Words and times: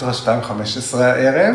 סוטרה 0.00 0.40
2.15 0.92 0.96
הערב. 0.96 1.54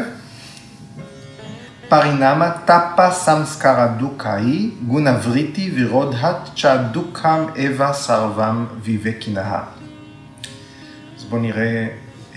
פרינמה 1.89 2.51
טאפה 2.65 3.11
סמסקרה 3.11 3.87
דוקאי 3.87 4.71
גונה 4.87 5.17
וריטי 5.23 5.71
וירודהת 5.75 6.35
צ'ה 6.57 6.77
דוקם 6.77 7.45
אווה 7.57 7.93
סרבם 7.93 8.65
ויבקינאה. 8.81 9.63
אז 11.17 11.23
בואו 11.23 11.41
נראה 11.41 11.87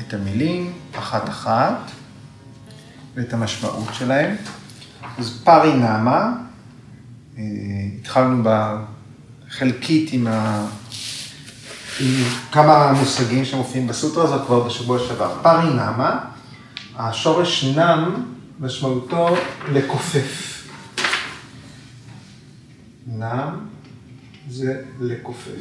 את 0.00 0.14
המילים 0.14 0.72
אחת-אחת 0.98 1.90
ואת 3.14 3.32
המשמעות 3.32 3.88
שלהם. 3.92 4.36
אז 5.18 5.40
פרינמה, 5.44 6.32
אה, 7.38 7.42
התחלנו 8.00 8.50
בחלקית 9.48 10.12
עם 10.12 10.26
ה... 10.26 10.66
כמה 12.52 12.92
מושגים 12.92 13.44
שמופיעים 13.44 13.86
בסוטרה 13.86 14.24
הזאת 14.24 14.46
כבר 14.46 14.60
בשבוע 14.60 14.98
שעבר. 14.98 15.38
פרינמה, 15.42 16.20
השורש 16.96 17.64
נם 17.64 18.14
משמעותו 18.60 19.28
לכופף. 19.72 20.62
נם 23.06 23.50
זה 24.48 24.82
לכופף. 25.00 25.60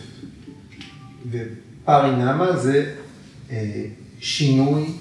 ופרינמה 1.31 2.57
זה 2.57 2.95
אה, 3.51 3.85
שינוי 4.19 4.93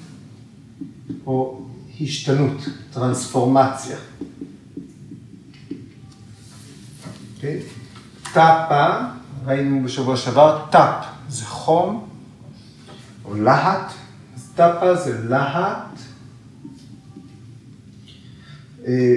או 1.26 1.66
השתנות, 2.00 2.68
טרנספורמציה. 2.92 3.96
Okay. 3.96 4.24
אוקיי? 7.36 7.60
טאפה, 8.32 8.98
ראינו 9.46 9.84
בשבוע 9.84 10.16
שעבר, 10.16 10.66
טאפ 10.70 11.15
זה 11.36 11.44
חום, 11.44 12.08
או 13.24 13.34
להט, 13.34 13.92
אז 14.36 14.48
טאפה 14.54 14.94
זה 14.94 15.28
להט. 15.28 15.98
אה, 18.86 19.16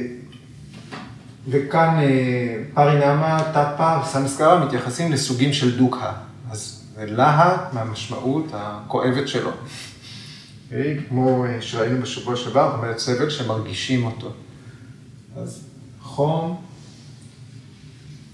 וכאן 1.48 2.00
אה, 2.00 2.64
פרינמה, 2.74 3.52
טאפה 3.54 4.02
וסמסקרה 4.04 4.66
מתייחסים 4.66 5.12
לסוגים 5.12 5.54
של 5.54 5.78
דוקה. 5.78 6.14
אז 6.52 6.84
זה 6.96 7.06
להט 7.06 7.74
מהמשמעות 7.74 8.46
הכואבת 8.54 9.28
שלו. 9.28 9.52
אוקיי? 10.66 11.00
כמו 11.10 11.46
אה, 11.46 11.62
שראינו 11.62 12.02
בשבוע 12.02 12.36
שעבר, 12.36 12.76
אומרת 12.78 13.00
סבל 13.00 13.30
שמרגישים 13.30 14.06
אותו. 14.06 14.32
אז 15.38 15.64
חום, 16.02 16.62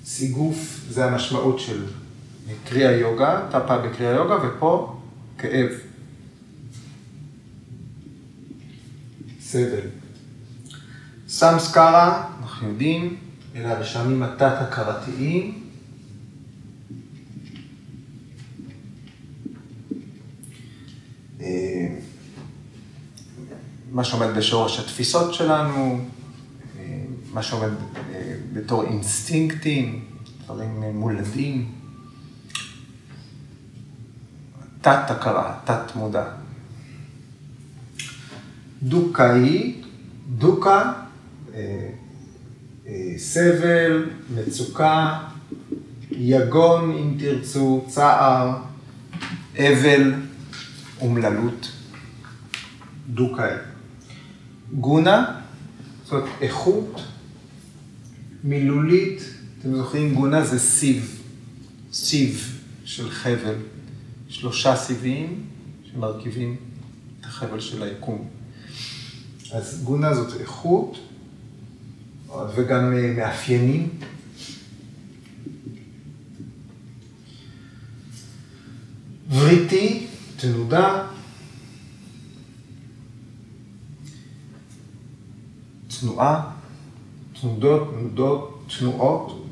סיגוף, 0.06 0.80
זה 0.89 1.06
המשמעות 1.06 1.59
של 1.59 1.86
קריאה 2.65 2.91
יוגה, 2.91 3.47
טאפה 3.51 3.77
בקריאה 3.77 4.11
יוגה, 4.11 4.35
ופה 4.47 4.99
כאב. 5.38 5.69
סבל. 9.41 9.88
סמסקרה, 11.27 12.27
אנחנו 12.41 12.67
יודעים, 12.67 13.17
אלה 13.55 13.71
הרשמים 13.71 14.23
התת-הכרתיים. 14.23 15.63
אה, 21.41 21.88
מה 23.91 24.03
שעומד 24.03 24.27
בשורש 24.38 24.79
התפיסות 24.79 25.33
שלנו, 25.33 25.99
אה, 26.79 27.03
מה 27.33 27.43
שעומד 27.43 27.71
אה, 28.13 28.35
בתור 28.53 28.83
אינסטינקטים, 28.83 30.05
דברים 30.45 30.81
מולדים. 30.81 31.84
תת-הכרה, 34.85 35.57
תת-מודע. 35.63 36.23
דוקה 38.84 39.34
היא, 39.34 39.84
דוקה, 40.38 40.94
אה, 41.53 41.90
אה, 42.88 43.13
סבל, 43.18 44.09
מצוקה, 44.35 45.19
יגון, 46.12 46.91
אם 46.91 47.18
תרצו, 47.19 47.85
צער, 47.88 48.57
אבל, 49.57 50.13
אומללות. 51.02 51.72
דוקה 53.07 53.44
היא. 53.46 53.57
גונה, 54.73 55.40
זאת 56.06 56.23
איכות 56.41 57.02
מילולית, 58.44 59.22
אתם 59.59 59.75
זוכרים, 59.75 60.13
גונה 60.13 60.46
זה 60.46 60.59
סיב, 60.59 61.22
סיב 61.94 62.62
של 62.84 63.09
חבל. 63.09 63.56
שלושה 64.30 64.75
סיבים 64.75 65.46
שמרכיבים 65.91 66.56
את 67.19 67.25
החבל 67.25 67.59
של 67.59 67.84
היקום. 67.84 68.28
אז 69.52 69.84
גונה 69.84 70.13
זאת 70.13 70.41
איכות 70.41 70.97
וגם 72.56 72.94
אה, 72.94 73.14
מאפיינים. 73.18 73.90
וריטי, 79.30 80.08
תנודה. 80.38 81.08
תנועה, 86.00 86.52
תנודות, 87.41 87.90
תנודות, 87.94 88.66
תנועות. 88.80 89.46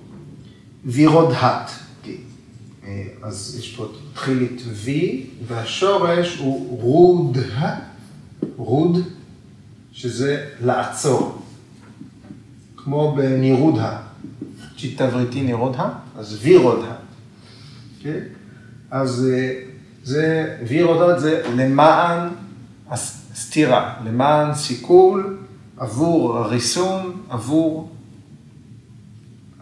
וירודהט. 0.86 1.83
אה, 2.88 3.04
אז 3.22 3.56
יש 3.60 3.76
פה 3.76 3.88
תחילית 4.14 4.62
V, 4.86 4.90
והשורש 5.48 6.38
הוא 6.38 6.82
רוד, 6.82 7.38
רוד, 8.58 8.98
שזה 9.92 10.50
לעצור, 10.62 11.42
כמו 12.78 13.16
בנירודה, 13.18 14.00
צ'יטה 14.78 15.10
וריטי 15.14 15.42
נירודה, 15.42 15.90
אז 16.18 16.38
וירודה. 16.42 16.92
Okay? 16.92 17.98
אוקיי? 17.98 18.22
אז 18.92 19.28
אה, 19.34 19.60
זה, 20.04 20.58
וירודה 20.68 21.20
זה 21.20 21.42
למען 21.56 22.30
הסתירה, 22.90 23.94
למען 24.06 24.56
סיכול, 24.56 25.38
עבור 25.78 26.38
הריסון, 26.38 27.22
עבור 27.30 27.92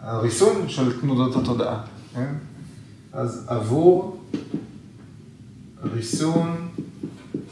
הריסון 0.00 0.68
של 0.68 1.00
תנודות 1.00 1.36
התודעה. 1.36 1.80
Okay? 2.14 2.18
אז 3.12 3.44
עבור 3.48 4.22
ריסון, 5.82 6.68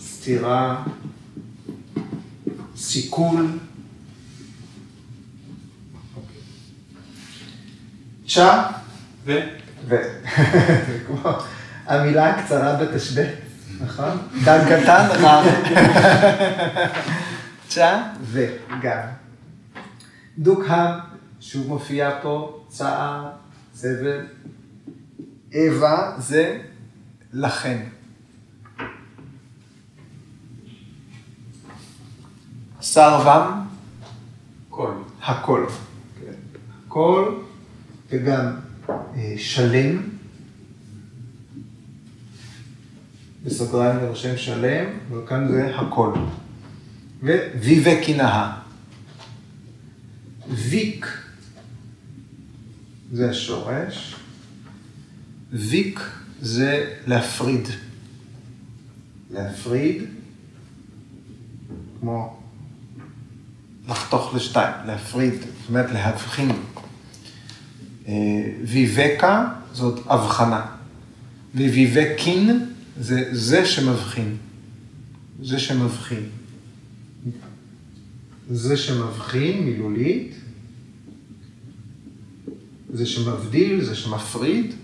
סתירה, 0.00 0.82
סיכול. 2.76 3.47
צ'ה 8.28 8.62
ו? 9.25 9.38
ו. 9.88 9.97
כמו 11.06 11.31
המילה 11.87 12.31
הקצרה 12.31 12.76
בתשבה, 12.76 13.22
נכון? 13.81 14.19
דג 14.44 14.60
קטן, 14.69 15.06
רב. 15.12 15.47
צ'ה 17.69 18.03
וגם. 18.22 19.09
דוקהם, 20.38 20.99
שוב 21.41 21.69
מופיע 21.69 22.10
פה, 22.22 22.65
צער, 22.69 23.31
סבל. 23.75 24.26
אווה 25.55 26.15
זה 26.19 26.62
לכן. 27.33 27.87
סרבם, 32.81 33.66
כל. 34.70 34.93
הכל. 35.23 35.67
כן. 36.20 36.32
הכל, 36.87 37.41
וגם 38.11 38.56
אה, 39.17 39.35
שלם, 39.38 40.02
בסוגריים 43.44 43.96
לרשם 43.96 44.37
שלם, 44.37 44.85
וכאן 45.11 45.49
זה 45.49 45.76
הכל. 45.76 46.12
וויבקינאה. 47.23 48.53
ויק 50.49 51.06
זה 53.12 53.31
השורש. 53.31 54.19
ויק 55.52 56.00
זה 56.41 56.94
להפריד. 57.06 57.69
להפריד, 59.31 60.02
כמו 62.00 62.41
לחתוך 63.88 64.35
לשתיים, 64.35 64.75
להפריד, 64.87 65.35
זאת 65.35 65.69
אומרת 65.69 65.91
להבחין. 65.91 66.50
אה, 68.08 68.14
ויבקה 68.64 69.49
זאת 69.73 70.00
הבחנה. 70.06 70.67
וויבקין 71.55 72.67
זה 73.00 73.29
זה 73.32 73.67
שמבחין. 73.67 74.37
זה 75.43 75.58
שמבחין. 75.58 76.29
זה 78.50 78.76
שמבחין 78.76 79.64
מילולית, 79.64 80.35
זה 82.93 83.06
שמבדיל, 83.06 83.85
זה 83.85 83.96
שמפריד. 83.96 84.75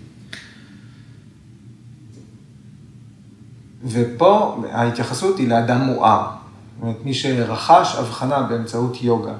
ופה 3.85 4.63
ההתייחסות 4.71 5.37
היא 5.37 5.49
לאדם 5.49 5.81
מואר. 5.81 6.27
זאת 6.29 6.81
אומרת, 6.81 7.05
מי 7.05 7.13
שרכש 7.13 7.95
הבחנה 7.95 8.41
באמצעות 8.41 9.03
יוגה, 9.03 9.33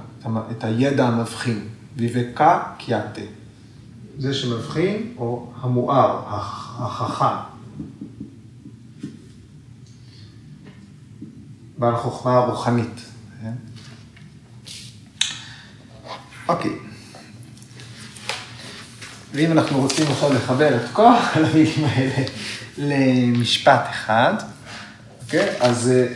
את 0.52 0.64
הידע 0.64 1.08
המבחין, 1.08 1.60
ויבקה 1.96 2.64
קיאטה. 2.78 3.22
זה 4.18 4.34
שמבחין, 4.34 5.14
או 5.18 5.52
המואר, 5.62 6.24
החכם. 6.80 7.36
בעל 11.78 11.96
חוכמה 11.96 12.40
רוחנית. 12.40 13.02
כן? 13.42 13.54
אוקיי. 16.50 16.87
ואם 19.38 19.52
אנחנו 19.52 19.80
רוצים 19.80 20.08
עכשיו 20.08 20.34
לחבר 20.34 20.76
את 20.76 20.90
כל 20.94 21.12
המילים 21.34 21.86
האלה 21.86 22.24
למשפט 22.78 23.82
אחד, 23.90 24.34
אוקיי? 25.24 25.50
אז 25.60 25.92
אה, 25.92 26.14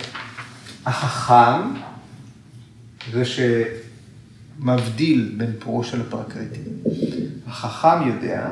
החכם 0.85 1.73
זה 3.13 3.23
שמבדיל 4.59 5.35
בין 5.37 5.53
פירוש 5.59 5.93
לפרקריטי. 5.93 6.59
החכם 7.47 8.07
יודע 8.07 8.49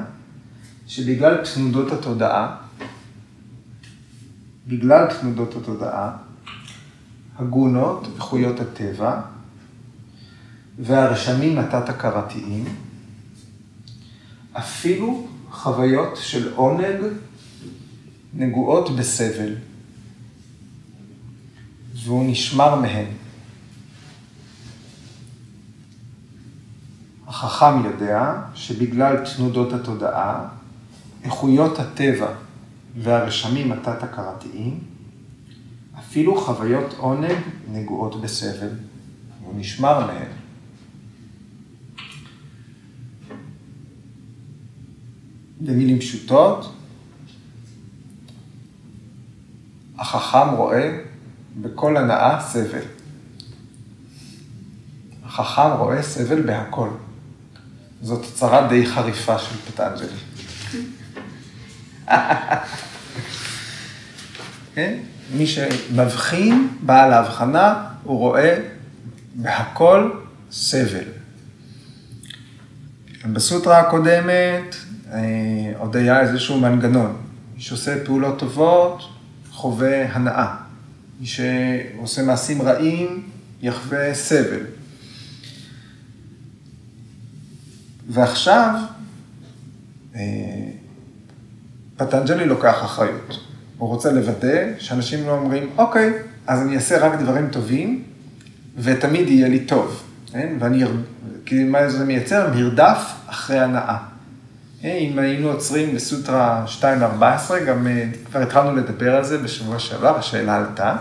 שבגלל 0.87 1.37
תנודות 1.53 1.91
התודעה, 1.91 2.55
בגלל 4.67 5.07
תנודות 5.21 5.55
התודעה, 5.55 6.11
הגונות, 7.39 8.07
איכויות 8.15 8.59
הטבע, 8.59 9.21
והרשמים 10.79 11.57
התת-הכרתיים, 11.57 12.65
אפילו 14.53 15.27
חוויות 15.51 16.17
של 16.17 16.53
עונג 16.53 17.01
נגועות 18.33 18.95
בסבל, 18.95 19.55
והוא 21.93 22.31
נשמר 22.31 22.75
מהן. 22.75 23.05
החכם 27.27 27.85
יודע 27.85 28.41
שבגלל 28.55 29.25
תנודות 29.35 29.73
התודעה, 29.73 30.47
איכויות 31.23 31.79
הטבע 31.79 32.33
והרשמים 32.97 33.71
התת-הכרתיים, 33.71 34.79
אפילו 35.99 36.41
חוויות 36.41 36.93
עונג 36.97 37.37
נגועות 37.71 38.21
בסבל, 38.21 38.69
והוא 39.41 39.53
נשמר 39.55 40.07
מהן. 40.07 40.38
במילים 45.59 45.99
פשוטות, 45.99 46.75
החכם 49.97 50.49
רואה 50.57 50.97
בכל 51.61 51.97
הנאה 51.97 52.41
סבל. 52.41 52.83
החכם 55.23 55.77
רואה 55.77 56.03
סבל 56.03 56.41
בהכל. 56.41 56.89
זאת 58.01 58.25
הצהרה 58.25 58.67
די 58.67 58.85
חריפה 58.85 59.39
של 59.39 59.55
פטנג'לי. 59.55 60.07
כן? 64.75 64.99
מי 65.33 65.47
שמבחין, 65.47 66.77
בעל 66.81 67.13
ההבחנה, 67.13 67.87
הוא 68.03 68.19
רואה 68.19 68.59
בהכל 69.35 70.11
סבל. 70.51 71.03
בסוטרה 73.33 73.79
הקודמת 73.79 74.75
עוד 75.77 75.95
היה 75.95 76.21
איזשהו 76.21 76.59
מנגנון. 76.59 77.15
מי 77.55 77.61
שעושה 77.61 78.05
פעולות 78.05 78.39
טובות, 78.39 79.03
חווה 79.51 80.13
הנאה. 80.13 80.55
מי 81.19 81.25
שעושה 81.25 82.23
מעשים 82.23 82.61
רעים, 82.61 83.23
יחווה 83.61 84.13
סבל. 84.13 84.61
ועכשיו, 88.09 88.79
אה, 90.15 90.21
פטנג'לי 91.97 92.45
לוקח 92.45 92.83
אחריות. 92.83 93.39
הוא 93.77 93.89
רוצה 93.89 94.11
לוודא 94.11 94.79
שאנשים 94.79 95.27
לא 95.27 95.31
אומרים, 95.31 95.69
אוקיי, 95.77 96.13
אז 96.47 96.61
אני 96.61 96.75
אעשה 96.75 96.99
רק 96.99 97.19
דברים 97.19 97.49
טובים, 97.49 98.03
ותמיד 98.77 99.29
יהיה 99.29 99.47
לי 99.47 99.59
טוב. 99.59 100.03
כן? 100.31 100.57
ואני, 100.59 100.83
כי 101.45 101.63
מה 101.63 101.89
זה 101.89 102.05
מייצר? 102.05 102.53
מרדף 102.55 103.13
אחרי 103.27 103.59
הנאה. 103.59 103.97
אה, 104.83 104.97
אם 104.97 105.19
היינו 105.19 105.49
עוצרים 105.49 105.95
בסוטרה 105.95 106.65
2.14, 106.79 106.83
גם 107.67 107.87
אה, 107.87 108.09
כבר 108.25 108.39
התחלנו 108.39 108.75
לדבר 108.75 109.15
על 109.15 109.23
זה 109.23 109.37
בשבוע 109.37 109.79
שעבר, 109.79 110.17
השאלה 110.17 110.57
עלתה. 110.57 110.95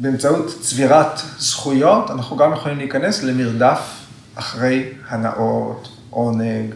באמצעות 0.00 0.46
צבירת 0.60 1.18
זכויות, 1.38 2.10
אנחנו 2.10 2.36
גם 2.36 2.52
יכולים 2.52 2.78
להיכנס 2.78 3.22
למרדף 3.22 3.80
אחרי 4.34 4.92
הנאות, 5.08 5.88
עונג, 6.10 6.74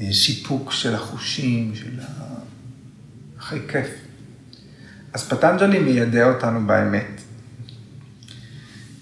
אה, 0.00 0.12
סיפוק 0.12 0.72
של 0.72 0.94
החושים, 0.94 1.72
של 1.74 2.00
ה... 2.00 2.24
אחרי 3.38 3.60
כיף. 3.68 3.88
אז 5.12 5.28
פטנג'לי 5.28 5.78
מיידע 5.78 6.28
אותנו 6.28 6.66
באמת, 6.66 7.13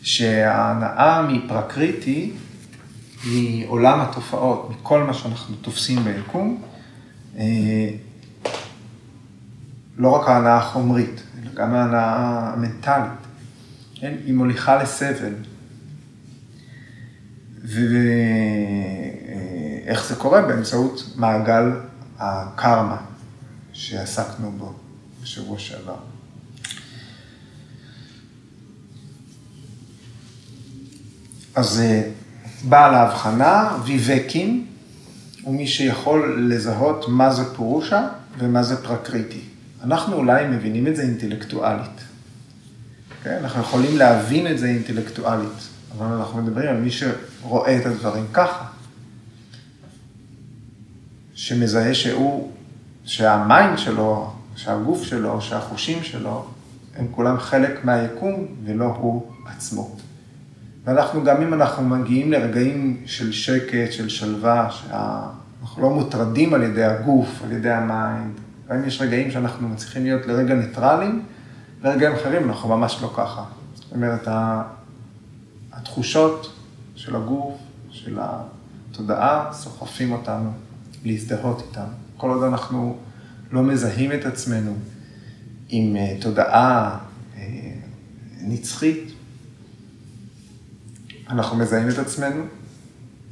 שההנאה 0.02 1.22
מפרקריטי, 1.22 2.32
מעולם 3.24 4.00
התופעות, 4.00 4.70
מכל 4.70 5.02
מה 5.02 5.14
שאנחנו 5.14 5.56
תופסים 5.56 6.04
ביקום, 6.04 6.62
אה, 7.38 7.88
לא 9.96 10.08
רק 10.08 10.28
ההנאה 10.28 10.56
החומרית, 10.56 11.22
אלא 11.42 11.54
גם 11.54 11.74
ההנאה 11.74 12.52
המנטלית, 12.52 13.12
כן? 13.94 14.14
היא 14.24 14.34
מוליכה 14.34 14.82
לסבל. 14.82 15.34
ואיך 19.84 20.08
זה 20.08 20.14
קורה? 20.14 20.42
באמצעות 20.42 21.12
מעגל 21.16 21.72
הקרמה 22.18 22.96
שעסקנו 23.72 24.52
בו 24.52 24.74
בשבוע 25.22 25.58
שעבר. 25.58 26.11
אז 31.54 31.80
אה, 31.80 32.02
בעל 32.68 32.94
ההבחנה, 32.94 33.78
ויבקים, 33.84 34.66
הוא 35.42 35.54
מי 35.54 35.66
שיכול 35.66 36.46
לזהות 36.50 37.04
מה 37.08 37.30
זה 37.30 37.54
פורושה 37.54 38.08
ומה 38.38 38.62
זה 38.62 38.82
פרקריטי. 38.82 39.40
אנחנו 39.84 40.16
אולי 40.16 40.48
מבינים 40.48 40.86
את 40.86 40.96
זה 40.96 41.02
אינטלקטואלית. 41.02 42.00
כן? 43.22 43.38
אנחנו 43.42 43.60
יכולים 43.60 43.96
להבין 43.96 44.46
את 44.46 44.58
זה 44.58 44.66
אינטלקטואלית, 44.66 45.68
אבל 45.98 46.06
אנחנו 46.06 46.42
מדברים 46.42 46.68
על 46.68 46.76
מי 46.76 46.90
שרואה 46.90 47.76
את 47.76 47.86
הדברים 47.86 48.24
ככה. 48.32 48.64
שמזהה 51.34 51.94
שהוא, 51.94 52.52
שה 53.04 53.36
mind 53.36 53.78
שלו, 53.78 54.32
שהגוף 54.56 55.02
שלו, 55.02 55.40
שהחושים 55.40 56.04
שלו, 56.04 56.46
הם 56.96 57.06
כולם 57.10 57.38
חלק 57.38 57.84
מהיקום 57.84 58.46
ולא 58.64 58.84
הוא 58.84 59.32
עצמו. 59.46 59.96
ואנחנו, 60.84 61.24
גם 61.24 61.42
אם 61.42 61.54
אנחנו 61.54 61.88
מגיעים 61.88 62.32
לרגעים 62.32 63.02
של 63.06 63.32
שקט, 63.32 63.92
של 63.92 64.08
שלווה, 64.08 64.70
שאנחנו 64.70 65.82
לא 65.82 65.90
מוטרדים 65.90 66.54
על 66.54 66.62
ידי 66.62 66.84
הגוף, 66.84 67.42
על 67.44 67.52
ידי 67.52 67.70
ה 67.70 67.82
mind, 67.82 68.40
גם 68.68 68.84
יש 68.84 69.00
רגעים 69.00 69.30
שאנחנו 69.30 69.68
מצליחים 69.68 70.02
להיות 70.02 70.26
לרגע 70.26 70.54
ניטרלים, 70.54 71.22
ורגעים 71.82 72.12
אחרים 72.12 72.48
אנחנו 72.48 72.68
ממש 72.68 72.98
לא 73.02 73.12
ככה. 73.16 73.44
זאת 73.74 73.92
אומרת, 73.92 74.28
התחושות 75.72 76.52
של 76.94 77.16
הגוף, 77.16 77.54
של 77.90 78.18
התודעה, 78.20 79.50
סוחפים 79.52 80.12
אותנו 80.12 80.50
להזדהות 81.04 81.62
איתם. 81.68 81.86
כל 82.16 82.30
עוד 82.30 82.42
אנחנו 82.42 82.96
לא 83.50 83.62
מזהים 83.62 84.12
את 84.12 84.26
עצמנו 84.26 84.74
עם 85.68 85.96
אה, 85.96 86.16
תודעה 86.20 86.98
אה, 87.36 87.42
נצחית, 88.40 89.11
אנחנו 91.32 91.56
מזהים 91.56 91.88
את 91.88 91.98
עצמנו 91.98 92.44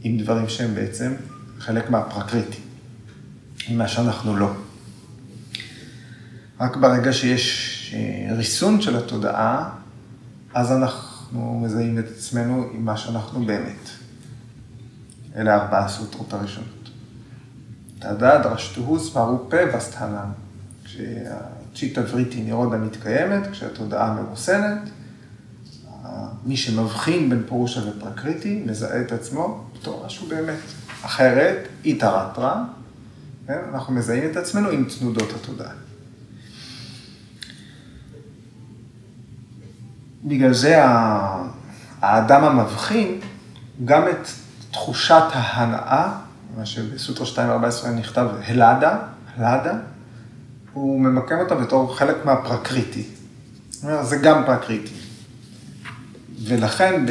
עם 0.03 0.19
דברים 0.19 0.49
שהם 0.49 0.75
בעצם 0.75 1.13
חלק 1.59 1.91
מהפרקריטי, 1.91 2.59
עם 3.69 3.79
מה 3.79 3.89
שאנחנו 3.89 4.37
לא. 4.37 4.53
רק 6.61 6.77
ברגע 6.77 7.13
שיש 7.13 7.95
אה, 7.95 8.37
ריסון 8.37 8.81
של 8.81 8.97
התודעה, 8.97 9.71
אז 10.55 10.73
אנחנו 10.73 11.61
מזהים 11.65 11.99
את 11.99 12.05
עצמנו 12.17 12.67
עם 12.75 12.85
מה 12.85 12.97
שאנחנו 12.97 13.47
באמת. 13.47 13.89
אלה 15.37 15.55
ארבעה 15.55 15.89
סוטרות 15.89 16.33
הראשונות. 16.33 16.91
תדע 17.99 18.43
דרשתוהו 18.43 19.01
סברו 19.01 19.51
פה 19.51 19.77
וסטהנן. 19.77 20.31
כשהצ'יטה 20.85 22.01
וריטי 22.11 22.43
נירודה 22.43 22.77
מתקיימת, 22.77 23.51
כשהתודעה 23.53 24.15
מרוסנת, 24.15 24.91
מי 26.47 26.57
שמבחין 26.57 27.31
בין 27.31 27.43
פורושה 27.49 27.81
ופרקריטי, 27.89 28.63
מזהה 28.67 29.01
את 29.01 29.13
עצמו 29.13 29.65
בתור 29.75 30.03
משהו 30.07 30.29
באמת. 30.29 30.59
אחרת, 31.03 31.69
איתרתרא, 31.85 32.55
כן? 33.47 33.59
אנחנו 33.75 33.95
מזהים 33.95 34.31
את 34.31 34.37
עצמנו 34.37 34.69
עם 34.69 34.85
תנודות 34.99 35.33
התודעה. 35.35 35.73
בגלל 40.25 40.53
זה 40.53 40.85
האדם 42.01 42.45
המבחין, 42.45 43.21
גם 43.85 44.09
את 44.09 44.29
תחושת 44.71 45.23
ההנאה, 45.33 46.13
מה 46.57 46.67
שבסוטר 46.67 47.25
2.14 47.25 47.89
נכתב 47.89 48.29
הלדה, 48.47 48.99
הלדה, 49.37 49.75
הוא 50.73 51.01
ממקם 51.01 51.39
אותה 51.39 51.55
בתור 51.55 51.97
חלק 51.97 52.17
מהפרקריטי. 52.25 53.05
זה 54.03 54.17
גם 54.17 54.43
פרקריטי. 54.47 55.00
ולכן 56.45 57.07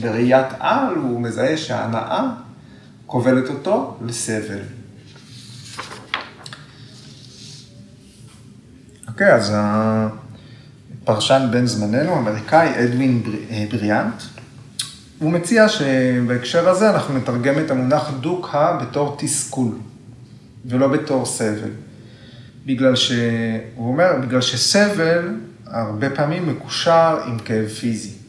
בראיית 0.00 0.46
על 0.58 0.94
הוא 0.94 1.20
מזהה 1.20 1.56
שההנאה 1.56 2.28
כובלת 3.06 3.48
אותו 3.48 3.96
לסבל. 4.06 4.58
אוקיי, 9.08 9.34
אז 9.34 9.52
הפרשן 11.02 11.48
בן 11.50 11.66
זמננו, 11.66 12.14
האמריקאי, 12.14 12.84
אדווין 12.84 13.22
בריאנט, 13.70 14.22
הוא 15.18 15.32
מציע 15.32 15.68
שבהקשר 15.68 16.68
הזה 16.68 16.90
אנחנו 16.90 17.18
נתרגם 17.18 17.58
את 17.58 17.70
המונח 17.70 18.10
דוקה 18.20 18.78
בתור 18.82 19.16
תסכול, 19.18 19.72
ולא 20.64 20.88
בתור 20.88 21.26
סבל. 21.26 21.70
בגלל 22.66 22.96
ש... 22.96 23.12
הוא 23.74 23.88
אומר, 23.92 24.10
בגלל 24.22 24.40
שסבל 24.40 25.34
הרבה 25.66 26.10
פעמים 26.10 26.48
מקושר 26.48 27.18
עם 27.26 27.38
כאב 27.38 27.68
פיזי. 27.68 28.19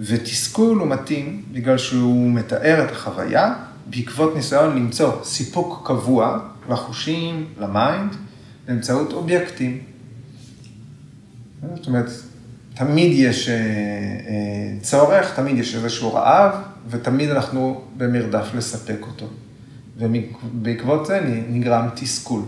ותסכול 0.00 0.78
הוא 0.78 0.88
מתאים 0.88 1.42
בגלל 1.52 1.78
שהוא 1.78 2.30
מתאר 2.30 2.84
את 2.84 2.92
החוויה 2.92 3.54
בעקבות 3.86 4.36
ניסיון 4.36 4.76
למצוא 4.76 5.24
סיפוק 5.24 5.82
קבוע 5.86 6.38
לחושים, 6.68 7.46
ל 7.58 7.68
mind, 7.68 8.16
באמצעות 8.66 9.12
אובייקטים. 9.12 9.78
זאת 11.76 11.86
אומרת, 11.86 12.10
תמיד 12.74 13.12
יש 13.14 13.48
אה, 13.48 13.54
אה, 13.54 14.80
צורך, 14.82 15.34
תמיד 15.36 15.58
יש 15.58 15.74
איזשהו 15.74 16.14
רעב, 16.14 16.52
ותמיד 16.90 17.30
אנחנו 17.30 17.80
במרדף 17.96 18.54
לספק 18.54 18.98
אותו. 19.00 19.26
ובעקבות 19.98 21.06
זה 21.06 21.44
נגרם 21.48 21.88
תסכול. 21.94 22.42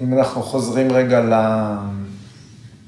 אם 0.00 0.18
אנחנו 0.18 0.42
חוזרים 0.42 0.92
רגע 0.92 1.20
ל... 1.20 1.32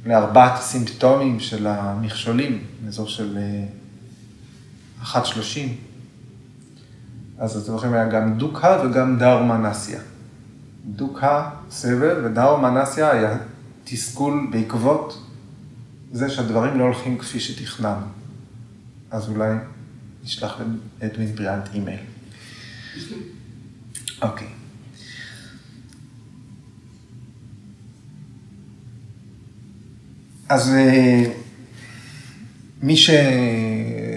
לארבעת 0.07 0.59
הסימפטומים 0.59 1.41
של 1.41 1.67
המכשולים, 1.67 2.65
אזור 2.89 3.09
של 3.09 3.39
1.30, 5.03 5.07
אה, 5.09 5.69
אז 7.39 7.57
אתם 7.57 7.73
זוכרים, 7.73 7.93
היה 7.93 8.09
גם 8.09 8.39
דוקה 8.39 8.83
וגם 8.85 9.19
דאורמנסיה. 9.19 10.01
דוקה, 10.85 11.51
סבל, 11.71 12.25
ודאורמנסיה 12.25 13.11
היה 13.11 13.39
תסכול 13.85 14.49
בעקבות 14.51 15.23
זה 16.13 16.31
שהדברים 16.31 16.79
לא 16.79 16.85
הולכים 16.85 17.19
כפי 17.19 17.41
שתכננו. 17.41 18.07
אז 19.11 19.29
אולי 19.29 19.55
נשלח 20.25 20.61
לאדווין 21.03 21.35
בריאנט 21.35 21.69
אימייל. 21.75 22.01
אוקיי. 24.23 24.56
אז 30.49 30.75
אה, 30.75 31.25
מי 32.83 32.97
שנגע 32.97 34.17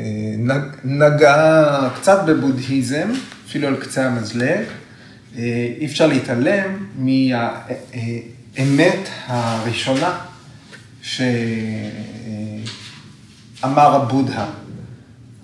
קצת 1.96 2.20
בבודהיזם, 2.26 3.10
אפילו 3.48 3.68
על 3.68 3.76
קצה 3.76 4.08
המזלג, 4.08 4.64
אה, 5.38 5.74
אי 5.80 5.86
אפשר 5.86 6.08
להתעלם 6.08 6.86
מהאמת 8.56 9.10
הראשונה 9.26 10.20
שאמר 11.02 11.26
הבודה. 13.96 14.46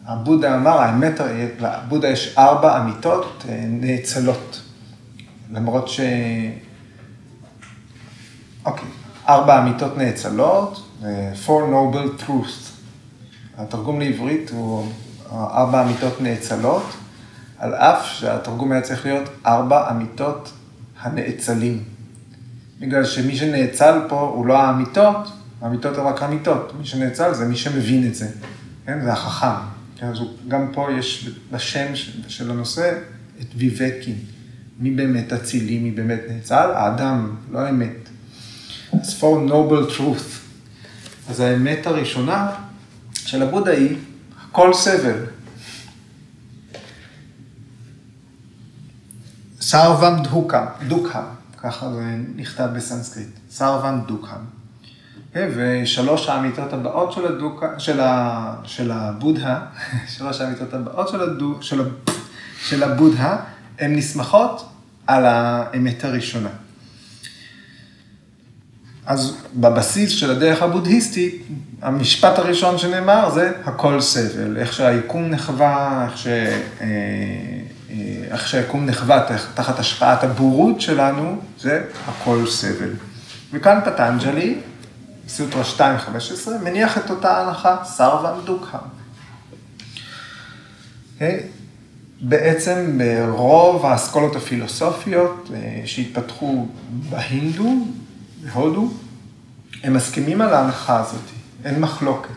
הבודה 0.06 0.56
אמר, 0.56 0.80
האמת, 0.80 1.20
לבודה 1.60 2.08
יש 2.08 2.36
ארבע 2.38 2.82
אמיתות 2.82 3.44
אה, 3.50 3.66
נאצלות. 3.68 4.62
למרות 5.52 5.88
ש... 5.88 6.00
אוקיי, 8.66 9.05
ארבע 9.30 9.62
אמיתות 9.62 9.98
נאצלות, 9.98 10.82
Four 11.46 11.48
Noble 11.48 12.22
Truths. 12.22 12.72
התרגום 13.58 14.00
לעברית 14.00 14.50
הוא 14.50 14.92
ארבע 15.32 15.84
אמיתות 15.84 16.22
נאצלות, 16.22 16.84
על 17.58 17.74
אף 17.74 18.06
שהתרגום 18.06 18.72
היה 18.72 18.82
צריך 18.82 19.06
להיות 19.06 19.30
ארבע 19.46 19.92
אמיתות 19.92 20.52
הנאצלים. 21.02 21.84
בגלל 22.80 23.06
שמי 23.06 23.36
שנאצל 23.36 24.00
פה 24.10 24.20
הוא 24.36 24.46
לא 24.46 24.58
האמיתות, 24.58 25.28
האמיתות 25.62 25.98
הן 25.98 26.06
רק 26.06 26.24
אמיתות. 26.24 26.74
מי 26.80 26.86
שנאצל 26.86 27.34
זה 27.34 27.46
מי 27.46 27.56
שמבין 27.56 28.08
את 28.08 28.16
זה, 28.16 28.28
כן? 28.86 29.02
זה 29.04 29.14
החכם. 29.14 29.66
כן? 29.98 30.08
אז 30.08 30.18
גם 30.48 30.72
פה 30.74 30.88
יש 30.98 31.30
בשם 31.52 31.96
של 32.28 32.52
הנושא 32.52 32.94
את 33.42 33.46
ויבקי. 33.56 34.16
מי 34.80 34.92
באמת 34.92 35.34
אצילי, 35.34 35.80
מי 35.80 35.92
באמת 35.92 36.20
נאצל? 36.30 36.72
האדם, 36.76 37.36
לא 37.52 37.60
האמת. 37.60 38.05
אז 39.02 39.20
for 39.20 39.50
noble 39.50 39.98
truth. 39.98 40.46
אז 41.30 41.40
האמת 41.40 41.88
הראשונה 41.88 42.52
של 43.14 43.44
הבודה 43.44 43.72
היא, 43.72 43.98
הכל 44.50 44.74
סבל. 44.74 45.26
סרבם 49.62 50.24
דהוקה, 50.24 50.68
דוקה, 50.88 51.24
ככה 51.58 51.94
זה 51.94 52.16
נכתב 52.36 52.70
בסנסקריט, 52.76 53.28
דוקה. 54.08 54.36
כן, 55.34 55.50
ושלוש 55.56 56.30
האמיתות 56.30 56.74
הבאות 56.74 57.12
של, 57.12 57.28
הדוקה, 57.28 57.80
של, 57.80 58.00
ה, 58.00 58.56
של 58.64 58.92
הבודה, 58.92 59.60
שלוש 60.18 60.42
האמיתות 60.42 60.74
הבאות 60.74 61.10
של, 61.10 61.22
הדו, 61.22 61.58
של, 61.62 61.90
של 62.60 62.84
הבודה, 62.84 63.38
הן 63.80 63.96
נסמכות 63.96 64.70
על 65.08 65.26
האמת 65.26 66.04
הראשונה. 66.04 66.50
אז 69.06 69.38
בבסיס 69.56 70.12
של 70.12 70.32
הדרך 70.32 70.62
הבודהיסטית, 70.62 71.44
המשפט 71.82 72.40
הראשון 72.40 72.78
שנאמר 72.78 73.30
זה 73.30 73.52
הכל 73.66 74.02
סבל, 74.02 74.58
איך 74.58 74.74
שהיקום 74.74 75.26
נחווה, 75.26 76.06
איך, 76.06 76.18
ש... 76.18 76.28
אה, 76.28 76.46
אה, 76.82 77.96
איך 78.32 78.48
שהיקום 78.48 78.86
נחווה 78.86 79.28
תחת 79.54 79.80
השפעת 79.80 80.24
הבורות 80.24 80.82
שלנו, 80.82 81.40
זה 81.60 81.84
הכל 82.08 82.48
סבל. 82.48 82.90
וכאן 83.54 83.80
פטנג'לי, 83.86 84.56
סוטרה 85.28 85.64
2.15, 85.78 86.50
מניח 86.64 86.98
את 86.98 87.10
אותה 87.10 87.42
הנחה, 87.42 87.78
סרבם 87.84 88.40
דוקה. 88.46 88.78
Okay. 91.20 91.24
בעצם 92.22 92.98
ברוב 92.98 93.86
האסכולות 93.86 94.36
הפילוסופיות 94.36 95.50
אה, 95.54 95.82
שהתפתחו 95.86 96.68
בהינדו, 97.10 97.74
בהודו, 98.46 98.92
הם 99.84 99.94
מסכימים 99.94 100.42
על 100.42 100.54
ההנחה 100.54 101.00
הזאת, 101.00 101.22
אין 101.66 101.80
מחלוקת. 101.80 102.30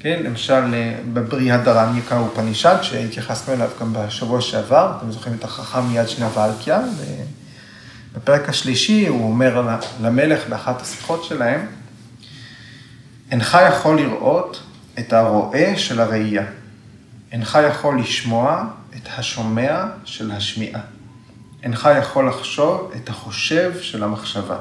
כן, 0.00 0.22
למשל 0.24 0.74
אה, 0.74 0.94
בבריאה 1.12 1.58
דרניקה 1.58 2.20
ופנישד, 2.20 2.76
שהתייחסנו 2.82 3.54
אליו 3.54 3.70
גם 3.80 3.92
בשבוע 3.92 4.40
שעבר, 4.40 4.92
אתם 4.98 5.12
זוכרים 5.12 5.34
את 5.34 5.44
החכם 5.44 5.86
מיד 5.86 6.08
שני 6.08 6.26
ואלקיה, 6.34 6.80
בפרק 8.14 8.48
השלישי 8.48 9.06
הוא 9.06 9.30
אומר 9.30 9.76
למלך 10.02 10.48
באחת 10.48 10.82
השיחות 10.82 11.24
שלהם, 11.24 11.66
אינך 13.30 13.58
יכול 13.68 14.00
לראות 14.00 14.62
את 14.98 15.12
הרואה 15.12 15.72
של 15.76 16.00
הראייה, 16.00 16.44
אינך 17.32 17.58
יכול 17.68 18.00
לשמוע 18.00 18.64
את 18.96 19.08
השומע 19.16 19.84
של 20.04 20.30
השמיעה, 20.30 20.80
אינך 21.62 21.88
יכול 21.98 22.28
לחשוב 22.28 22.92
את 22.96 23.08
החושב 23.08 23.72
של 23.80 24.04
המחשבה. 24.04 24.58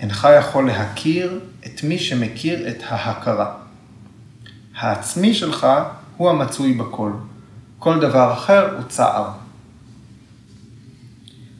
אינך 0.00 0.28
יכול 0.38 0.66
להכיר 0.66 1.40
את 1.66 1.82
מי 1.84 1.98
שמכיר 1.98 2.68
את 2.68 2.82
ההכרה. 2.88 3.54
העצמי 4.76 5.34
שלך 5.34 5.66
הוא 6.16 6.30
המצוי 6.30 6.72
בכל. 6.72 7.12
כל 7.78 8.00
דבר 8.00 8.32
אחר 8.32 8.76
הוא 8.76 8.84
צער. 8.88 9.30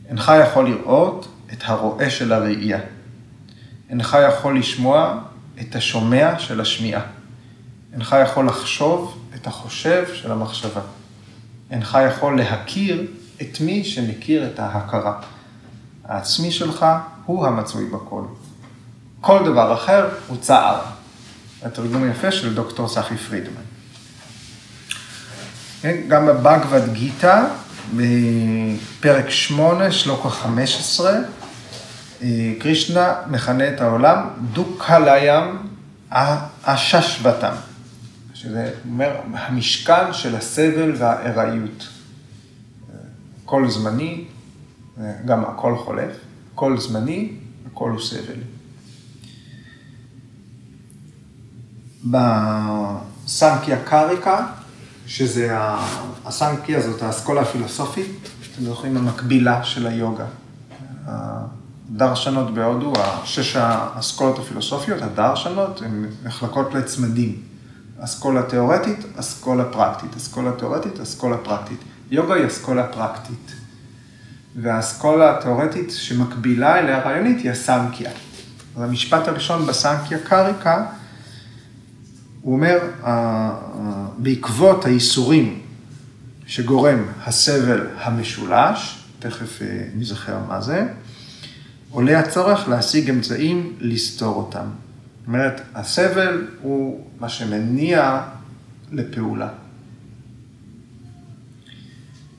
אינך 0.09 0.33
יכול 0.43 0.69
לראות 0.69 1.29
את 1.53 1.63
הרואה 1.65 2.11
של 2.11 2.33
הראייה. 2.33 2.81
אינך 3.91 4.17
יכול 4.29 4.59
לשמוע 4.59 5.19
את 5.61 5.77
השומע 5.77 6.39
של 6.39 6.61
השמיעה. 6.61 7.03
אינך 7.93 8.17
יכול 8.23 8.47
לחשוב 8.47 9.25
את 9.35 9.47
החושב 9.47 10.05
של 10.15 10.33
המחשבה. 10.33 10.81
אינך 11.71 11.99
יכול 12.09 12.37
להכיר 12.37 13.07
את 13.43 13.61
מי 13.61 13.85
שמכיר 13.85 14.47
את 14.47 14.59
ההכרה. 14.59 15.21
העצמי 16.09 16.53
שלך 16.53 16.87
הוא 17.27 17.47
המצוי 17.47 17.85
בכל. 17.85 18.23
כל 19.21 19.45
דבר 19.45 19.75
אחר 19.75 20.09
הוא 20.27 20.37
צער. 20.41 20.81
התרגום 21.63 22.03
היפה 22.05 22.33
של 22.33 22.55
דוקטור 22.55 22.89
סחי 22.89 23.17
פרידמן. 23.17 23.63
כן, 25.81 25.97
גם 26.09 26.27
בבגבד 26.27 26.93
גיתא, 26.93 27.45
בפרק 27.97 29.31
8, 29.31 29.93
שלוקה 29.93 30.31
15, 30.31 31.13
קרישנה 32.59 33.15
מכנה 33.27 33.69
את 33.69 33.81
העולם 33.81 34.29
דוקהליים 34.53 35.59
הששבתם, 36.65 37.53
שזה 38.35 38.71
אומר 38.91 39.17
המשכן 39.33 40.13
של 40.13 40.37
הסבל 40.37 40.93
והארעיות. 40.99 41.89
כל 43.45 43.71
זמני, 43.71 44.25
גם 45.27 45.45
הכל 45.45 45.77
חולף, 45.77 46.17
כל 46.55 46.81
זמני, 46.81 47.33
הכל 47.73 47.91
הוא 47.91 48.01
סבל. 48.01 48.41
בסנקיה 53.25 53.85
קריקה, 53.85 54.47
שזה, 55.07 55.57
הסנקיה 56.25 56.81
זאת 56.81 57.03
האסכולה 57.03 57.41
הפילוסופית, 57.41 58.29
אתם 58.55 58.65
זוכרים, 58.65 58.97
המקבילה 58.97 59.65
של 59.65 59.87
היוגה. 59.87 60.27
הדרשנות 61.07 62.55
בהודו, 62.55 62.93
שש 63.25 63.57
האסכולות 63.57 64.39
הפילוסופיות, 64.39 65.03
הדרשנות, 65.03 65.83
הן 65.83 66.07
נחלקות 66.25 66.75
לצמדים. 66.75 67.43
אסכולה 67.99 68.43
תיאורטית, 68.43 68.99
אסכולה 69.17 69.65
פרקטית. 69.65 70.17
אסכולה 70.17 70.53
תיאורטית, 70.53 71.01
אסכולה 71.01 71.37
פרקטית. 71.39 71.79
יוגה 72.11 72.35
היא 72.35 72.47
אסכולה 72.47 72.87
פרקטית. 72.87 73.64
והאסכולה 74.57 75.39
התיאורטית 75.39 75.91
שמקבילה 75.91 76.79
אליה 76.79 76.99
רעיונית 76.99 77.43
היא 77.43 77.51
הסנקיה. 77.51 78.11
אז 78.77 78.83
המשפט 78.83 79.29
הראשון 79.29 79.67
בסנקיה 79.67 80.19
קריקה, 80.19 80.87
הוא 82.43 82.55
אומר, 82.55 82.79
בעקבות 84.19 84.85
הייסורים 84.85 85.61
שגורם 86.47 87.05
הסבל 87.25 87.87
המשולש, 87.97 88.99
תכף 89.19 89.63
אה, 89.63 89.85
נזכר 89.97 90.39
מה 90.49 90.61
זה, 90.61 90.87
עולה 91.91 92.19
הצורך 92.19 92.69
להשיג 92.69 93.11
אמצעים 93.11 93.73
לסתור 93.81 94.37
אותם. 94.37 94.67
זאת 95.19 95.27
אומרת, 95.27 95.61
הסבל 95.75 96.47
הוא 96.63 97.07
מה 97.21 97.29
שמניע 97.29 98.21
לפעולה. 98.93 99.49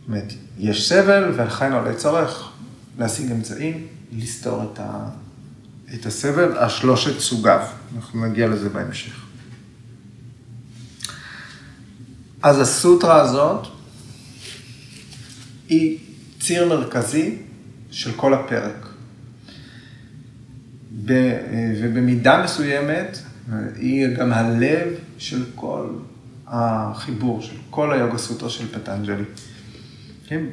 אומרת, 0.07 0.33
יש 0.57 0.89
סבל 0.89 1.31
ולכן 1.35 1.73
עולה 1.73 1.95
צורך 1.95 2.51
להשיג 2.99 3.31
אמצעים 3.31 3.87
לסתור 4.11 4.63
את, 4.63 4.79
ה, 4.79 5.09
את 5.93 6.05
הסבל, 6.05 6.57
השלושת 6.57 7.19
סוגיו. 7.19 7.67
אנחנו 7.95 8.25
נגיע 8.25 8.47
לזה 8.47 8.69
בהמשך. 8.69 9.25
אז 12.41 12.59
הסוטרה 12.59 13.21
הזאת 13.21 13.67
היא 15.69 15.97
ציר 16.39 16.69
מרכזי 16.69 17.37
של 17.91 18.11
כל 18.15 18.33
הפרק. 18.33 18.87
ובמידה 21.81 22.43
מסוימת 22.43 23.17
היא 23.75 24.07
גם 24.07 24.33
הלב 24.33 24.87
של 25.17 25.45
כל 25.55 25.87
החיבור, 26.47 27.41
של 27.41 27.55
כל 27.69 27.93
היוגה 27.93 28.17
סוטרה 28.17 28.49
של 28.49 28.67
פטנג'לי. 28.67 29.23
כן? 30.27 30.43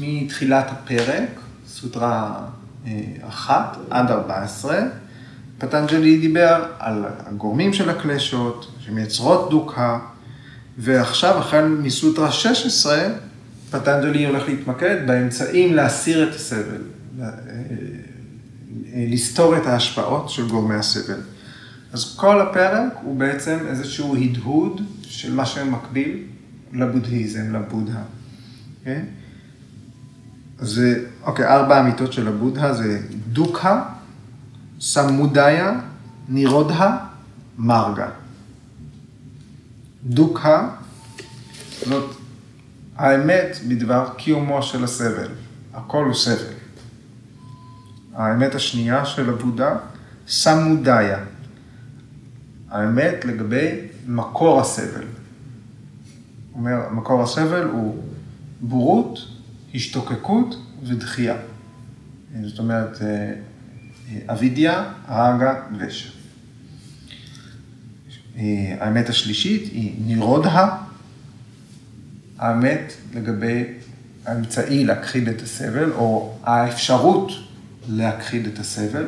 מתחילת 0.00 0.66
הפרק, 0.70 1.40
סוטרה 1.68 2.44
אה, 2.86 3.02
אחת 3.28 3.76
עד 3.90 4.10
ארבע 4.10 4.42
עשרה, 4.42 4.80
פטנג'לי 5.58 6.18
דיבר 6.18 6.64
על 6.78 7.04
הגורמים 7.26 7.72
של 7.72 7.90
הקלשות, 7.90 8.72
שמייצרות 8.80 9.50
דוקה, 9.50 9.98
ועכשיו, 10.78 11.38
החל 11.38 11.68
מסוטרה 11.68 12.32
16, 12.32 13.08
פטנג'לי 13.70 14.26
הולך 14.26 14.48
להתמקד 14.48 14.96
באמצעים 15.06 15.74
להסיר 15.74 16.28
את 16.28 16.34
הסבל, 16.34 16.82
אה, 17.20 17.28
לסתור 18.94 19.56
את 19.56 19.66
ההשפעות 19.66 20.30
של 20.30 20.48
גורמי 20.48 20.74
הסבל. 20.74 21.20
אז 21.92 22.16
כל 22.16 22.40
הפרק 22.40 22.92
הוא 23.02 23.16
בעצם 23.16 23.58
איזשהו 23.68 24.16
הדהוד 24.16 24.80
של 25.02 25.34
מה 25.34 25.46
שמקביל 25.46 26.22
לבודהיזם, 26.72 27.56
לבודהה. 27.56 28.02
כן? 28.86 29.04
זה, 30.58 31.04
אוקיי, 31.22 31.46
ארבע 31.46 31.80
אמיתות 31.80 32.12
של 32.12 32.28
הבודהה 32.28 32.74
זה 32.74 33.00
דוקה, 33.32 33.84
סמודיה, 34.80 35.80
נירודה, 36.28 36.96
מרגה. 37.58 38.08
דוקה 40.04 40.68
זאת 41.86 42.16
האמת 42.96 43.56
בדבר 43.68 44.08
קיומו 44.16 44.62
של 44.62 44.84
הסבל. 44.84 45.28
הכל 45.74 46.04
הוא 46.04 46.14
סבל. 46.14 46.52
האמת 48.14 48.54
השנייה 48.54 49.04
של 49.04 49.30
הבודה, 49.30 49.76
סמודיה. 50.28 51.18
האמת 52.70 53.24
לגבי 53.24 53.80
מקור 54.06 54.60
הסבל. 54.60 55.04
אומר, 56.54 56.88
מקור 56.90 57.22
הסבל 57.22 57.64
הוא 57.64 58.05
בורות, 58.60 59.18
השתוקקות 59.74 60.56
ודחייה. 60.82 61.36
זאת 62.44 62.58
אומרת, 62.58 63.02
אה, 63.02 63.06
אה, 63.06 64.32
אבידיה, 64.32 64.92
רגה, 65.08 65.54
ושע. 65.78 66.08
אה, 68.36 68.76
האמת 68.80 69.08
השלישית 69.08 69.72
היא 69.72 69.94
נירודה, 70.06 70.76
האמת 72.38 72.92
לגבי 73.14 73.64
האמצעי 74.24 74.84
להכחיד 74.84 75.28
את 75.28 75.42
הסבל, 75.42 75.92
או 75.92 76.38
האפשרות 76.42 77.32
להכחיד 77.88 78.46
את 78.46 78.58
הסבל. 78.58 79.04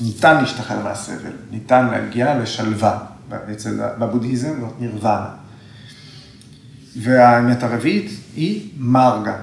ניתן 0.00 0.40
להשתחרר 0.40 0.84
מהסבל, 0.84 1.32
ניתן 1.50 1.86
להגיע 1.86 2.38
לשלווה. 2.38 3.06
אצל, 3.52 3.80
בבודהיזם 3.98 4.54
נירוונה. 4.80 5.43
והאמת 6.96 7.62
הרביעית 7.62 8.10
היא 8.36 8.70
מרגה. 8.76 9.36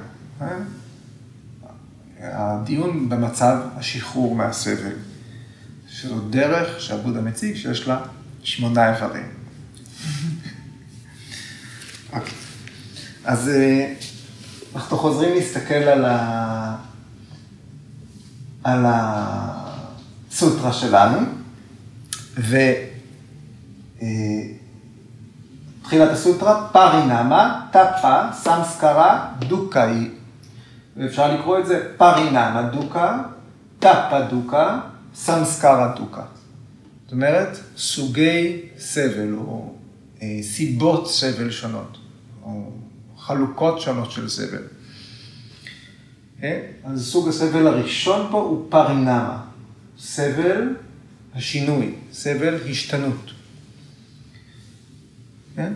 הדיון 2.20 3.10
במצב 3.10 3.58
השחרור 3.76 4.36
מהסבל, 4.36 4.96
שזו 5.88 6.20
דרך 6.20 6.82
שהבודה 6.82 7.22
מציג 7.22 7.56
שיש 7.56 7.88
לה 7.88 8.00
שמונה 8.44 8.96
איברים. 8.96 9.28
אוקיי. 12.14 12.34
אז 13.26 13.50
אה, 13.50 13.94
אנחנו 14.76 14.98
חוזרים 14.98 15.36
להסתכל 15.36 15.74
על, 15.74 16.06
ה... 16.06 16.76
על 18.64 18.86
הסוטרה 20.30 20.74
שלנו, 20.74 21.20
ותחילת 22.34 22.62
אה, 25.94 26.12
הסוטרה, 26.12 26.68
פרינמה, 26.72 27.66
טפה, 27.72 28.32
סמסקרה, 28.34 29.32
דוקאי. 29.40 30.10
ואפשר 30.98 31.36
לקרוא 31.36 31.60
את 31.60 31.66
זה 31.66 31.88
פרינמה 31.98 32.70
דוקה, 32.74 33.24
טפה 33.80 34.22
דוקה, 34.30 34.80
סמסקרה 35.16 35.94
דוקה. 35.98 36.24
זאת 37.04 37.12
אומרת, 37.12 37.58
סוגי 37.78 38.62
סבל 38.78 39.34
או 39.34 39.74
אה, 40.22 40.40
סיבות 40.42 41.12
סבל 41.12 41.52
שונות, 41.52 41.98
או 42.44 42.72
חלוקות 43.18 43.82
שונות 43.82 44.12
של 44.12 44.30
סבל. 44.30 44.64
כן? 46.42 46.60
אז 46.84 47.08
סוג 47.08 47.30
הסבל 47.30 47.68
הראשון 47.68 48.28
פה 48.32 48.38
הוא 48.38 48.66
פרינמה, 48.70 49.42
סבל 50.00 50.76
השינוי, 51.36 51.96
סבל 52.14 52.56
השתנות. 52.70 53.31
כן? 55.56 55.74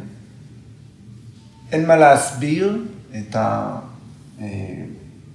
אין 1.72 1.88
מה 1.88 1.96
להסביר 1.96 2.86
את 3.18 3.36
ה... 3.36 3.76
אה, 4.42 4.46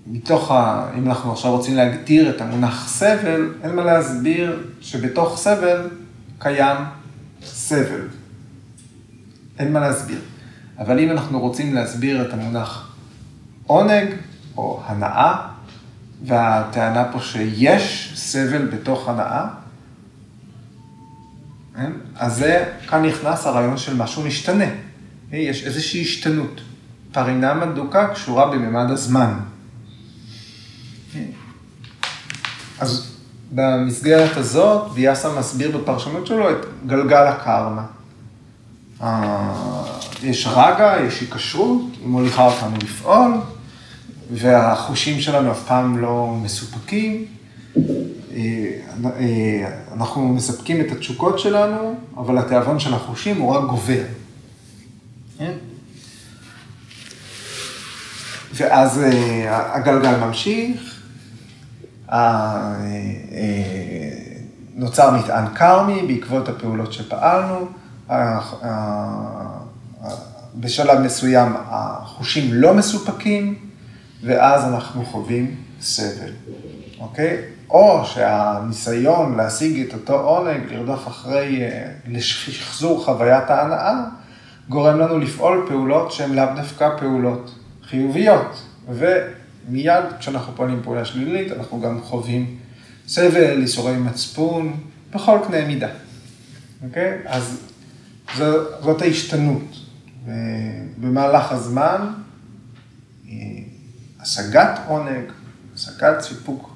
מתוך 0.07 0.50
ה... 0.50 0.90
אם 0.98 1.07
אנחנו 1.07 1.33
עכשיו 1.33 1.50
רוצים 1.50 1.76
להגדיר 1.76 2.31
את 2.37 2.40
המונח 2.40 2.88
סבל, 2.88 3.55
אין 3.62 3.76
מה 3.76 3.85
להסביר 3.85 4.68
שבתוך 4.81 5.38
סבל 5.38 5.88
קיים 6.38 6.76
סבל. 7.42 8.09
אין 9.59 9.72
מה 9.72 9.81
להסביר. 9.81 10.20
אבל 10.79 10.98
אם 10.98 11.11
אנחנו 11.11 11.40
רוצים 11.40 11.74
להסביר 11.74 12.29
את 12.29 12.33
המונח 12.33 12.94
עונג 13.66 14.09
או 14.57 14.83
הנאה, 14.87 15.48
והטענה 16.24 17.12
פה 17.12 17.20
שיש 17.20 18.12
סבל 18.16 18.66
בתוך 18.66 19.09
הנאה? 19.09 19.46
אז 22.16 22.37
זה, 22.37 22.64
כאן 22.88 23.05
נכנס 23.05 23.47
הרעיון 23.47 23.77
של 23.77 23.97
משהו 23.97 24.23
משתנה. 24.23 24.64
יש 25.33 25.64
איזושהי 25.64 26.03
השתנות. 26.03 26.61
פרינמה 27.12 27.66
דוקה 27.66 28.09
קשורה 28.09 28.51
בממד 28.51 28.90
הזמן. 28.90 29.35
כן? 31.12 31.25
אז 32.81 33.11
במסגרת 33.53 34.37
הזאת, 34.37 34.90
ויאסה 34.95 35.38
מסביר 35.38 35.79
בפרשנות 35.79 36.27
שלו 36.27 36.51
את 36.51 36.66
גלגל 36.87 37.27
הקרמה. 37.27 37.87
יש 40.23 40.47
רגע, 40.47 40.95
יש 41.07 41.21
היקשרות, 41.21 41.83
היא 42.01 42.09
מוליכה 42.09 42.47
אותנו 42.47 42.77
לפעול, 42.83 43.33
והחושים 44.33 45.21
שלנו 45.21 45.53
אף 45.53 45.66
פעם 45.66 45.99
לא 45.99 46.37
מסופקים, 46.43 47.25
אנחנו 49.92 50.28
מספקים 50.28 50.80
את 50.80 50.92
התשוקות 50.92 51.38
שלנו, 51.38 51.94
אבל 52.16 52.38
התיאבון 52.38 52.80
של 52.80 52.94
החושים 52.94 53.40
הוא 53.40 53.54
רק 53.54 53.64
גובר. 53.70 54.02
כן? 55.38 55.52
ואז 58.54 59.00
הגלגל 59.48 60.16
ממשיך, 60.16 61.00
נוצר 64.74 65.11
מטען 65.11 65.54
כרמי 65.54 66.02
בעקבות 66.06 66.48
הפעולות 66.48 66.92
שפעלנו, 66.92 67.68
בשלב 70.54 70.98
מסוים 70.98 71.52
החושים 71.56 72.52
לא 72.52 72.74
מסופקים, 72.74 73.59
ואז 74.24 74.64
אנחנו 74.64 75.04
חווים 75.04 75.56
סבל, 75.80 76.33
אוקיי? 77.00 77.42
או 77.70 78.04
שהניסיון 78.04 79.37
להשיג 79.37 79.87
את 79.88 79.94
אותו 79.94 80.20
עונג, 80.20 80.61
לרדוף 80.72 81.09
אחרי, 81.09 81.62
לשחזור 82.09 83.04
חוויית 83.04 83.50
ההנאה, 83.50 84.04
גורם 84.68 84.98
לנו 84.98 85.18
לפעול 85.18 85.64
פעולות 85.68 86.12
שהן 86.12 86.35
לאו 86.35 86.44
דווקא 86.56 86.96
פעולות 86.98 87.54
חיוביות. 87.83 88.62
ומיד 88.88 90.04
כשאנחנו 90.18 90.52
פועלים 90.56 90.83
פעולה 90.83 91.04
שלילית, 91.04 91.52
אנחנו 91.52 91.80
גם 91.80 92.00
חווים 92.02 92.59
סבל, 93.09 93.61
ייסורי 93.61 93.96
מצפון, 93.96 94.80
בכל 95.14 95.38
קנה 95.46 95.66
מידה. 95.66 95.88
אוקיי? 96.85 97.18
אז 97.26 97.61
זאת 98.83 99.02
ההשתנות. 99.02 99.76
במהלך 101.00 101.52
הזמן, 101.52 102.12
השגת 104.20 104.80
עונג, 104.87 105.24
השגת 105.74 106.20
סיפוק 106.20 106.69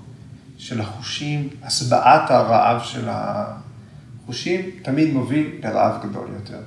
של 0.65 0.81
החושים, 0.81 1.49
הסבעת 1.63 2.31
הרעב 2.31 2.83
של 2.85 3.09
החושים, 3.09 4.71
תמיד 4.83 5.13
מוביל 5.13 5.47
לרעב 5.63 6.07
גדול 6.07 6.29
יותר. 6.35 6.59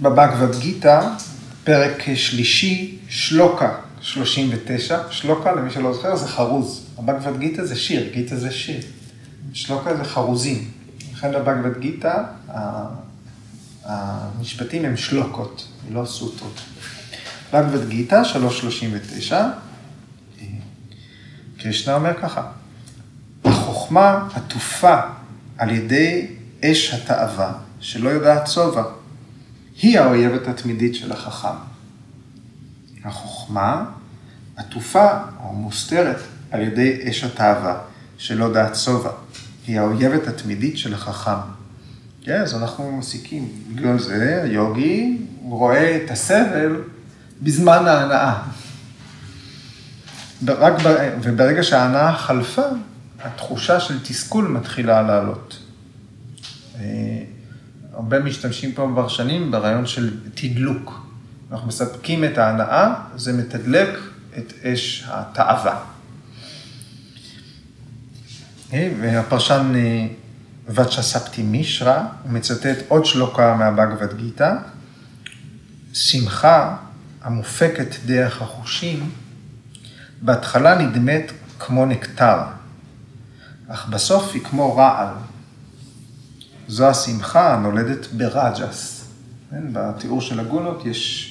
בבגבד 0.00 0.60
גיתא, 0.60 1.08
פרק 1.64 2.14
שלישי, 2.14 2.98
שלוקה 3.08 3.74
39, 4.00 4.98
שלוקה, 5.10 5.52
למי 5.52 5.70
שלא 5.70 5.92
זוכר, 5.94 6.16
זה 6.16 6.28
חרוז. 6.28 6.86
הבגבד 6.98 7.38
גיתא 7.38 7.64
זה 7.64 7.76
שיר, 7.76 8.12
גיתא 8.12 8.36
זה 8.36 8.50
שיר. 8.50 8.80
שלוקה 9.52 9.96
זה 9.96 10.04
חרוזים. 10.04 10.70
לכן 11.12 11.32
בבגבד 11.32 11.80
גיתא, 11.80 12.22
המשפטים 13.84 14.84
הם 14.84 14.96
שלוקות, 14.96 15.68
לא 15.92 16.04
סוטות. 16.04 16.60
בגבד 17.52 17.88
גיתא, 17.88 18.24
339, 18.24 19.46
קרישנה 21.58 21.94
אומר 21.94 22.14
ככה, 22.22 22.46
החוכמה 23.44 24.28
עטופה 24.34 25.00
על 25.58 25.70
ידי 25.70 26.26
אש 26.64 26.94
התאווה, 26.94 27.52
שלא 27.80 28.08
יודעת 28.08 28.48
שובע, 28.48 28.84
היא 29.82 29.98
האויבת 29.98 30.48
התמידית 30.48 30.94
של 30.94 31.12
החכם. 31.12 31.48
החוכמה 33.04 33.84
עטופה 34.56 35.08
או 35.44 35.52
מוסתרת 35.52 36.18
על 36.50 36.60
ידי 36.60 37.10
אש 37.10 37.24
התאווה, 37.24 37.78
שלא 38.18 38.52
דעת 38.52 38.76
שובע, 38.76 39.10
היא 39.66 39.80
האויבת 39.80 40.28
התמידית 40.28 40.78
של 40.78 40.94
החכם. 40.94 41.40
כן, 42.24 42.40
אז 42.40 42.54
אנחנו 42.54 42.96
מסיקים. 42.96 43.48
בגלל 43.74 43.98
זה 43.98 44.40
היוגי 44.42 45.18
רואה 45.42 45.96
את 46.04 46.10
הסבל 46.10 46.82
בזמן 47.42 47.86
ההנאה. 47.86 48.42
רק. 50.48 50.72
וברגע 51.22 51.62
שההנאה 51.62 52.16
חלפה, 52.16 52.62
התחושה 53.20 53.80
של 53.80 53.98
תסכול 54.04 54.48
מתחילה 54.48 55.02
לעלות. 55.02 55.58
אה, 56.80 56.82
הרבה 57.92 58.20
משתמשים 58.20 58.72
פה 58.72 58.88
כבר 58.92 59.08
שנים 59.08 59.50
ברעיון 59.50 59.86
של 59.86 60.16
תדלוק. 60.34 61.06
אנחנו 61.52 61.68
מספקים 61.68 62.24
את 62.24 62.38
ההנאה, 62.38 62.94
זה 63.16 63.32
מתדלק 63.32 63.98
את 64.38 64.52
אש 64.64 65.04
התאווה. 65.08 65.84
אה, 68.72 68.92
והפרשן 69.00 69.72
אה, 69.74 70.06
וצ'ספטי 70.68 71.42
מישרא, 71.42 72.02
הוא 72.22 72.32
מצטט 72.32 72.76
עוד 72.88 73.06
שלוקה 73.06 73.54
מהבגבד 73.54 74.16
גיתא, 74.16 74.52
שמחה 75.92 76.76
המופקת 77.22 77.96
דרך 78.06 78.42
החושים, 78.42 79.10
בהתחלה 80.22 80.78
נדמת 80.78 81.32
כמו 81.58 81.86
נקטר, 81.86 82.38
אך 83.68 83.88
בסוף 83.88 84.30
היא 84.34 84.42
כמו 84.42 84.76
רעל. 84.76 85.14
זו 86.68 86.88
השמחה 86.88 87.54
הנולדת 87.54 88.06
ברג'ס. 88.12 89.04
כן? 89.50 89.62
בתיאור 89.72 90.20
של 90.20 90.40
הגונות 90.40 90.86
יש 90.86 91.28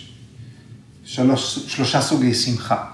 שלוש, 1.04 1.60
שלושה 1.68 2.02
סוגי 2.02 2.34
שמחה. 2.34 2.86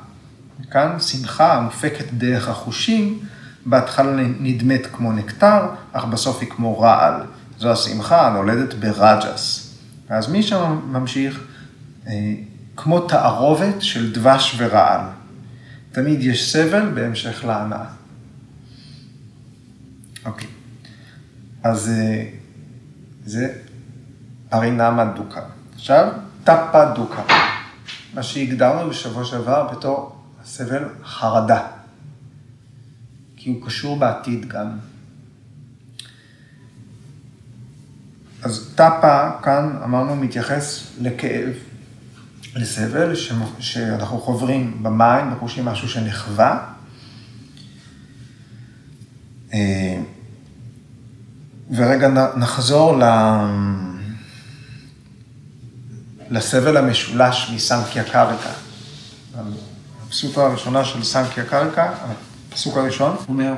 כאן 0.71 0.99
שמחה 0.99 1.53
המופקת 1.53 2.05
דרך 2.13 2.47
החושים, 2.47 3.19
בהתחלה 3.65 4.11
נדמת 4.39 4.87
כמו 4.91 5.13
נקטר, 5.13 5.67
אך 5.91 6.05
בסוף 6.05 6.41
היא 6.41 6.49
כמו 6.49 6.79
רעל. 6.79 7.21
זו 7.59 7.71
השמחה 7.71 8.27
הנולדת 8.27 8.73
ברג'ס. 8.73 9.73
אז 10.09 10.31
משם 10.31 10.79
ממשיך, 10.91 11.39
אה, 12.07 12.13
כמו 12.77 12.99
תערובת 12.99 13.81
של 13.81 14.13
דבש 14.13 14.55
ורעל. 14.57 15.01
תמיד 15.91 16.21
יש 16.21 16.53
סבל 16.53 16.91
בהמשך 16.93 17.45
להנאה. 17.45 17.85
אוקיי. 20.25 20.47
אז 21.63 21.89
אה, 21.89 22.29
זה 23.25 23.53
פרינמה 24.49 25.05
דוקה. 25.05 25.41
עכשיו, 25.75 26.13
טאפה 26.43 26.85
דוקה. 26.85 27.23
מה 28.13 28.23
שהגדרנו 28.23 28.89
בשבוע 28.89 29.25
שעבר 29.25 29.67
בתור 29.71 30.15
הסבל 30.41 30.83
חרדה. 31.03 31.67
כי 33.35 33.49
הוא 33.49 33.65
קשור 33.65 33.99
בעתיד 33.99 34.47
גם. 34.47 34.77
אז 38.43 38.73
טאפה 38.75 39.29
כאן, 39.43 39.79
אמרנו, 39.83 40.15
מתייחס 40.15 40.87
לכאב, 41.01 41.53
לסבל, 42.57 43.13
שאנחנו 43.59 44.21
חוברים 44.21 44.83
במים, 44.83 45.31
בחושים 45.35 45.65
משהו 45.65 45.89
שנחווה. 45.89 46.73
אה, 49.53 50.01
ורגע 51.71 52.07
נחזור 52.35 52.97
ל... 52.97 53.03
לסבל 56.29 56.77
המשולש 56.77 57.51
מסנקיה 57.55 58.03
קרקע. 58.03 58.49
הפסוק 60.07 60.37
הראשונה 60.37 60.85
של 60.85 61.03
סנקיה 61.03 61.45
קרקע, 61.45 61.93
הפסוק 62.51 62.77
הראשון, 62.77 63.15
אומר 63.29 63.53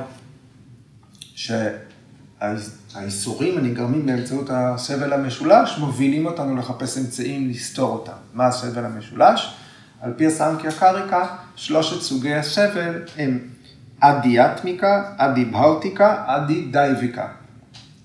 שהאיסורים 2.92 3.58
הנגרמים 3.58 4.06
באמצעות 4.06 4.50
הסבל 4.50 5.12
המשולש 5.12 5.78
מובילים 5.78 6.26
אותנו 6.26 6.56
לחפש 6.56 6.98
אמצעים 6.98 7.50
לסתור 7.50 7.92
אותם. 7.92 8.12
מה 8.34 8.46
הסבל 8.46 8.84
המשולש? 8.84 9.54
על 10.00 10.12
פי 10.16 10.26
הסנקיה 10.26 10.72
קרקע, 10.72 11.26
שלושת 11.56 12.00
סוגי 12.00 12.34
הסבל 12.34 13.02
הם 13.16 13.38
adhyatmika, 14.00 15.12
adhibhautika, 15.16 16.24
adhidaivika. 16.26 17.28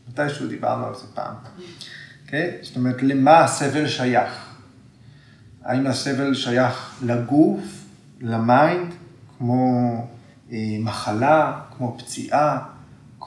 מתישהו 0.10 0.48
דיברנו 0.48 0.86
על 0.86 0.96
זה 0.96 1.06
פעם. 1.14 1.34
Okay? 1.34 1.62
אוקיי? 2.26 2.58
זאת 2.62 2.76
אומרת, 2.76 3.04
למה 3.04 3.40
הסבל 3.40 3.88
שייך? 3.88 4.46
האם 5.64 5.88
הסבל 5.88 6.34
שייך 6.34 7.00
לגוף, 7.02 7.64
ל 8.22 8.34
mind, 8.34 8.94
כמו 9.38 10.08
אה, 10.52 10.58
מחלה, 10.80 11.60
כמו 11.78 11.98
פציעה, 11.98 12.75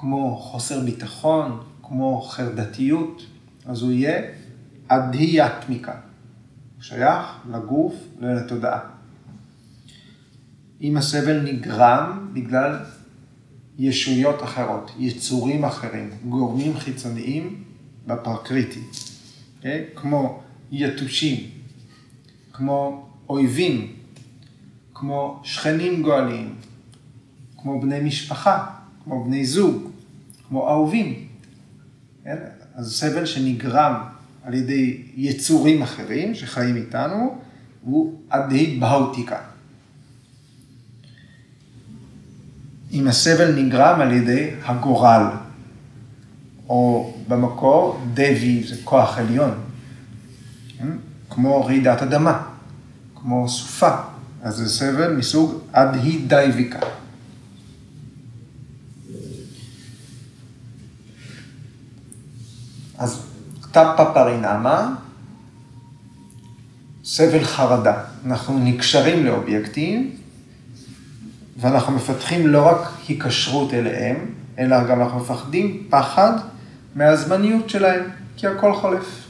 כמו 0.01 0.37
חוסר 0.37 0.81
ביטחון, 0.81 1.61
כמו 1.83 2.23
חרדתיות, 2.23 3.27
אז 3.67 3.83
הוא 3.83 3.93
יהיה 3.93 4.23
adhyatmika. 4.89 5.93
הוא 5.93 6.83
שייך 6.83 7.27
לגוף 7.51 7.95
ולתודעה. 8.21 8.81
אם 10.83 10.97
הסבל 10.97 11.41
נגרם 11.41 12.31
בגלל 12.33 12.79
ישויות 13.79 14.43
אחרות, 14.43 14.91
יצורים 14.99 15.65
אחרים, 15.65 16.11
גורמים 16.29 16.77
חיצוניים 16.77 17.65
בפרקריטי, 18.07 18.81
okay? 18.81 19.57
אוקיי? 19.57 19.85
כמו 19.95 20.41
יתושים, 20.71 21.51
כמו 22.53 23.07
אויבים, 23.29 23.93
כמו 24.95 25.41
שכנים 25.45 26.03
גואליים, 26.03 26.55
כמו 27.57 27.81
בני 27.81 28.01
משפחה, 28.01 28.67
כמו 29.05 29.25
בני 29.25 29.45
זוג, 29.45 29.88
כמו 30.49 30.69
אהובים. 30.69 31.27
כן? 32.25 32.37
אז 32.75 32.93
סבל 32.93 33.27
שנגרם 33.27 33.95
על 34.43 34.55
ידי 34.55 35.03
יצורים 35.17 35.83
אחרים 35.83 36.35
שחיים 36.35 36.77
איתנו, 36.77 37.39
הוא 37.83 38.21
אדהי 38.29 38.79
בהאותיקה. 38.81 39.39
אם 42.93 43.09
הסבל 43.09 43.55
נגרם 43.55 44.01
על 44.01 44.13
ידי 44.13 44.51
הגורל, 44.65 45.23
או 46.69 47.15
במקור 47.29 48.01
דבי 48.15 48.65
זה 48.69 48.77
כוח 48.85 49.19
עליון, 49.19 49.55
כן? 50.79 50.89
כמו 51.31 51.65
רעידת 51.65 52.03
אדמה, 52.03 52.43
כמו 53.15 53.49
סופה, 53.49 53.97
אז 54.43 54.57
זה 54.57 54.69
סבל 54.69 55.17
מסוג 55.17 55.61
אדהי 55.73 56.19
דייביקה. 56.27 56.79
אז 62.99 63.23
טאפה 63.79 64.05
פרינמה, 64.05 64.95
סבל 67.05 67.45
חרדה. 67.45 67.95
אנחנו 68.27 68.59
נקשרים 68.59 69.27
לאובייקטים, 69.27 70.11
ואנחנו 71.57 71.93
מפתחים 71.93 72.47
לא 72.47 72.67
רק 72.67 72.89
היקשרות 73.09 73.75
אליהם, 73.75 74.17
אלא 74.59 74.85
גם 74.85 75.01
אנחנו 75.01 75.21
מפחדים 75.21 75.87
פחד 75.91 76.33
מהזמניות 76.95 77.71
שלהם, 77.71 78.03
כי 78.37 78.47
הכל 78.47 78.75
חולף. 78.75 79.27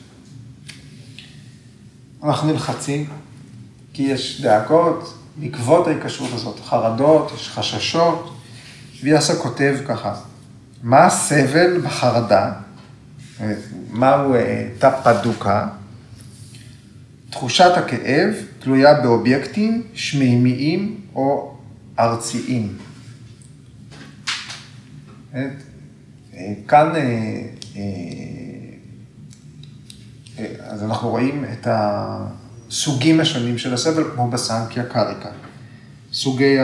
אנחנו 2.24 2.52
נלחצים, 2.52 3.06
כי 3.92 4.02
יש 4.02 4.40
דאגות 4.40 5.14
בעקבות 5.36 5.86
ההיקשרות 5.86 6.30
הזאת, 6.32 6.60
חרדות, 6.64 7.32
יש 7.34 7.48
חששות. 7.48 8.34
ויאסה 9.02 9.36
כותב 9.36 9.76
ככה, 9.86 10.14
מה 10.82 11.06
הסבל 11.06 11.80
בחרדה? 11.80 12.52
מהו 13.90 14.34
אה, 14.34 14.68
טפדוקה? 14.78 15.68
תחושת 17.30 17.70
הכאב 17.76 18.34
תלויה 18.58 19.00
באובייקטים 19.00 19.82
שמימיים 19.94 21.00
או 21.14 21.56
ארציים. 21.98 22.76
אה, 25.34 25.48
כאן, 26.68 26.92
אה, 26.96 27.42
אז 30.60 30.84
אנחנו 30.84 31.08
רואים 31.08 31.44
את 31.52 31.66
הסוגים 31.70 33.20
השונים 33.20 33.58
של 33.58 33.74
הסבל, 33.74 34.04
כמו 34.14 34.30
בסנקיה 34.30 34.84
קריקה. 34.84 35.28
סוגי 36.12 36.56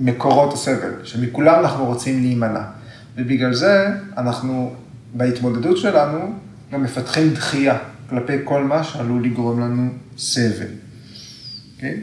מקורות 0.00 0.52
הסבל, 0.52 1.04
שמכולם 1.04 1.60
אנחנו 1.60 1.84
רוצים 1.84 2.20
להימנע. 2.20 2.79
ובגלל 3.16 3.54
זה 3.54 3.86
אנחנו, 4.16 4.74
בהתמודדות 5.14 5.76
שלנו, 5.76 6.32
גם 6.72 6.82
מפתחים 6.82 7.34
דחייה 7.34 7.78
כלפי 8.10 8.36
כל 8.44 8.64
מה 8.64 8.84
שעלול 8.84 9.24
לגרום 9.24 9.60
לנו 9.60 9.90
סבל. 10.18 10.66
Okay? 10.66 11.74
אוקיי? 11.76 12.00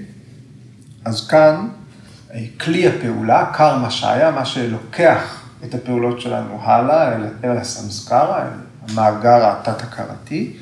אז 1.05 1.27
כאן, 1.27 1.67
כלי 2.59 2.87
הפעולה, 2.87 3.49
קרמה 3.53 3.91
שהיה, 3.91 4.31
מה 4.31 4.45
שלוקח 4.45 5.43
את 5.65 5.73
הפעולות 5.73 6.21
שלנו 6.21 6.59
הלאה, 6.61 7.15
אל, 7.15 7.25
אל 7.43 7.57
הסמסקרה, 7.57 8.41
אל 8.41 8.47
המאגר 8.89 9.51
התת-הכרתי, 9.51 10.53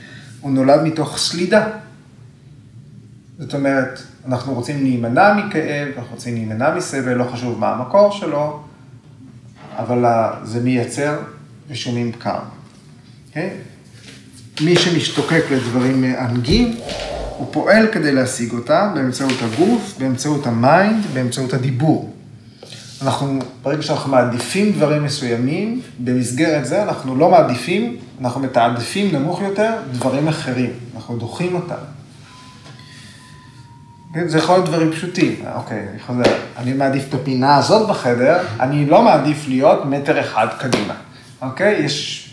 הוא 0.42 0.52
נולד 0.52 0.84
מתוך 0.84 1.18
סלידה. 1.18 1.68
זאת 3.40 3.54
אומרת, 3.54 4.00
אנחנו 4.28 4.54
רוצים 4.54 4.84
להימנע 4.84 5.34
מכאב, 5.34 5.88
אנחנו 5.98 6.16
רוצים 6.16 6.34
להימנע 6.34 6.76
מסבל, 6.76 7.14
לא 7.14 7.24
חשוב 7.24 7.60
מה 7.60 7.70
המקור 7.70 8.12
שלו, 8.12 8.64
אבל 9.78 10.06
זה 10.44 10.60
מייצר 10.60 11.18
רישומים 11.70 12.12
קר. 12.12 12.40
Okay? 12.40 13.34
כן? 13.34 13.50
מי 14.62 14.76
שמשתוקק 14.76 15.44
לדברים 15.52 16.02
מענגים, 16.02 16.76
הוא 17.38 17.48
פועל 17.52 17.88
כדי 17.92 18.12
להשיג 18.12 18.54
אותם 18.54 18.92
באמצעות 18.96 19.34
הגוף, 19.42 19.96
באמצעות 20.00 20.48
ה 20.48 20.58
mind, 20.58 21.06
באמצעות 21.14 21.54
הדיבור. 21.54 22.14
אנחנו, 23.02 23.40
ברגע 23.64 23.82
שאנחנו 23.82 24.12
מעדיפים 24.12 24.72
דברים 24.72 25.04
מסוימים, 25.04 25.82
במסגרת 26.00 26.66
זה 26.66 26.84
אנחנו 26.84 27.16
לא 27.16 27.30
מעדיפים, 27.30 27.98
אנחנו 28.22 28.42
מתעדפים 28.42 29.16
נמוך 29.16 29.42
יותר 29.42 29.74
דברים 29.92 30.28
אחרים, 30.28 30.70
אנחנו 30.96 31.18
דוחים 31.18 31.56
אותם. 31.56 31.95
כן, 34.16 34.28
זה 34.28 34.38
יכול 34.38 34.56
להיות 34.56 34.70
דברים 34.70 34.92
פשוטים, 34.92 35.36
אוקיי, 35.56 35.88
אני 35.92 36.00
חוזר. 36.00 36.38
אני 36.58 36.74
מעדיף 36.74 37.10
את 37.10 37.14
הפינה 37.14 37.58
הזאת 37.58 37.90
בחדר, 37.90 38.38
אני 38.60 38.86
לא 38.86 39.02
מעדיף 39.02 39.48
להיות 39.48 39.86
מטר 39.86 40.20
אחד 40.20 40.48
קדימה, 40.60 40.94
אוקיי? 41.42 41.74
יש 41.74 42.30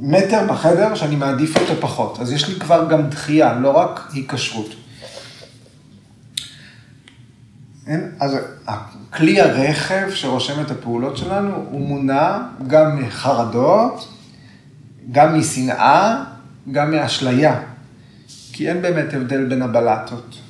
מטר 0.00 0.46
בחדר 0.48 0.94
שאני 0.94 1.16
מעדיף 1.16 1.56
אותו 1.56 1.80
פחות, 1.80 2.20
אז 2.20 2.32
יש 2.32 2.48
לי 2.48 2.60
כבר 2.60 2.88
גם 2.90 3.08
דחייה, 3.08 3.54
לא 3.54 3.70
רק 3.70 4.08
היקשרות. 4.12 4.74
כן? 7.86 8.00
אז 8.20 8.36
כלי 9.16 9.40
הרכב 9.40 10.10
שרושם 10.14 10.60
את 10.60 10.70
הפעולות 10.70 11.16
שלנו, 11.16 11.54
הוא 11.70 11.80
מונע 11.80 12.38
גם 12.66 13.02
מחרדות, 13.02 14.08
גם 15.12 15.38
משנאה, 15.38 16.24
גם 16.72 16.90
מאשליה, 16.90 17.60
כי 18.52 18.68
אין 18.68 18.82
באמת 18.82 19.14
הבדל 19.14 19.44
בין 19.44 19.62
הבלטות. 19.62 20.41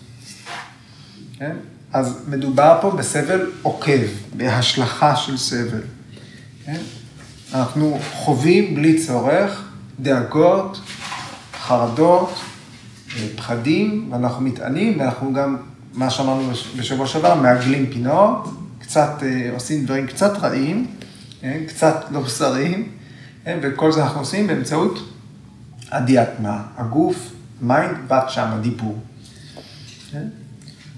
כן? 1.38 1.56
אז 1.92 2.24
מדובר 2.28 2.78
פה 2.80 2.90
בסבל 2.90 3.50
עוקב, 3.62 4.00
בהשלכה 4.36 5.16
של 5.16 5.36
סבל. 5.36 5.80
כן? 6.64 6.80
אנחנו 7.54 7.98
חווים 8.12 8.74
בלי 8.74 9.06
צורך 9.06 9.68
דאגות, 10.00 10.80
חרדות, 11.62 12.40
פחדים, 13.36 14.08
ואנחנו 14.12 14.44
מתענים, 14.44 15.00
ואנחנו 15.00 15.32
גם, 15.32 15.56
מה 15.92 16.10
שאמרנו 16.10 16.50
בשבוע 16.78 17.06
שעבר, 17.06 17.34
מעגלים 17.34 17.86
פינות, 17.92 18.48
קצת 18.78 19.22
אה, 19.22 19.50
עושים 19.52 19.84
דברים 19.84 20.06
קצת 20.06 20.32
רעים, 20.36 20.86
כן? 21.40 21.60
קצת 21.68 22.04
לא 22.10 22.20
בשריים, 22.20 22.88
כן? 23.44 23.58
וכל 23.62 23.92
זה 23.92 24.02
אנחנו 24.02 24.20
עושים 24.20 24.46
באמצעות 24.46 25.12
הדיאטמה, 25.90 26.62
הגוף, 26.76 27.32
מיינד, 27.60 27.96
בת 28.08 28.24
שם, 28.28 28.46
הדיבור. 28.52 28.98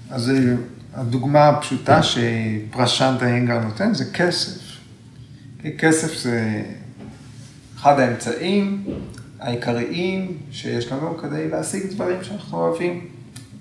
אז 0.09 0.29
אה, 0.29 0.55
הדוגמה 0.93 1.47
הפשוטה 1.47 2.03
שפרשנטה 2.03 3.29
אנגר 3.29 3.59
נותן 3.59 3.93
זה 3.93 4.05
כסף. 4.13 4.61
כסף 5.77 6.17
זה 6.17 6.63
אחד 7.75 7.99
האמצעים 7.99 8.83
העיקריים 9.39 10.37
שיש 10.51 10.91
לנו 10.91 11.17
כדי 11.17 11.49
להשיג 11.49 11.83
דברים 11.93 12.23
שאנחנו 12.23 12.57
אוהבים, 12.57 13.07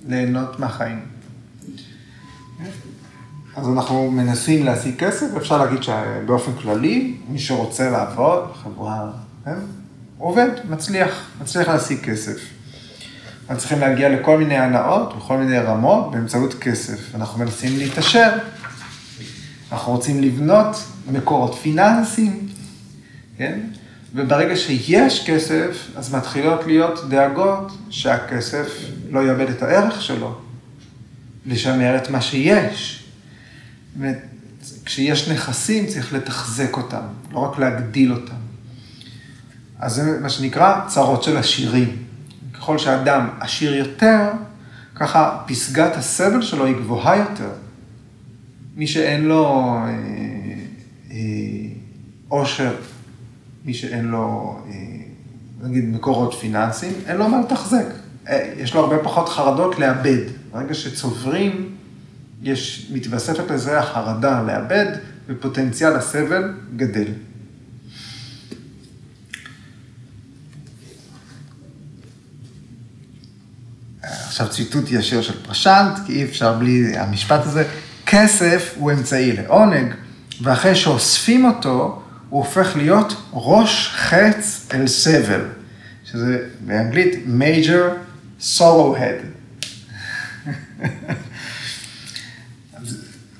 ליהנות 0.09 0.61
מהחיים. 0.61 1.01
אז 3.57 3.69
אנחנו 3.69 4.11
מנסים 4.11 4.65
להשיג 4.65 4.97
כסף, 4.97 5.27
אפשר 5.37 5.65
להגיד 5.65 5.83
שבאופן 5.83 6.53
כללי, 6.63 7.17
מי 7.29 7.39
שרוצה 7.39 7.91
לעבוד, 7.91 8.53
חברה, 8.63 9.11
כן? 9.45 9.59
עובד, 10.19 10.49
מצליח, 10.71 11.31
מצליח 11.43 11.69
להשיג 11.69 12.01
כסף. 12.01 12.39
אנחנו 13.45 13.61
צריכים 13.61 13.81
להגיע 13.81 14.09
לכל 14.09 14.39
מיני 14.39 14.59
הנאות, 14.59 15.17
בכל 15.17 15.37
מיני 15.37 15.59
רמות, 15.59 16.11
באמצעות 16.11 16.55
כסף. 16.55 17.15
אנחנו 17.15 17.39
מנסים 17.39 17.79
להתעשר, 17.79 18.31
אנחנו 19.73 19.93
רוצים 19.93 20.23
לבנות 20.23 20.77
מקורות 21.13 21.55
פיננסיים, 21.55 22.49
כן? 23.37 23.61
וברגע 24.15 24.57
שיש 24.57 25.27
כסף, 25.27 25.89
אז 25.97 26.15
מתחילות 26.15 26.67
להיות 26.67 27.09
דאגות 27.09 27.73
שהכסף 27.91 28.69
לא 29.11 29.29
יאבד 29.29 29.49
את 29.49 29.63
הערך 29.63 30.03
שלו, 30.03 30.39
לשמר 31.47 31.97
את 31.97 32.11
מה 32.11 32.21
שיש. 32.21 33.05
כשיש 34.85 35.29
נכסים 35.29 35.87
צריך 35.87 36.13
לתחזק 36.13 36.77
אותם, 36.77 37.03
לא 37.33 37.39
רק 37.39 37.59
להגדיל 37.59 38.13
אותם. 38.13 38.35
אז 39.79 39.95
זה 39.95 40.19
מה 40.21 40.29
שנקרא 40.31 40.89
צרות 40.89 41.23
של 41.23 41.37
עשירים. 41.37 42.05
ככל 42.65 42.79
שאדם 42.79 43.29
עשיר 43.41 43.75
יותר, 43.75 44.31
ככה 44.95 45.39
פסגת 45.47 45.97
הסבל 45.97 46.43
שלו 46.43 46.65
היא 46.65 46.77
גבוהה 46.77 47.17
יותר. 47.17 47.51
מי 48.77 48.87
שאין 48.87 49.25
לו 49.25 49.75
אה, 49.75 49.95
אה, 51.11 51.17
עושר, 52.29 52.75
מי 53.65 53.75
שאין 53.75 54.05
לו, 54.05 54.57
אה, 54.69 54.75
נגיד, 55.63 55.85
מקורות 55.95 56.35
פיננסיים, 56.35 56.93
אין 57.07 57.17
לו 57.17 57.29
מה 57.29 57.41
לתחזק. 57.41 57.87
יש 58.57 58.75
לו 58.75 58.81
הרבה 58.81 58.99
פחות 58.99 59.29
חרדות 59.29 59.79
לאבד. 59.79 60.23
ברגע 60.53 60.75
שצוברים, 60.75 61.69
יש, 62.43 62.91
מתווספת 62.95 63.51
לזה 63.51 63.79
החרדה 63.79 64.43
לאבד, 64.43 64.87
ופוטנציאל 65.27 65.97
הסבל 65.97 66.55
גדל. 66.77 67.13
עכשיו 74.27 74.49
ציטוט 74.49 74.85
ישיר 74.91 75.23
של 75.23 75.43
פרשנט, 75.43 75.99
כי 76.07 76.13
אי 76.13 76.25
אפשר 76.25 76.53
בלי 76.53 76.99
המשפט 76.99 77.47
הזה. 77.47 77.65
כסף 78.07 78.75
הוא 78.77 78.93
אמצעי 78.93 79.33
לעונג, 79.33 79.95
ואחרי 80.43 80.75
שאוספים 80.75 81.45
אותו, 81.45 82.03
הוא 82.29 82.45
הופך 82.45 82.77
להיות 82.77 83.15
ראש 83.33 83.89
חץ 83.95 84.67
אל 84.75 84.87
סבל, 84.87 85.41
שזה 86.05 86.39
באנגלית 86.61 87.15
major 87.39 87.91
sorrow 88.41 88.97
head. 88.99 89.25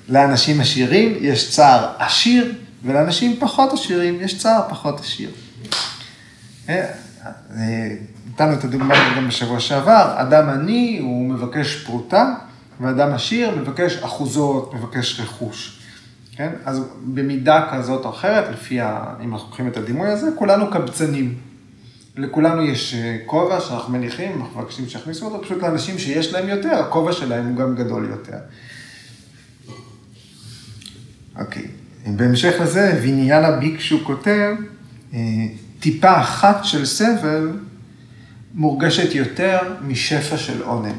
לאנשים 0.09 0.61
עשירים 0.61 1.17
יש 1.21 1.51
צער 1.51 1.93
עשיר, 1.97 2.53
ולאנשים 2.83 3.35
פחות 3.39 3.73
עשירים 3.73 4.21
יש 4.21 4.37
צער 4.37 4.61
פחות 4.69 4.99
עשיר. 4.99 5.29
נתנו 8.35 8.53
את 8.53 8.63
הדוגמה 8.63 8.95
גם 9.17 9.27
בשבוע 9.27 9.59
שעבר, 9.59 10.13
אדם 10.15 10.49
עני 10.49 10.99
הוא 11.01 11.29
מבקש 11.29 11.83
פרוטה, 11.85 12.33
ואדם 12.81 13.13
עשיר 13.13 13.55
מבקש 13.55 13.97
אחוזות, 13.97 14.73
מבקש 14.73 15.19
רכוש. 15.19 15.79
כן? 16.35 16.49
אז 16.65 16.81
במידה 17.05 17.67
כזאת 17.71 18.05
או 18.05 18.09
אחרת, 18.09 18.53
לפי, 18.53 18.81
ה... 18.81 19.13
אם 19.23 19.33
אנחנו 19.33 19.47
לוקחים 19.47 19.67
את 19.67 19.77
הדימוי 19.77 20.09
הזה, 20.09 20.27
כולנו 20.35 20.71
קבצנים. 20.71 21.35
לכולנו 22.17 22.61
יש 22.61 22.93
אה, 22.93 23.17
כובע 23.25 23.59
שאנחנו 23.59 23.93
מניחים, 23.93 24.41
אנחנו 24.41 24.61
מבקשים 24.61 24.89
שיכניסו 24.89 25.25
אותו, 25.25 25.43
פשוט 25.43 25.63
לאנשים 25.63 25.99
שיש 25.99 26.33
להם 26.33 26.49
יותר, 26.49 26.75
הכובע 26.75 27.11
שלהם 27.11 27.47
הוא 27.47 27.55
גם 27.57 27.75
גדול 27.75 28.07
יותר. 28.09 28.37
אוקיי, 31.39 31.65
בהמשך 32.07 32.55
לזה, 32.61 32.99
ויניאנה 33.01 33.51
ביקשו 33.51 34.05
כותב, 34.05 34.55
אה, 35.13 35.19
טיפה 35.79 36.19
אחת 36.19 36.65
של 36.65 36.85
סבל 36.85 37.51
מורגשת 38.55 39.15
יותר 39.15 39.59
משפע 39.81 40.37
של 40.37 40.61
עונג. 40.63 40.95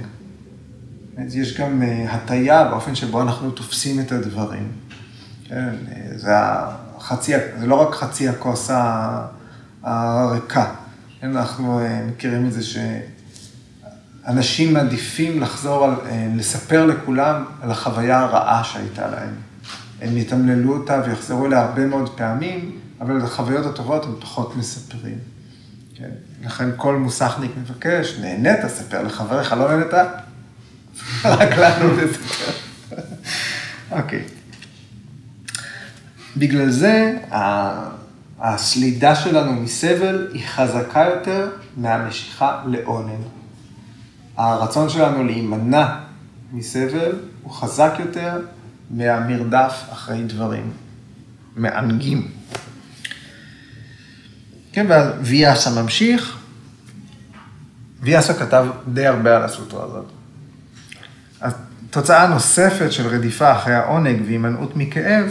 יש 1.29 1.61
גם 1.61 1.83
אה, 1.83 2.13
הטיה 2.13 2.65
באופן 2.65 2.95
שבו 2.95 3.23
אנחנו 3.23 3.51
תופסים 3.51 4.01
את 4.01 4.13
הדברים. 4.13 4.73
כן, 5.49 5.75
זה, 6.17 6.31
החצי, 6.37 7.33
זה 7.61 7.67
לא 7.67 7.75
רק 7.75 7.95
חצי 7.95 8.29
הכוס 8.29 8.71
הריקה. 9.83 10.75
כן, 11.21 11.37
אנחנו 11.37 11.81
אה, 11.81 12.07
מכירים 12.07 12.47
את 12.47 12.53
זה 12.53 12.63
שאנשים 14.25 14.73
מעדיפים 14.73 15.41
לחזור, 15.41 15.85
על, 15.85 15.95
אה, 16.07 16.29
לספר 16.37 16.87
לכולם 16.87 17.45
על 17.61 17.71
החוויה 17.71 18.21
הרעה 18.21 18.65
שהייתה 18.65 19.09
להם. 19.09 19.35
הם 20.01 20.17
יתמללו 20.17 20.77
אותה 20.79 21.03
ויחזרו 21.07 21.47
אליה 21.47 21.63
הרבה 21.63 21.87
מאוד 21.87 22.17
פעמים, 22.17 22.79
אבל 23.01 23.19
את 23.19 23.23
החוויות 23.23 23.67
הטובות 23.67 24.05
הם 24.05 24.15
פחות 24.21 24.57
מספרים. 24.57 25.19
כן? 25.95 26.11
לכן 26.45 26.71
כל 26.77 26.97
מוסכניק 26.97 27.51
מבקש, 27.57 28.19
נהנית, 28.21 28.67
ספר 28.69 29.03
לחבריך, 29.03 29.53
לא 29.53 29.77
נהנית, 29.77 29.95
רק 31.25 31.51
לנו 31.59 31.91
תספר. 31.97 32.53
אוקיי. 33.99 34.25
בגלל 36.37 36.71
זה, 36.71 37.19
הסלידה 38.41 39.15
שלנו 39.15 39.53
מסבל 39.53 40.29
היא 40.33 40.47
חזקה 40.47 41.01
יותר 41.01 41.51
מהמשיכה 41.77 42.63
לעונג. 42.67 43.21
הרצון 44.37 44.89
שלנו 44.89 45.25
להימנע 45.25 45.87
מסבל 46.53 47.13
הוא 47.43 47.53
חזק 47.53 47.93
יותר 47.99 48.41
מהמרדף 48.91 49.85
אחרי 49.93 50.23
דברים 50.23 50.71
מענגים. 51.57 52.29
כן, 54.77 54.87
וויאסה 55.21 55.83
ממשיך. 55.83 56.37
ויאסה 58.01 58.35
כתב 58.35 58.67
די 58.93 59.07
הרבה 59.07 59.37
על 59.37 59.43
הסוטרה 59.43 59.85
הזאת. 59.85 60.05
התוצאה 61.41 62.23
הנוספת 62.23 62.93
של 62.93 63.07
רדיפה 63.07 63.53
אחרי 63.53 63.75
העונג 63.75 64.23
והימנעות 64.27 64.77
מכאב, 64.77 65.31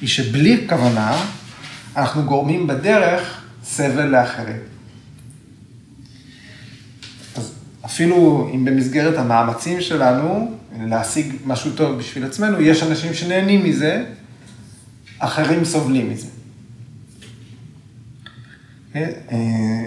היא 0.00 0.08
שבלי 0.08 0.66
כוונה, 0.68 1.24
אנחנו 1.96 2.22
גורמים 2.22 2.66
בדרך 2.66 3.40
סבל 3.64 4.06
לאחרים. 4.06 4.60
אז 7.36 7.54
אפילו 7.84 8.50
אם 8.54 8.64
במסגרת 8.64 9.18
המאמצים 9.18 9.80
שלנו 9.80 10.58
להשיג 10.80 11.32
משהו 11.46 11.70
טוב 11.70 11.98
בשביל 11.98 12.24
עצמנו, 12.24 12.60
יש 12.60 12.82
אנשים 12.82 13.14
שנהנים 13.14 13.64
מזה, 13.64 14.04
אחרים 15.18 15.64
סובלים 15.64 16.10
מזה. 16.10 16.35
אה, 18.96 19.86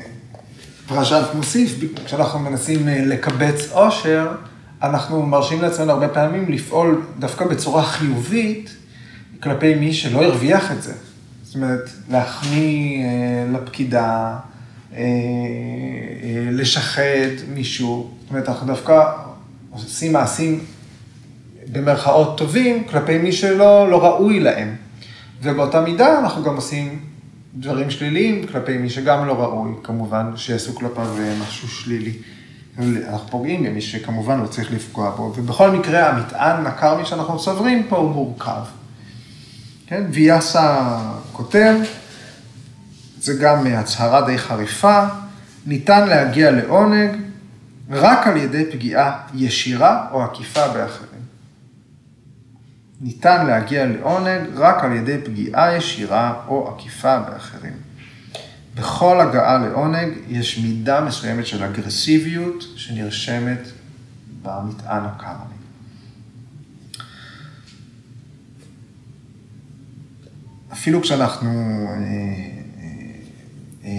פרשת 0.88 1.24
מוסיף, 1.36 1.80
כשאנחנו 2.06 2.40
מנסים 2.40 2.88
אה, 2.88 3.06
לקבץ 3.06 3.72
עושר, 3.72 4.28
אנחנו 4.84 5.26
מרשים 5.26 5.62
לעצמנו 5.62 5.92
הרבה 5.92 6.08
פעמים 6.08 6.52
לפעול 6.52 7.02
דווקא 7.20 7.46
בצורה 7.46 7.84
חיובית 7.84 8.70
כלפי 9.44 9.76
מי 9.76 9.94
שלא 9.94 10.24
הרוויח 10.24 10.72
את 10.72 10.84
זה. 10.84 10.94
זאת 11.44 11.56
אומרת, 11.56 11.90
להחמיא 12.10 13.04
אה, 13.04 13.46
לפקידה, 13.52 14.38
לשחד 16.52 17.04
מישהו. 17.54 18.12
זאת 18.22 18.30
אומרת, 18.30 18.50
אנחנו 18.50 18.68
דווקא 18.68 19.04
עושים 19.72 20.14
מעשים 20.14 20.60
במרכאות 21.72 22.38
טובים 22.38 22.84
כלפי 22.84 23.18
מי 23.18 23.32
שלא 23.32 23.90
לא 23.90 24.06
ראוי 24.06 24.40
להם. 24.40 24.76
ובאותה 25.44 25.82
מידה 25.82 26.20
אנחנו 26.20 26.44
גם 26.44 26.56
עושים 26.56 27.00
דברים 27.56 27.90
שליליים 27.90 28.48
כלפי 28.48 28.78
מי 28.78 28.90
שגם 28.90 29.28
לא 29.28 29.34
ראוי, 29.34 29.72
כמובן, 29.84 30.32
שיעשו 30.36 30.76
כלפיו 30.76 31.16
משהו 31.42 31.68
שלילי. 31.68 32.14
אנחנו 32.78 33.28
פוגעים 33.30 33.64
במי 33.64 33.82
שכמובן 33.82 34.40
לא 34.40 34.48
צריך 34.48 34.72
לפגוע 34.72 35.16
בו, 35.16 35.34
ובכל 35.36 35.72
מקרה 35.72 36.10
המטען 36.10 36.66
הקרמי 36.66 37.06
שאנחנו 37.06 37.40
סוברים 37.40 37.84
פה 37.90 37.98
הוא 37.98 38.12
מורכב. 38.12 38.62
כן, 39.88 40.04
ויאסה 40.12 40.98
כותב, 41.32 41.76
זה 43.22 43.34
גם 43.34 43.68
הצהרה 43.68 44.26
די 44.26 44.38
חריפה, 44.38 45.06
ניתן 45.66 46.08
להגיע 46.08 46.52
לעונג 46.52 47.16
רק 47.90 48.28
על 48.28 48.38
ידי 48.38 48.66
פגיעה 48.72 49.22
ישירה 49.34 50.08
או 50.12 50.24
עקיפה 50.24 50.68
באחרים. 50.68 51.09
ניתן 53.02 53.46
להגיע 53.48 53.86
לעונג 53.86 54.50
רק 54.56 54.84
על 54.84 54.92
ידי 54.92 55.18
פגיעה 55.26 55.76
ישירה 55.76 56.44
או 56.48 56.74
עקיפה 56.74 57.20
באחרים. 57.20 57.74
בכל 58.76 59.22
הגעה 59.22 59.58
לעונג 59.58 60.14
יש 60.28 60.58
מידה 60.58 61.02
מסוימת 61.02 61.48
של 61.48 61.64
אגרסיביות 61.64 62.64
שנרשמת 62.76 63.60
במטען 64.42 65.04
הקרני. 65.06 65.60
אפילו 70.74 71.02
כשאנחנו 71.02 71.50
אה, 71.50 71.94
אה, 71.94 72.90
אה, 73.84 73.92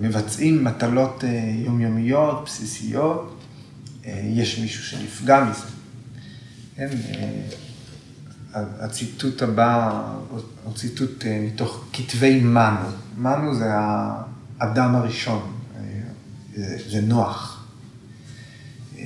מבצעים 0.00 0.64
מטלות 0.64 1.24
יומיומיות, 1.64 2.44
בסיסיות, 2.44 3.44
יש 4.22 4.58
מישהו 4.58 4.84
שנפגע 4.84 5.44
מזה. 5.44 5.66
כן? 6.76 6.88
הציטוט 8.56 9.42
הבא 9.42 10.02
הוא 10.64 10.74
ציטוט 10.74 11.24
אה, 11.26 11.40
מתוך 11.40 11.84
כתבי 11.92 12.40
מנו. 12.40 12.88
מנו 13.16 13.54
זה 13.54 13.64
האדם 13.68 14.94
הראשון, 14.94 15.52
אה, 15.76 15.80
זה 16.90 17.00
נוח. 17.00 17.66
אה, 18.98 19.04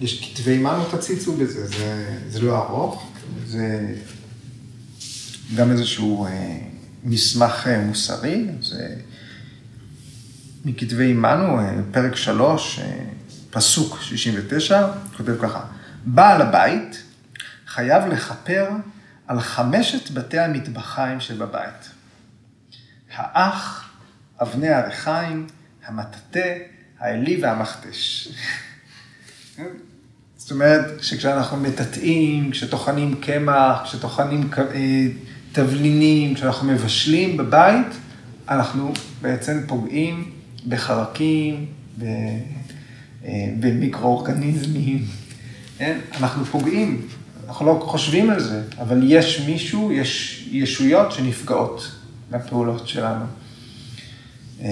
יש 0.00 0.32
כתבי 0.34 0.58
מנו, 0.58 0.84
תציצו 0.84 1.36
בזה, 1.36 1.66
זה, 1.66 2.18
זה 2.28 2.40
לא 2.40 2.58
ארוך, 2.58 3.10
זה 3.46 3.94
גם 5.56 5.70
איזשהו 5.70 6.26
מסמך 7.04 7.68
מוסרי, 7.86 8.46
זה 8.62 8.94
מכתבי 10.64 11.12
מנו, 11.12 11.58
פרק 11.92 12.16
שלוש, 12.16 12.80
פסוק 13.50 13.98
69, 14.00 14.86
כותב 15.16 15.34
ככה, 15.42 15.64
בעל 16.04 16.42
הבית, 16.42 17.02
חייב 17.78 18.06
לכפר 18.06 18.68
על 19.26 19.40
חמשת 19.40 20.10
בתי 20.10 20.38
המטבחיים 20.38 21.20
שבבית. 21.20 21.90
האח, 23.14 23.90
אבני 24.42 24.68
הריחיים, 24.68 25.46
המטאטא, 25.86 26.58
האלי 26.98 27.42
והמכתש. 27.42 28.28
זאת 30.36 30.50
אומרת, 30.50 31.02
שכשאנחנו 31.02 31.56
מטאטאים, 31.56 32.50
כשטוחנים 32.50 33.14
קמח, 33.20 33.80
כשטוחנים 33.84 34.50
אה, 34.58 35.06
תבלינים, 35.52 36.34
כשאנחנו 36.34 36.68
מבשלים 36.68 37.36
בבית, 37.36 37.86
אנחנו 38.48 38.92
בעצם 39.22 39.60
פוגעים 39.66 40.30
בחרקים, 40.68 41.66
אה, 42.02 42.08
במיקרואורגניזמים, 43.60 45.04
כן? 45.78 45.98
אנחנו 46.20 46.44
פוגעים 46.44 47.08
אנחנו 47.48 47.66
לא 47.66 47.80
חושבים 47.86 48.30
על 48.30 48.40
זה, 48.40 48.62
אבל 48.78 49.00
יש 49.02 49.40
מישהו, 49.40 49.92
יש 49.92 50.48
ישויות 50.52 51.12
שנפגעות 51.12 51.90
מהפעולות 52.30 52.88
שלנו. 52.88 53.24
אה, 54.62 54.68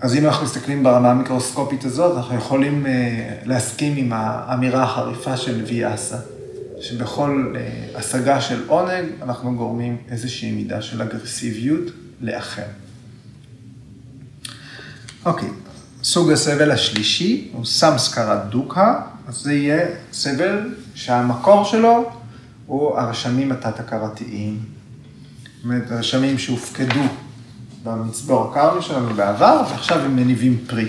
אז 0.00 0.14
אם 0.14 0.26
אנחנו 0.26 0.44
מסתכלים 0.44 0.82
ברמה 0.82 1.10
המיקרוסקופית 1.10 1.84
הזאת, 1.84 2.16
אנחנו 2.16 2.36
יכולים 2.36 2.86
אה, 2.86 3.36
להסכים 3.44 3.96
עם 3.96 4.12
האמירה 4.12 4.82
החריפה 4.82 5.36
של 5.36 5.64
ויאסה, 5.64 6.18
שבכל 6.80 7.54
אה, 7.56 7.98
השגה 7.98 8.40
של 8.40 8.68
עונג 8.68 9.04
אנחנו 9.22 9.56
גורמים 9.56 9.96
איזושהי 10.10 10.52
מידה 10.52 10.82
של 10.82 11.02
אגרסיביות 11.02 11.84
לאחר. 12.20 12.85
אוקיי, 15.26 15.48
סוג 16.02 16.32
הסבל 16.32 16.70
השלישי 16.70 17.48
הוא 17.52 17.64
סמסקרת 17.64 18.50
דוקה, 18.50 19.00
אז 19.28 19.34
זה 19.34 19.52
יהיה 19.54 19.86
סבל 20.12 20.74
שהמקור 20.94 21.64
שלו 21.64 22.10
הוא 22.66 22.98
הרשמים 22.98 23.52
התת-הכרתיים. 23.52 24.58
זאת 25.56 25.64
אומרת, 25.64 25.90
הרשמים 25.90 26.38
שהופקדו 26.38 27.00
במצבור 27.84 28.50
הקרמי 28.50 28.82
שלנו 28.82 29.14
בעבר, 29.14 29.62
ועכשיו 29.70 29.98
הם 30.00 30.16
מניבים 30.16 30.58
פרי. 30.66 30.88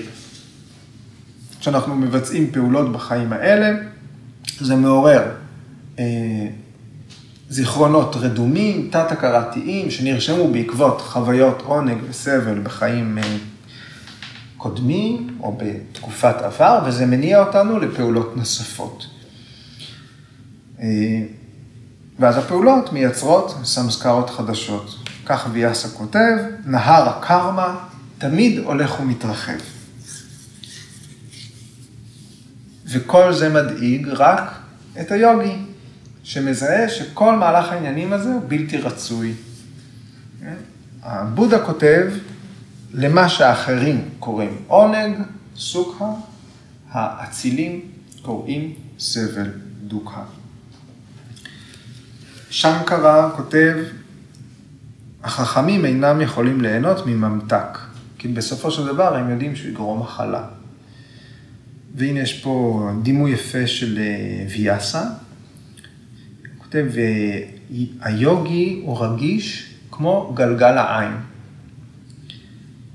כשאנחנו 1.60 1.96
מבצעים 1.96 2.52
פעולות 2.52 2.92
בחיים 2.92 3.34
האלה, 3.34 3.80
זה 4.60 4.76
מעורר 4.76 5.24
אה, 6.00 6.06
זיכרונות 7.50 8.16
רדומים, 8.16 8.90
תת-הכרתיים, 8.92 9.92
שנרשמו 9.92 10.52
בעקבות 10.52 11.02
חוויות 11.02 11.62
עונג 11.62 11.98
וסבל 12.10 12.60
בחיים 12.64 13.18
אה, 13.18 13.38
קודמים 14.58 15.38
או 15.39 15.58
בתקופת 15.58 16.36
עבר, 16.41 16.80
וזה 16.86 17.05
מניע 17.05 17.39
אותנו 17.39 17.80
לפעולות 17.80 18.38
נוספות. 18.38 19.08
אה, 20.80 20.86
ואז 22.20 22.38
הפעולות 22.38 22.93
מייצרות 22.93 23.55
סמסקרות 23.64 24.30
חדשות. 24.30 24.95
כך 25.26 25.47
ויאסה 25.51 25.88
כותב, 25.89 26.38
נהר 26.66 27.10
הקרמה 27.10 27.80
תמיד 28.18 28.58
הולך 28.60 28.99
ומתרחב. 28.99 29.58
וכל 32.86 33.34
זה 33.34 33.49
מדאיג 33.49 34.08
רק 34.08 34.60
את 35.01 35.12
היוגי, 35.12 35.55
שמזהה 36.24 36.89
שכל 36.89 37.36
מהלך 37.36 37.70
העניינים 37.72 38.14
הזה 38.14 38.30
הוא 38.30 38.41
בלתי 38.47 38.78
רצוי. 38.78 39.34
הבודה 41.03 41.66
כותב, 41.66 42.08
למה 42.94 43.30
שאחרים 43.30 44.10
קוראים 44.20 44.58
עונג, 44.68 45.18
סוכה, 45.56 46.12
האצילים 46.92 47.82
קוראים 48.22 48.74
סבל 49.00 49.50
דוקה. 49.88 50.24
שנקרה 52.50 53.32
כותב, 53.36 53.76
החכמים 55.24 55.86
אינם 55.86 56.22
יכולים 56.22 56.62
ליהנות 56.62 57.06
מממתק, 57.08 57.78
כי 58.18 58.28
בסופו 58.28 58.72
של 58.72 58.86
דבר 58.86 59.16
הם 59.16 59.30
יודעים 59.30 59.56
שהוא 59.56 59.70
יגרום 59.70 60.00
מחלה. 60.00 60.44
והנה 61.96 62.20
יש 62.20 62.42
פה 62.44 62.90
דימוי 63.02 63.32
יפה 63.32 63.68
של 63.68 63.98
אה, 63.98 64.46
ויאסה. 64.50 65.02
הוא 65.02 66.64
כותב, 66.64 66.86
היוגי 68.02 68.82
הוא 68.86 69.06
רגיש 69.06 69.74
כמו 69.92 70.32
גלגל 70.36 70.78
העין. 70.78 71.12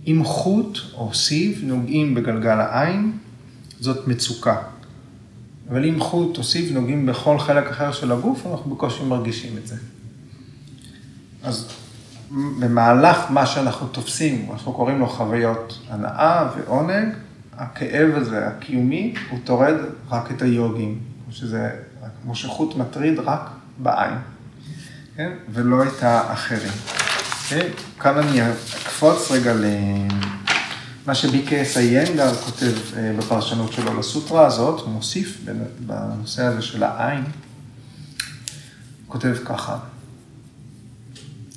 אם 0.07 0.20
חוט 0.24 0.78
או 0.94 1.14
סיב 1.14 1.61
נוגעים 1.64 2.14
בגלגל 2.14 2.61
העין, 2.61 3.12
זאת 3.80 4.09
מצוקה. 4.09 4.57
אבל 5.70 5.84
אם 5.84 6.00
חוט 6.00 6.38
או 6.38 6.44
סיב 6.44 6.74
נוגעים 6.74 7.07
בכל 7.07 7.38
חלק 7.38 7.66
אחר 7.70 7.92
של 7.92 8.12
הגוף, 8.12 8.46
אנחנו 8.46 8.74
בקושי 8.74 9.05
מרגישים 9.05 9.57
את 9.59 9.66
זה. 9.66 9.76
אז 11.42 11.68
במהלך 12.61 13.30
מה 13.30 13.46
שאנחנו 13.46 13.86
תופסים, 13.86 14.48
אנחנו 14.53 14.72
קוראים 14.72 14.98
לו 14.98 15.09
חוויות 15.09 15.78
הנאה 15.88 16.48
ועונג, 16.57 17.09
הכאב 17.57 18.14
הזה, 18.14 18.46
הקיומי, 18.46 19.14
הוא 19.30 19.38
טורד 19.44 19.74
רק 20.11 20.30
את 20.30 20.42
היוגים, 20.42 20.98
כמו 21.24 21.32
שזה, 21.32 21.70
כמו 22.22 22.34
שחוט 22.34 22.76
מטריד 22.76 23.18
רק 23.18 23.50
בעין, 23.78 24.14
כן? 25.16 25.32
ולא 25.53 25.82
את 25.82 26.03
האחרים. 26.03 26.72
כן? 27.53 27.68
כאן 28.00 28.18
אני 28.18 28.50
אקפוץ 28.53 29.30
רגע 29.30 29.55
למה 29.55 31.14
שביקס 31.14 31.76
איינגר 31.76 32.34
כותב 32.34 32.72
אה, 32.96 33.12
בפרשנות 33.18 33.72
שלו 33.72 33.98
לסוטרה 33.98 34.46
הזאת, 34.46 34.88
מוסיף 34.88 35.40
בנושא 35.86 36.42
הזה 36.42 36.62
של 36.62 36.82
העין, 36.82 37.24
כותב 39.07 39.34
ככה, 39.44 39.78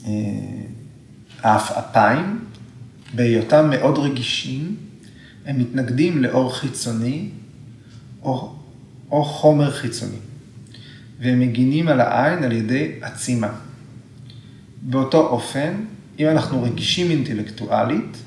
אה, 0.05 0.11
העפעפיים, 1.41 2.45
בהיותם 3.13 3.69
מאוד 3.69 3.97
רגישים, 3.97 4.75
הם 5.45 5.59
מתנגדים 5.59 6.23
לאור 6.23 6.55
חיצוני 6.55 7.29
או, 8.23 8.55
או 9.11 9.25
חומר 9.25 9.71
חיצוני, 9.71 10.17
והם 11.19 11.39
מגינים 11.39 11.87
על 11.87 12.01
העין 12.01 12.43
על 12.43 12.51
ידי 12.51 12.91
עצימה. 13.01 13.64
באותו 14.87 15.27
אופן, 15.27 15.73
אם 16.19 16.27
אנחנו 16.27 16.63
רגישים 16.63 17.11
אינטלקטואלית, 17.11 18.17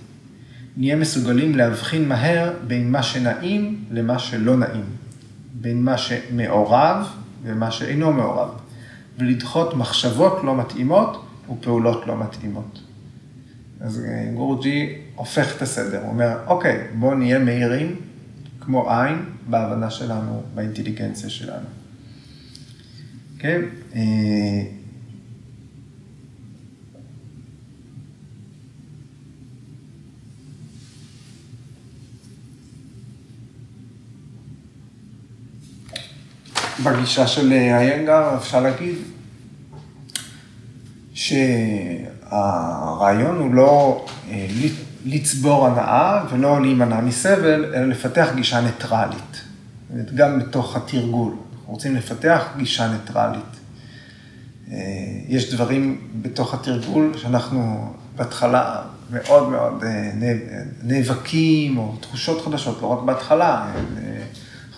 נהיה 0.76 0.96
מסוגלים 0.96 1.54
להבחין 1.54 2.08
מהר 2.08 2.52
בין 2.66 2.92
מה 2.92 3.02
שנעים 3.02 3.84
למה 3.90 4.18
שלא 4.18 4.56
נעים, 4.56 4.84
בין 5.52 5.82
מה 5.82 5.98
שמעורב 5.98 7.06
ומה 7.42 7.70
שאינו 7.70 8.12
מעורב, 8.12 8.48
ולדחות 9.18 9.74
מחשבות 9.74 10.44
לא 10.44 10.56
מתאימות 10.56 11.24
ופעולות 11.50 12.06
לא 12.06 12.18
מתאימות. 12.18 12.80
אז 13.80 14.04
אה, 14.04 14.30
גורג'י 14.34 14.98
הופך 15.14 15.56
את 15.56 15.62
הסדר, 15.62 16.00
הוא 16.00 16.08
אומר, 16.08 16.36
אוקיי, 16.46 16.86
בואו 16.98 17.14
נהיה 17.14 17.38
מהירים 17.38 17.96
כמו 18.60 18.90
עין 18.90 19.16
בהבנה 19.46 19.90
שלנו, 19.90 20.42
באינטליגנציה 20.54 21.30
שלנו. 21.30 21.66
כן? 23.38 23.60
אה, 23.94 24.77
בגישה 36.84 37.26
של 37.26 37.52
איינגר 37.52 38.36
אפשר 38.36 38.60
להגיד 38.60 38.94
שהרעיון 42.30 43.36
הוא 43.36 43.54
לא 43.54 44.04
אה, 44.30 44.46
לצבור 45.04 45.66
הנאה 45.66 46.24
ולא 46.30 46.62
להימנע 46.62 47.00
מסבל, 47.00 47.64
אלא 47.74 47.86
לפתח 47.86 48.28
גישה 48.34 48.60
ניטרלית. 48.60 49.42
גם 50.14 50.38
בתוך 50.38 50.76
התרגול, 50.76 51.32
אנחנו 51.32 51.72
רוצים 51.72 51.96
לפתח 51.96 52.44
גישה 52.56 52.88
ניטרלית. 52.88 53.56
אה, 54.70 54.76
יש 55.28 55.54
דברים 55.54 56.08
בתוך 56.22 56.54
התרגול 56.54 57.12
שאנחנו 57.16 57.92
בהתחלה 58.16 58.82
מאוד 59.10 59.48
מאוד 59.48 59.84
אה, 59.84 60.10
נאבקים, 60.82 61.78
או 61.78 61.96
תחושות 62.00 62.44
חדשות, 62.44 62.82
לא 62.82 62.86
רק 62.86 63.02
בהתחלה, 63.02 63.66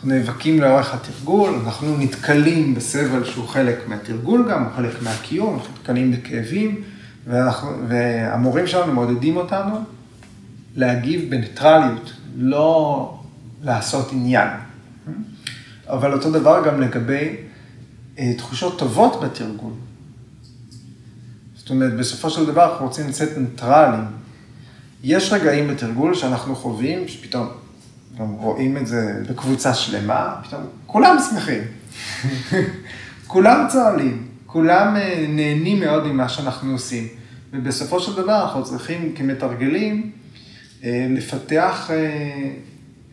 נאבקים 0.05 0.61
לאורך 0.61 0.95
התרגול, 0.95 1.55
אנחנו 1.65 1.97
נתקלים 1.99 2.75
בסבל 2.75 3.25
שהוא 3.25 3.49
חלק 3.49 3.89
מהתרגול 3.89 4.47
גם, 4.51 4.65
הוא 4.65 4.73
חלק 4.77 5.03
מהקיום, 5.03 5.55
אנחנו 5.55 5.75
נתקלים 5.75 6.13
בכאבים, 6.13 6.83
ואנחנו, 7.27 7.71
והמורים 7.89 8.67
שלנו 8.67 8.93
מעודדים 8.93 9.37
אותנו 9.37 9.85
להגיב 10.77 11.31
בניטרליות, 11.31 12.13
לא 12.37 13.15
לעשות 13.63 14.13
עניין. 14.13 14.49
אבל 15.87 16.13
אותו 16.13 16.31
דבר 16.31 16.63
גם 16.67 16.81
לגבי 16.81 17.37
אה, 18.19 18.33
תחושות 18.39 18.79
טובות 18.79 19.21
בתרגול. 19.21 19.73
זאת 21.57 21.71
אומרת, 21.71 21.97
בסופו 21.97 22.31
של 22.31 22.47
דבר 22.47 22.73
אנחנו 22.73 22.87
רוצים 22.87 23.09
לצאת 23.09 23.39
ניטרלים. 23.39 24.05
יש 25.03 25.33
רגעים 25.33 25.69
בתרגול 25.69 26.15
שאנחנו 26.15 26.57
חווים, 26.57 27.09
שפתאום 27.09 27.49
גם 28.19 28.33
רואים 28.33 28.77
את 28.77 28.87
זה 28.87 29.23
בקבוצה 29.31 29.75
שלמה, 29.75 30.41
פתאום 30.45 30.63
כולם 30.87 31.17
שמחים. 31.31 31.63
כולם 33.27 33.67
צוהלים, 33.69 34.27
כולם 34.47 34.97
אה, 34.97 35.27
נהנים 35.29 35.81
מאוד 35.81 36.07
ממה 36.07 36.29
שאנחנו 36.29 36.73
עושים. 36.73 37.09
ובסופו 37.53 38.01
של 38.01 38.23
דבר 38.23 38.43
אנחנו 38.43 38.65
צריכים 38.65 39.13
כמתרגלים 39.17 40.11
אה, 40.85 41.07
לפתח 41.11 41.91
אה, 41.91 42.51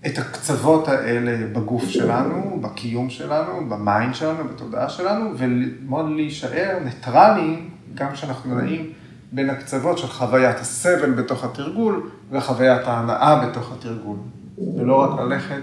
את 0.05 0.17
הקצוות 0.17 0.87
האלה 0.87 1.47
בגוף 1.53 1.89
שלנו, 1.89 2.59
בקיום 2.61 3.09
שלנו, 3.09 3.69
ב 3.69 3.78
mind 3.78 4.15
שלנו, 4.15 4.43
בתודעה 4.43 4.89
שלנו, 4.89 5.37
וללמוד 5.37 6.05
להישאר 6.15 6.77
ניטרליים, 6.85 7.69
גם 7.93 8.11
כשאנחנו 8.13 8.55
נעים 8.55 8.91
בין 9.31 9.49
הקצוות 9.49 9.97
של 9.97 10.07
חוויית 10.07 10.59
הסבל 10.59 11.11
בתוך 11.11 11.43
התרגול 11.43 12.09
וחוויית 12.31 12.87
ההנאה 12.87 13.45
בתוך 13.45 13.71
התרגול. 13.71 14.17
ולא 14.57 15.01
רק 15.01 15.19
ללכת 15.19 15.61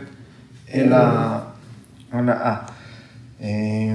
אל 0.75 0.93
ההנאה. 2.13 2.57
אה, 3.41 3.95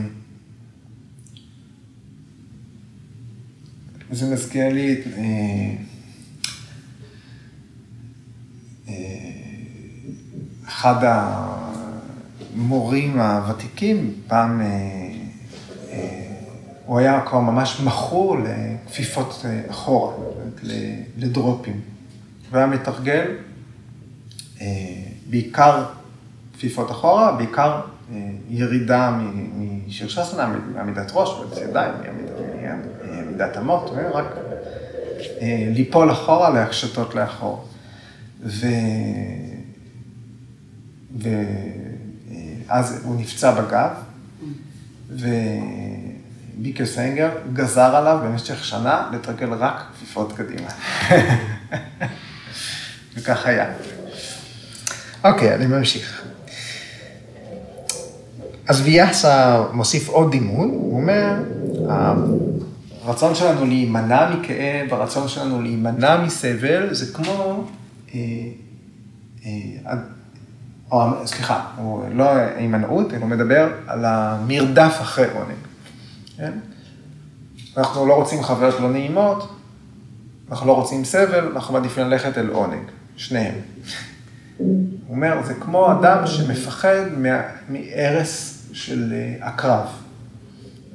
זה 4.12 4.34
מזכיר 4.34 4.74
לי 4.74 4.94
את... 4.94 5.08
אה, 5.18 5.76
אה, 8.88 8.94
אחד 10.68 10.96
המורים 12.56 13.20
הוותיקים, 13.20 14.14
פעם 14.28 14.62
הוא 16.86 17.00
היה 17.00 17.22
כבר 17.26 17.40
ממש 17.40 17.82
מכור 17.82 18.38
לכפיפות 18.40 19.46
אחורה, 19.70 20.14
לדרופים. 21.18 21.82
הוא 22.50 22.58
היה 22.58 22.68
מתרגל 22.68 23.36
בעיקר 25.30 25.84
כפיפות 26.54 26.92
אחורה, 26.92 27.32
בעיקר 27.32 27.82
ירידה 28.50 29.18
משרשסנה, 29.88 30.54
מעמידת 30.74 31.12
ראש, 31.14 31.30
ידיים, 31.64 31.94
מעמידת 33.12 33.58
אמות, 33.58 33.92
רק 34.14 34.26
ליפול 35.76 36.12
אחורה 36.12 36.50
להקשתות 36.50 37.16
לאחור. 37.16 37.66
ו... 38.44 38.68
ואז 41.18 43.02
הוא 43.04 43.22
נפצע 43.22 43.62
בגב, 43.62 43.90
וביקר 45.10 46.86
סנגר 46.86 47.30
גזר 47.54 47.96
עליו 47.96 48.20
במשך 48.24 48.66
שנה 48.66 49.10
לתרגל 49.14 49.54
רק 49.54 49.84
כפיפות 49.94 50.34
קדימה. 50.34 50.70
וכך 53.16 53.46
היה. 53.46 53.72
אוקיי, 55.24 55.56
אני 55.56 55.66
ממשיך. 55.66 56.24
אז 58.68 58.82
ויאסה 58.82 59.64
מוסיף 59.74 60.10
עוד 60.10 60.32
דימון, 60.32 60.70
הוא 60.70 61.02
אומר, 61.02 61.34
הרצון 63.04 63.36
שלנו 63.36 63.66
להימנע 63.66 64.36
מכאב, 64.36 64.94
הרצון 64.94 65.28
שלנו 65.28 65.62
להימנע 65.62 66.22
מסבל, 66.22 66.94
זה 66.94 67.14
כמו, 67.14 67.64
אה, 68.16 68.20
אה, 69.46 69.94
או 70.92 71.28
סליחה, 71.28 71.66
הוא 71.76 72.04
לא 72.14 72.30
הימנעות, 72.56 73.14
אלא 73.14 73.26
מדבר 73.26 73.70
על 73.88 74.06
המרדף 74.06 74.98
אחרי 75.02 75.26
עונג. 75.34 75.58
כן? 76.38 76.52
אנחנו 77.78 78.06
לא 78.06 78.14
רוצים 78.14 78.44
חוויות 78.44 78.80
לא 78.80 78.90
נעימות, 78.90 79.56
אנחנו 80.52 80.68
לא 80.68 80.74
רוצים 80.74 81.06
סבל, 81.06 81.52
אנחנו 81.56 81.74
מעדיפים 81.74 82.04
ללכת 82.04 82.38
אל 82.38 82.48
עונג, 82.50 82.82
שניהם. 83.16 83.56
הוא 84.60 85.16
אומר, 85.16 85.44
זה 85.44 85.54
כמו 85.54 85.92
אדם 85.92 86.28
שמפחד 86.28 87.06
מהרס 87.70 88.64
של 88.74 89.14
אה, 89.14 89.48
הקרב. 89.48 89.86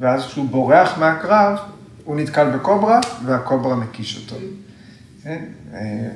ואז 0.01 0.27
כשהוא 0.27 0.49
בורח 0.49 0.99
מהקרב, 0.99 1.59
הוא 2.05 2.17
נתקל 2.17 2.51
בקוברה, 2.51 3.01
והקוברה 3.25 3.77
מקיש 3.77 4.17
אותו. 4.17 4.37
כן? 5.23 5.45
אה, 5.75 6.09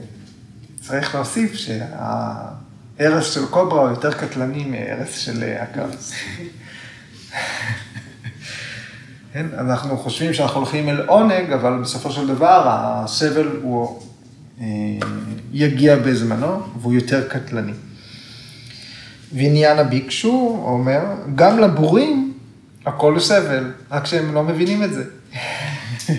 צריך 0.80 1.14
להוסיף 1.14 1.54
שההרס 1.54 3.24
של 3.34 3.46
קוברה 3.46 3.80
הוא 3.80 3.90
יותר 3.90 4.12
קטלני 4.12 4.64
מהרס 4.64 5.14
של 5.14 5.42
אה, 5.42 5.62
הקרב. 5.62 5.90
כן? 9.32 9.46
אנחנו 9.58 9.96
חושבים 9.96 10.34
שאנחנו 10.34 10.60
הולכים 10.60 10.88
אל 10.88 11.06
עונג, 11.06 11.52
אבל 11.52 11.78
בסופו 11.82 12.10
של 12.10 12.26
דבר 12.26 12.62
הסבל 12.66 13.48
הוא 13.62 14.02
יגיע 15.52 15.96
בזמנו, 15.96 16.60
והוא 16.80 16.92
יותר 16.92 17.28
קטלני. 17.28 17.72
ועניין 19.32 19.78
הביקשו 19.78 20.62
אומר, 20.64 21.00
גם 21.34 21.58
לבורים 21.58 22.28
הכל 22.86 23.12
הוא 23.12 23.20
סבל, 23.20 23.72
רק 23.90 24.06
שהם 24.06 24.34
לא 24.34 24.42
מבינים 24.42 24.82
את 24.82 24.90
זה. 24.92 25.04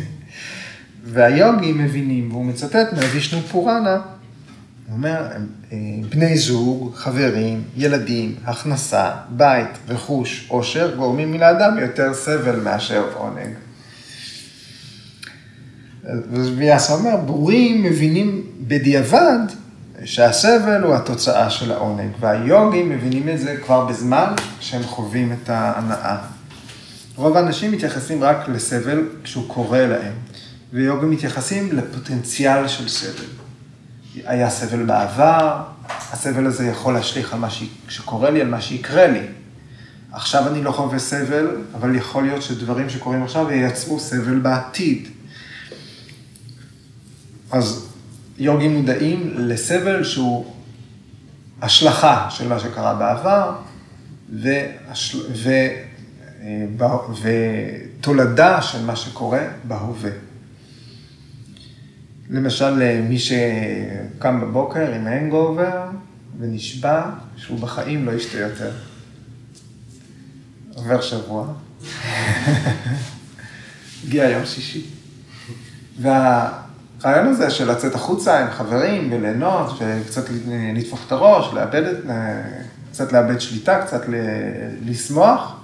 והיוגים 1.14 1.78
מבינים, 1.78 2.32
והוא 2.32 2.46
מצטט 2.46 2.94
מהווישנו 2.94 3.42
פוראנה, 3.42 3.96
הוא 3.96 4.96
אומר, 4.96 5.28
אה, 5.72 5.78
בני 6.10 6.38
זוג, 6.38 6.96
חברים, 6.96 7.64
ילדים, 7.78 8.36
הכנסה, 8.46 9.12
בית, 9.30 9.70
רכוש, 9.88 10.46
עושר, 10.48 10.96
גורמים 10.96 11.32
מן 11.32 11.42
האדם 11.44 11.78
יותר 11.78 12.14
סבל 12.14 12.60
מאשר 12.60 13.04
עונג. 13.14 13.54
ויאסה 16.56 16.94
אומר, 16.94 17.16
בורים 17.16 17.84
מבינים 17.84 18.44
בדיעבד 18.60 19.40
שהסבל 20.06 20.84
הוא 20.84 20.96
התוצאה 20.96 21.50
של 21.50 21.72
העונג, 21.72 22.12
והיוגים 22.20 22.90
מבינים 22.90 23.30
את 23.30 23.40
זה 23.40 23.58
כבר 23.66 23.86
בזמן 23.86 24.34
שהם 24.60 24.84
חווים 24.84 25.34
את 25.34 25.50
ההנאה. 25.50 26.18
רוב 27.16 27.38
האנשים 27.38 27.72
מתייחסים 27.72 28.24
רק 28.24 28.50
לסבל 28.50 29.04
כשהוא 29.24 29.44
קורה 29.48 29.88
להם, 29.88 30.14
ויוגים 30.74 31.10
מתייחסים 31.12 31.70
לפוטנציאל 31.72 32.68
של 32.68 32.90
סבל. 32.90 33.26
היה 34.26 34.50
סבל 34.50 34.84
בעבר, 34.84 35.62
הסבל 36.12 36.46
הזה 36.46 36.66
יכול 36.66 36.94
להשליך 36.94 37.34
על 37.34 37.40
מה 37.40 37.48
שקורה 37.90 38.30
לי, 38.30 38.42
על 38.42 38.48
מה 38.48 38.62
שיקרה 38.62 39.08
לי. 39.08 39.22
עכשיו 40.12 40.48
אני 40.48 40.64
לא 40.64 40.72
חווה 40.72 41.00
סבל, 41.00 41.48
אבל 41.76 41.96
יכול 41.96 42.24
להיות 42.24 42.42
שדברים 42.42 42.90
שקורים 42.90 43.24
עכשיו 43.24 43.52
ייצרו 43.52 44.00
סבל 44.00 44.40
בעתיד. 44.40 45.08
אז 47.52 47.90
יוגים 48.38 48.76
מודעים 48.76 49.34
לסבל 49.38 50.04
שהוא 50.04 50.54
השלכה 51.62 52.28
של 52.30 52.48
מה 52.48 52.60
שקרה 52.60 52.94
בעבר, 52.94 53.56
והשל... 54.42 55.20
ו... 55.34 55.50
ותולדה 57.22 58.62
של 58.62 58.86
מה 58.86 58.96
שקורה 58.96 59.48
בהווה. 59.64 60.12
למשל, 62.30 63.02
מי 63.10 63.20
שקם 63.20 64.42
בבוקר 64.42 64.94
עם 64.94 65.08
הנגובר 65.08 65.90
ונשבע 66.40 67.10
שהוא 67.38 67.60
בחיים 67.60 68.06
לא 68.06 68.12
ישתה 68.12 68.38
יותר. 68.38 68.72
עובר 70.76 71.02
שבוע, 71.02 71.48
הגיע 74.04 74.30
יום 74.30 74.46
שישי. 74.46 74.86
והרעיון 77.02 77.28
הזה 77.28 77.50
של 77.50 77.72
לצאת 77.72 77.96
החוצה 77.96 78.40
עם 78.40 78.52
חברים 78.52 79.14
וליהנות 79.14 79.72
וקצת 79.80 80.24
לטפוח 80.76 81.06
את 81.08 81.12
הראש, 81.12 81.54
לאבד 81.54 81.84
את, 81.84 81.98
קצת 82.92 83.14
לאבד 83.14 83.42
שליטה, 83.42 83.82
קצת 83.86 84.02
לשמוח, 84.86 85.56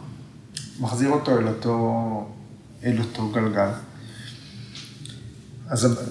מחזיר 0.80 1.10
אותו 1.10 1.38
אל 1.38 1.48
אותו, 1.48 2.28
אל 2.84 3.00
אותו 3.00 3.30
גלגל. 3.30 3.70
אז 5.70 6.04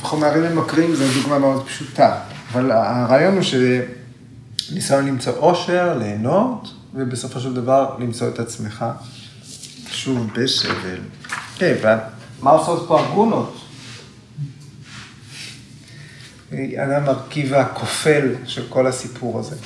חומרים 0.00 0.56
ממכרים 0.56 0.94
זו 0.94 1.04
דוגמה 1.20 1.38
מאוד 1.38 1.66
פשוטה, 1.66 2.20
אבל 2.52 2.70
הרעיון 2.72 3.34
הוא 3.34 3.42
שניסיון 4.68 5.06
למצוא 5.06 5.32
אושר, 5.32 5.98
ליהנות, 5.98 6.74
ובסופו 6.94 7.40
של 7.40 7.54
דבר 7.54 7.96
למצוא 7.98 8.28
את 8.28 8.38
עצמך 8.38 8.84
שוב 9.90 10.30
בסבל. 10.34 10.98
כן, 11.56 11.74
ומה 12.40 12.50
עושות 12.50 12.88
פה 12.88 13.00
הגונות? 13.00 13.56
על 16.52 16.92
המרכיב 16.92 17.54
הכופל 17.54 18.34
של 18.46 18.66
כל 18.68 18.86
הסיפור 18.86 19.38
הזה. 19.38 19.56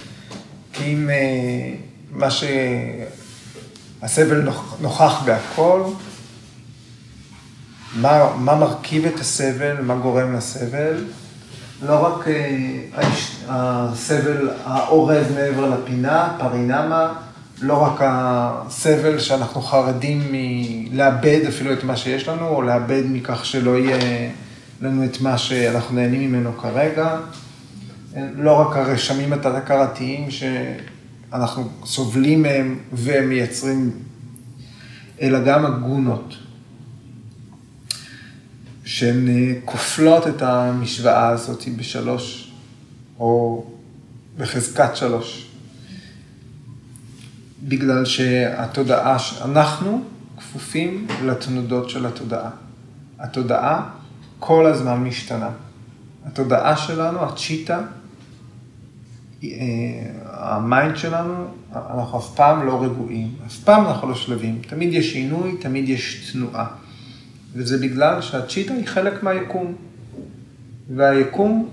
כי 0.73 0.85
אם 0.85 1.11
אה, 1.11 1.75
מה 2.11 2.29
שהסבל 4.01 4.49
נוכח 4.81 5.23
בהכל, 5.25 5.83
מה, 7.95 8.37
מה 8.37 8.55
מרכיב 8.55 9.07
את 9.07 9.21
הסבל, 9.21 9.81
מה 9.81 9.97
גורם 9.97 10.37
לסבל, 10.37 11.05
לא 11.83 12.07
רק 12.07 12.29
אה, 12.29 12.77
הסבל 13.49 14.51
האורז 14.65 15.27
מעבר 15.35 15.69
לפינה, 15.69 16.37
פרינמה, 16.39 17.13
לא 17.65 17.83
רק 17.83 18.01
הסבל 18.01 19.19
שאנחנו 19.19 19.63
חרדים 19.63 20.23
מלאבד 20.31 21.41
אפילו 21.49 21.73
את 21.73 21.85
מה 21.85 21.97
שיש 21.97 22.29
לנו, 22.29 22.49
או 22.49 22.63
לאבד 22.63 23.03
מכך 23.07 23.45
שלא 23.45 23.79
יהיה 23.79 24.31
לנו 24.81 25.05
את 25.05 25.21
מה 25.21 25.39
שאנחנו 25.39 25.95
נהנים 25.95 26.33
ממנו 26.33 26.59
כרגע, 26.59 27.17
לא 28.17 28.53
רק 28.53 28.77
הרשמים 28.77 29.33
התת-הכרתיים 29.33 30.29
שאנחנו 30.31 31.69
סובלים 31.85 32.43
מהם 32.43 32.79
ומייצרים, 32.93 33.91
אלא 35.23 35.39
גם 35.45 35.67
הגונות. 35.67 36.35
שהן 38.85 39.29
אה, 39.29 39.53
כופלות 39.65 40.27
את 40.27 40.43
המשוואה 40.43 41.29
הזאת 41.29 41.65
בשלוש, 41.77 42.53
או 43.19 43.65
בחזקת 44.39 44.97
שלוש. 44.97 45.54
בגלל 47.69 48.05
שהתודעה, 48.05 49.17
אנחנו 49.45 50.05
כפופים 50.37 51.07
לתנודות 51.25 51.91
של 51.91 52.07
התודעה. 52.07 52.51
התודעה 53.19 53.91
כל 54.39 54.67
הזמן 54.67 55.05
משתנה. 55.05 55.51
התודעה 56.25 56.77
שלנו, 56.77 57.25
הצ'יטה, 57.25 57.81
אה, 59.45 59.49
ה 60.25 60.39
mind 60.39 60.97
שלנו, 60.97 61.45
אנחנו 61.73 62.19
אף 62.19 62.35
פעם 62.35 62.67
לא 62.67 62.83
רגועים, 62.83 63.35
אף 63.47 63.59
פעם 63.59 63.87
אנחנו 63.87 64.09
לא 64.09 64.15
שלווים. 64.15 64.63
תמיד 64.69 64.93
יש 64.93 65.13
שינוי, 65.13 65.57
תמיד 65.61 65.89
יש 65.89 66.33
תנועה. 66.33 66.67
וזה 67.53 67.79
בגלל 67.79 68.21
שה 68.21 68.41
citta 68.41 68.75
היא 68.75 68.87
חלק 68.87 69.23
מהיקום. 69.23 69.75
והיקום 70.97 71.69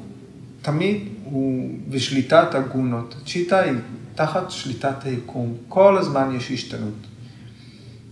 תמיד 0.62 0.98
הוא 1.24 1.70
בשליטת 1.90 2.56
הגונות. 2.56 3.16
ה 3.22 3.28
citta 3.28 3.60
היא 3.60 3.74
תחת 4.22 4.52
שליטת 4.52 5.04
היקום. 5.04 5.54
כל 5.68 5.98
הזמן 5.98 6.36
יש 6.38 6.52
השתנות. 6.52 7.08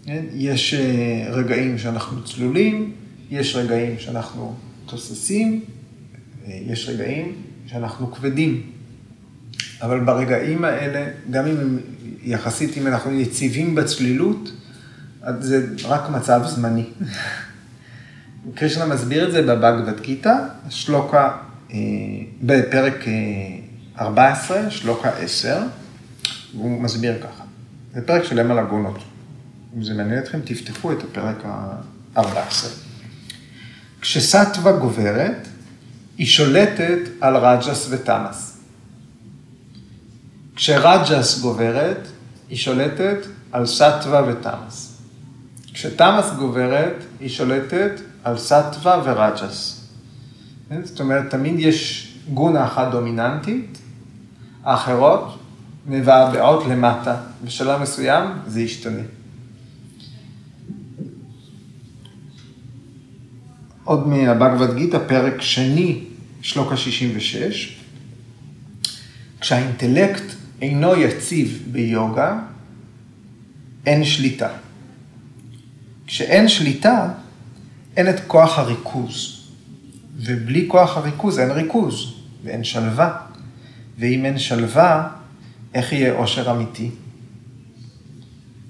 כן? 0.06 0.26
יש 0.34 0.74
אה, 0.74 1.28
רגעים 1.32 1.78
שאנחנו 1.78 2.24
צלולים, 2.24 2.92
יש 3.32 3.56
רגעים 3.56 4.00
שאנחנו 4.00 4.56
תוססים, 4.86 5.64
יש 6.48 6.90
רגעים 6.90 7.36
שאנחנו 7.66 8.12
כבדים. 8.12 8.62
אבל 9.82 10.00
ברגעים 10.00 10.66
האלה, 10.66 11.12
גם 11.32 11.46
אם 11.46 11.58
הם 11.58 11.80
יחסית, 12.24 12.78
אם 12.78 12.88
אנחנו 12.88 13.12
יציבים 13.12 13.76
בצלילות, 13.76 14.52
זה 15.40 15.68
רק 15.84 16.10
מצב 16.10 16.42
זמני. 16.46 16.86
קרישנה 18.56 18.86
מסביר 18.86 19.28
את 19.28 19.32
זה 19.32 19.42
בבגבד 19.42 20.00
גיתא, 20.02 20.36
שלוקה, 20.70 21.32
אה, 21.74 21.78
בפרק 22.42 23.06
14, 24.00 24.58
אה, 24.58 24.72
שלוקה 24.72 25.10
10, 25.10 25.58
והוא 26.56 26.82
מסביר 26.82 27.20
ככה. 27.20 27.44
זה 27.94 28.02
פרק 28.02 28.24
שלם 28.24 28.52
על 28.52 28.60
הגונות. 28.60 28.98
אם 29.78 29.84
זה 29.84 29.94
מעניין 29.94 30.20
אתכם, 30.20 30.40
תפתחו 30.46 30.92
את 30.92 30.98
הפרק 31.04 31.46
ה-14. 31.46 32.68
כשסטווה 34.02 34.72
גוברת, 34.72 35.48
היא 36.18 36.28
שולטת 36.28 37.00
על 37.22 37.38
רג'ס 37.38 37.88
ותמאס. 37.90 38.58
כשרג'ס 40.56 41.40
גוברת, 41.42 42.08
היא 42.50 42.58
שולטת 42.58 43.18
על 43.52 43.66
סטווה 43.66 44.24
ותמאס. 44.28 45.02
כשתמאס 45.74 46.26
גוברת, 46.38 46.96
היא 47.20 47.30
שולטת 47.30 47.92
על 48.24 48.38
סטווה 48.38 49.02
ורג'ס. 49.06 49.88
זאת 50.84 51.00
אומרת, 51.00 51.30
תמיד 51.30 51.60
יש 51.60 52.10
גונה 52.34 52.66
אחת 52.66 52.92
דומיננטית, 52.92 53.78
האחרות 54.64 55.39
מבעבעות 55.90 56.66
למטה. 56.66 57.22
בשלב 57.44 57.82
מסוים 57.82 58.30
זה 58.48 58.62
ישתנה. 58.62 59.02
עוד 63.84 64.08
מהבגבד 64.08 64.76
גיתא, 64.76 64.98
פרק 65.08 65.42
שני, 65.42 66.04
שלוקה 66.42 66.78
66, 66.78 67.80
כשהאינטלקט 69.42 70.24
אינו 70.62 70.96
יציב 70.96 71.64
ביוגה, 71.72 72.40
אין 73.86 74.06
שליטה. 74.06 74.50
כשאין 76.08 76.48
שליטה, 76.48 77.12
אין 77.98 78.10
את 78.10 78.20
כוח 78.28 78.60
הריכוז. 78.60 79.40
ובלי 80.18 80.66
כוח 80.68 80.98
הריכוז 80.98 81.40
אין 81.40 81.52
ריכוז, 81.52 82.14
ואין 82.44 82.64
שלווה. 82.64 83.18
ואם 84.00 84.26
אין 84.26 84.40
שלווה, 84.40 85.19
איך 85.74 85.94
יהיה 85.94 86.14
עושר 86.14 86.52
אמיתי? 86.52 86.92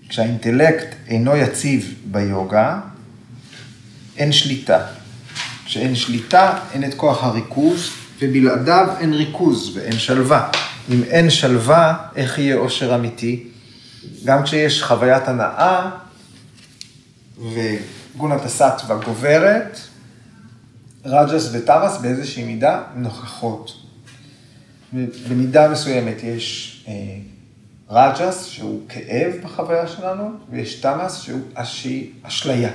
כשהאינטלקט 0.09 0.95
אינו 1.07 1.35
יציב 1.35 1.95
ביוגה, 2.05 2.79
אין 4.17 4.31
שליטה. 4.31 4.85
כשאין 5.65 5.95
שליטה, 5.95 6.59
אין 6.73 6.83
את 6.83 6.93
כוח 6.93 7.23
הריכוז, 7.23 7.89
ובלעדיו 8.21 8.87
אין 8.99 9.13
ריכוז 9.13 9.77
ואין 9.77 9.99
שלווה. 9.99 10.49
אם 10.89 11.03
אין 11.03 11.29
שלווה, 11.29 11.97
איך 12.15 12.39
יהיה 12.39 12.55
עושר 12.55 12.95
אמיתי? 12.95 13.47
גם 14.25 14.43
כשיש 14.43 14.83
חוויית 14.83 15.27
הנאה 15.27 15.89
וגונת 17.37 18.45
הסטווה 18.45 18.95
גוברת, 19.05 19.79
רג'ס 21.05 21.49
וטרס 21.53 21.97
באיזושהי 21.97 22.43
מידה 22.43 22.81
נוכחות. 22.95 23.88
במידה 24.93 25.69
מסוימת 25.69 26.23
יש 26.23 26.75
אה, 26.87 26.93
רג'ס, 27.89 28.45
שהוא 28.45 28.81
כאב 28.89 29.33
בחוויה 29.43 29.87
שלנו, 29.87 30.31
ויש 30.49 30.75
תמאס, 30.75 31.21
שהוא 31.21 31.41
אשליה. 32.23 32.71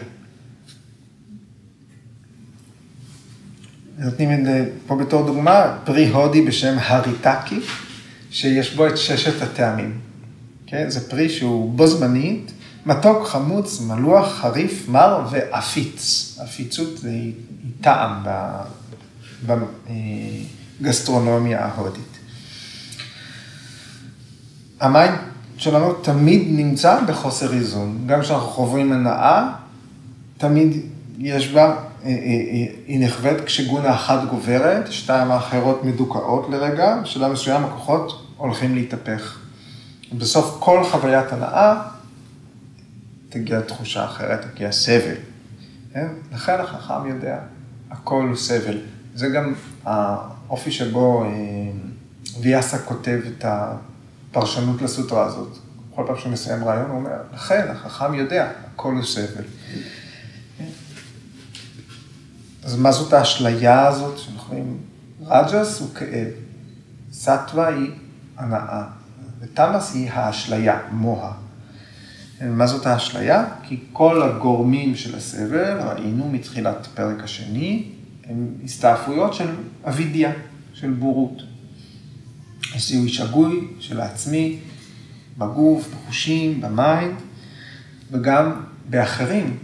נותנים 3.98 4.32
את 4.32 4.44
זה 4.44 4.70
פה 4.86 4.96
בתור 4.96 5.26
דוגמה, 5.26 5.78
פרי 5.84 6.08
הודי 6.08 6.42
בשם 6.42 6.76
הריטקי, 6.80 7.60
שיש 8.30 8.74
בו 8.74 8.86
את 8.86 8.98
ששת 8.98 9.42
הטעמים. 9.42 9.98
כן? 10.66 10.90
זה 10.90 11.08
פרי 11.08 11.28
שהוא 11.28 11.72
בו 11.74 11.86
זמנית, 11.86 12.52
מתוק, 12.86 13.26
חמוץ, 13.26 13.80
מלוח, 13.80 14.34
חריף, 14.34 14.88
מר 14.88 15.26
ועפיץ. 15.30 16.36
עפיצות 16.40 16.98
זה 16.98 17.12
טעם 17.80 18.22
בגסטרונומיה 20.80 21.64
ההודית. 21.64 22.18
המים 24.80 25.12
שלנו 25.56 25.92
תמיד 25.92 26.42
נמצא 26.48 27.00
בחוסר 27.06 27.52
איזון. 27.54 27.98
גם 28.06 28.20
כשאנחנו 28.20 28.48
חווים 28.48 28.92
הנאה, 28.92 29.52
תמיד 30.38 30.76
יש 31.18 31.52
בה, 31.52 31.62
אה, 31.64 31.74
אה, 32.04 32.10
אה, 32.10 32.66
היא 32.86 33.06
נחווית 33.06 33.40
כשגונה 33.40 33.94
אחת 33.94 34.28
גוברת, 34.30 34.92
שתיים 34.92 35.30
האחרות 35.30 35.84
מדוכאות 35.84 36.48
לרגע, 36.50 36.96
בשלב 37.02 37.32
מסוים 37.32 37.64
הכוחות 37.64 38.26
הולכים 38.36 38.74
להתהפך. 38.74 39.38
בסוף 40.18 40.56
כל 40.60 40.84
חוויית 40.84 41.32
הנאה 41.32 41.82
תגיע 43.28 43.60
תחושה 43.60 44.04
אחרת, 44.04 44.46
תגיע 44.54 44.72
סבל. 44.72 45.14
כן? 45.92 46.06
לכן 46.32 46.60
החכם 46.60 47.08
יודע, 47.08 47.38
הכל 47.90 48.26
הוא 48.28 48.36
סבל. 48.36 48.78
זה 49.14 49.28
גם 49.28 49.54
האופי 50.49 50.70
שבו 50.70 51.24
ויאסה 52.40 52.78
כותב 52.78 53.20
את 53.28 53.45
הפרשנות 53.49 54.82
לסוטרה 54.82 55.26
הזאת. 55.26 55.59
כל 55.95 56.05
פעם 56.07 56.16
שהוא 56.18 56.32
מסיים 56.32 56.64
רעיון, 56.64 56.90
הוא 56.90 56.99
אומר, 56.99 57.11
לכן 57.34 57.66
החכם 57.70 58.14
יודע, 58.14 58.51
הכל 58.66 58.92
הוא 58.92 59.05
סבל. 59.05 59.45
אז 62.64 62.76
מה 62.76 62.92
זאת 62.92 63.12
האשליה 63.12 63.86
הזאת 63.86 64.18
שאנחנו 64.18 64.49
רואים? 64.49 64.78
רג'ס 65.26 65.80
הוא 65.80 65.95
כאב, 65.95 66.28
סטווה 67.12 67.68
היא 67.68 67.90
הנאה, 68.36 68.82
ותמאס 69.40 69.95
היא 69.95 70.11
האשליה, 70.11 70.78
מוה. 70.90 71.32
מה 72.40 72.66
זאת 72.66 72.86
האשליה? 72.86 73.45
כי 73.62 73.80
כל 73.92 74.22
הגורמים 74.22 74.97
של 74.97 75.16
הסבל, 75.16 75.80
ראינו 75.80 76.28
מתחילת 76.28 76.86
הפרק 76.86 77.24
השני, 77.24 77.93
הם 78.28 78.54
הסתעפויות 78.64 79.34
של 79.34 79.48
אבידיה, 79.84 80.32
של 80.72 80.90
בורות. 80.90 81.42
יש 82.74 82.88
זיהוי 82.88 83.08
שגוי 83.08 83.68
של 83.80 84.00
העצמי, 84.00 84.58
בגוף, 85.38 85.88
בחושים, 85.94 86.60
במיינד, 86.60 87.14
וגם 88.10 88.52
באחרים. 88.90 89.56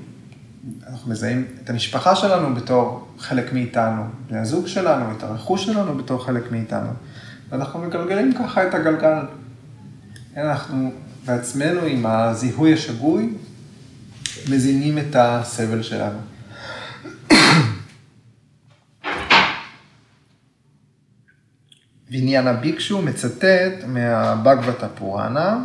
אנחנו 0.87 1.11
מזהים 1.11 1.47
את 1.65 1.71
המשפחה 1.71 2.17
שלנו 2.17 2.55
בתור 2.55 3.09
חלק 3.19 3.53
מאיתנו, 3.53 4.03
בני 4.29 4.39
הזוג 4.39 4.67
שלנו, 4.67 5.17
את 5.17 5.23
הרכוש 5.23 5.65
שלנו 5.65 5.99
בתור 5.99 6.25
חלק 6.25 6.53
מאיתנו. 6.53 6.91
ואנחנו 7.51 7.81
מגלגלים 7.81 8.33
ככה 8.35 8.69
את 8.69 8.75
הגלגל. 8.75 9.23
אנחנו 10.37 10.93
בעצמנו 11.27 11.81
עם 11.81 12.07
הזיהוי 12.07 12.75
השגוי, 12.75 13.33
מזינים 14.51 14.99
את 14.99 15.17
הסבל 15.19 15.83
שלנו. 15.83 16.19
ויניאנה 22.11 22.53
ביקשו 22.53 23.03
מצטט 23.03 23.85
מהבגבתה 23.87 24.89
פוראנה, 24.89 25.65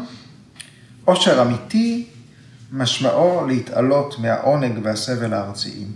עושר 1.06 1.42
אמיתי 1.42 2.08
משמעו 2.72 3.48
להתעלות 3.48 4.20
מהעונג 4.20 4.80
והסבל 4.84 5.34
הארציים. 5.34 5.92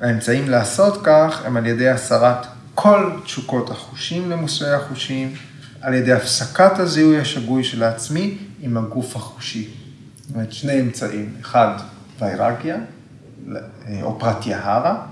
האמצעים 0.00 0.48
לעשות 0.48 1.00
כך 1.04 1.42
הם 1.44 1.56
על 1.56 1.66
ידי 1.66 1.88
הסרת 1.88 2.46
כל 2.74 3.10
תשוקות 3.24 3.70
החושים 3.70 4.30
למושאי 4.30 4.70
החושים, 4.70 5.34
על 5.80 5.94
ידי 5.94 6.12
הפסקת 6.12 6.78
הזיהוי 6.78 7.20
השגוי 7.20 7.64
של 7.64 7.82
העצמי 7.82 8.38
עם 8.60 8.76
הגוף 8.76 9.16
החושי. 9.16 9.68
זאת 10.20 10.34
אומרת, 10.34 10.52
שני 10.52 10.80
אמצעים, 10.80 11.34
אחד 11.40 11.74
ויירגיה, 12.20 12.76
או 14.02 14.18
פרטיהרה, 14.18 15.06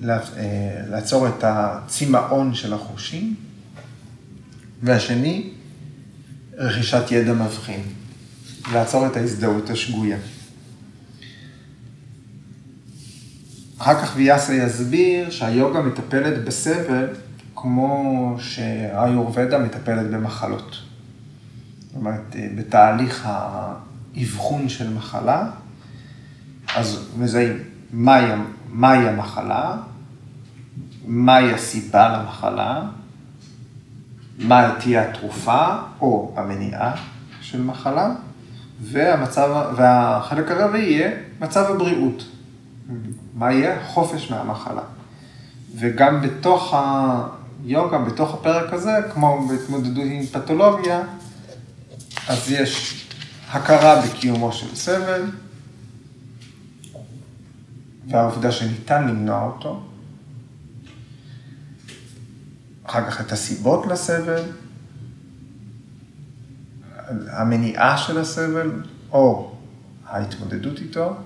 לעצור 0.00 1.28
את 1.28 1.44
הצמאון 1.44 2.54
של 2.54 2.74
החושים, 2.74 3.34
והשני, 4.82 5.50
רכישת 6.56 7.10
ידע 7.10 7.32
מבחין, 7.32 7.80
לעצור 8.72 9.06
את 9.06 9.16
ההזדהות 9.16 9.70
השגויה. 9.70 10.18
אחר 13.78 14.02
כך 14.02 14.12
ויאסה 14.16 14.54
יסביר 14.54 15.30
שהיוגה 15.30 15.82
מטפלת 15.82 16.44
בסבל 16.44 17.06
כמו 17.56 18.36
שהיורבדה 18.40 19.58
מטפלת 19.58 20.10
במחלות. 20.10 20.76
זאת 21.86 21.96
אומרת, 21.96 22.36
בתהליך 22.56 23.26
האבחון 23.26 24.68
של 24.68 24.92
מחלה, 24.92 25.50
אז 26.74 27.08
מזהים 27.18 27.58
מהי, 27.92 28.30
מהי 28.74 29.08
המחלה, 29.08 29.76
מהי 31.06 31.52
הסיבה 31.52 32.08
למחלה, 32.08 32.82
מה 34.38 34.74
תהיה 34.80 35.10
התרופה 35.10 35.76
או 36.00 36.34
המניעה, 36.36 36.94
של 37.40 37.62
מחלה, 37.62 38.10
והמצב, 38.82 39.72
והחלק 39.76 40.50
הרביעי 40.50 40.92
יהיה 40.92 41.10
מצב 41.40 41.70
הבריאות. 41.70 42.24
מה 43.34 43.52
יהיה? 43.52 43.76
חופש 43.86 44.30
מהמחלה. 44.30 44.82
וגם 45.78 46.20
בתוך 46.22 46.74
היוגה, 47.64 47.98
בתוך 47.98 48.34
הפרק 48.34 48.72
הזה, 48.72 48.92
כמו 49.12 49.48
בהתמודדות 49.48 50.04
עם 50.06 50.26
פתולוגיה, 50.26 51.02
אז 52.28 52.50
יש 52.50 53.04
הכרה 53.50 54.02
בקיומו 54.02 54.52
של 54.52 54.74
סבל, 54.74 55.22
והעובדה 58.08 58.52
שניתן 58.52 59.08
למנוע 59.08 59.44
אותו, 59.44 59.82
אחר 62.84 63.10
כך 63.10 63.20
את 63.20 63.32
הסיבות 63.32 63.86
לסבל, 63.86 64.42
המניעה 67.30 67.98
של 67.98 68.18
הסבל, 68.18 68.82
או 69.12 69.56
ההתמודדות 70.06 70.78
איתו, 70.78 71.16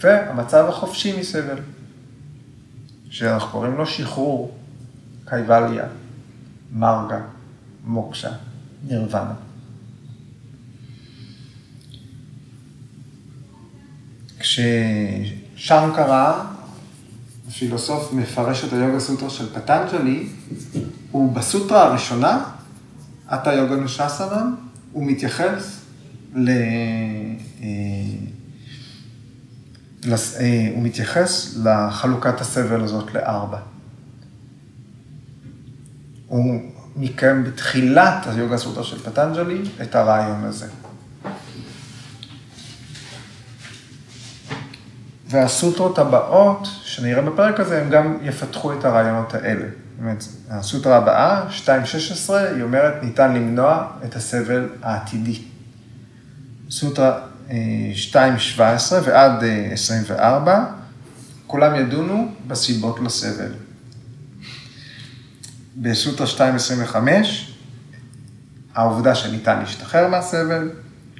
והמצב 0.00 0.66
החופשי 0.68 1.20
מסבל, 1.20 1.58
שאנחנו 3.10 3.50
קוראים 3.50 3.74
לו 3.74 3.86
שחרור, 3.86 4.58
קייבליה, 5.24 5.84
מרגה, 6.72 7.20
מוקשה, 7.84 8.30
נירוונה. 8.84 9.34
כששנקרה, 15.58 16.44
הפילוסוף 17.48 18.12
מפרש 18.12 18.64
את 18.64 18.72
היוגה 18.72 19.00
סוטרה 19.00 19.30
של 19.30 19.54
פטנג'לי, 19.54 20.28
הוא 21.10 21.32
בסוטרה 21.32 21.84
הראשונה, 21.84 22.44
עתה 23.28 23.52
יוגה 23.52 23.76
נושסנם, 23.76 24.54
הוא 24.92 25.06
מתייחס 25.06 25.80
ל... 26.34 26.48
אה, 26.48 26.54
אה, 30.04 30.68
הוא 30.74 30.82
מתייחס 30.82 31.56
לחלוקת 31.64 32.40
הסבל 32.40 32.84
הזאת 32.84 33.14
לארבע. 33.14 33.58
הוא 36.26 36.60
מקיים 36.96 37.44
בתחילת 37.44 38.26
היוגה 38.26 38.58
סוטרה 38.58 38.84
של 38.84 38.98
פטנג'לי 38.98 39.62
את 39.82 39.94
הרעיון 39.94 40.44
הזה. 40.44 40.66
והסוטרות 45.30 45.98
הבאות, 45.98 46.68
שנראה 46.82 47.22
בפרק 47.22 47.60
הזה, 47.60 47.82
הם 47.82 47.90
גם 47.90 48.18
יפתחו 48.22 48.72
את 48.72 48.84
הרעיונות 48.84 49.34
האלה. 49.34 49.64
באמת, 49.98 50.24
הסוטרה 50.50 50.96
הבאה, 50.96 51.42
2.16, 51.64 52.32
היא 52.32 52.62
אומרת, 52.62 53.02
ניתן 53.02 53.34
למנוע 53.34 53.86
את 54.04 54.16
הסבל 54.16 54.68
העתידי. 54.82 55.42
סוטרה 56.70 57.18
2.17 57.48 57.50
אה, 58.60 58.76
ועד 59.04 59.44
24, 59.72 60.52
אה, 60.52 60.64
כולם 61.46 61.74
ידונו 61.74 62.28
בסיבות 62.46 63.00
לסבל. 63.00 63.52
בסוטרה 65.76 66.26
2.25, 66.26 66.96
העובדה 68.74 69.14
שניתן 69.14 69.58
להשתחרר 69.58 70.08
מהסבל, 70.08 70.70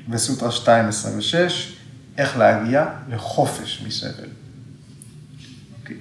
וסוטרה 0.09 0.51
2.26, 0.51 1.78
איך 2.19 2.37
להגיע 2.37 2.87
לחופש 3.09 3.83
מסבל. 3.87 4.29
אוקיי. 5.81 5.97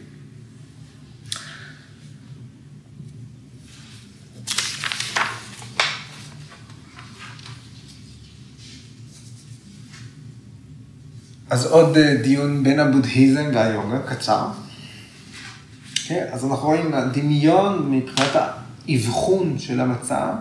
אז 11.49 11.65
עוד 11.65 11.97
אה, 11.97 12.15
דיון 12.23 12.63
בין 12.63 12.79
הבודהיזם 12.79 13.51
והיוגה, 13.53 13.99
קצר. 13.99 14.47
Okay, 14.51 16.07
כן, 16.07 16.25
אז 16.31 16.45
אנחנו 16.45 16.67
רואים 16.67 16.93
הדמיון 16.93 17.91
מבחינת 17.91 18.35
האבחון 18.35 19.59
של 19.59 19.79
המצב, 19.79 20.33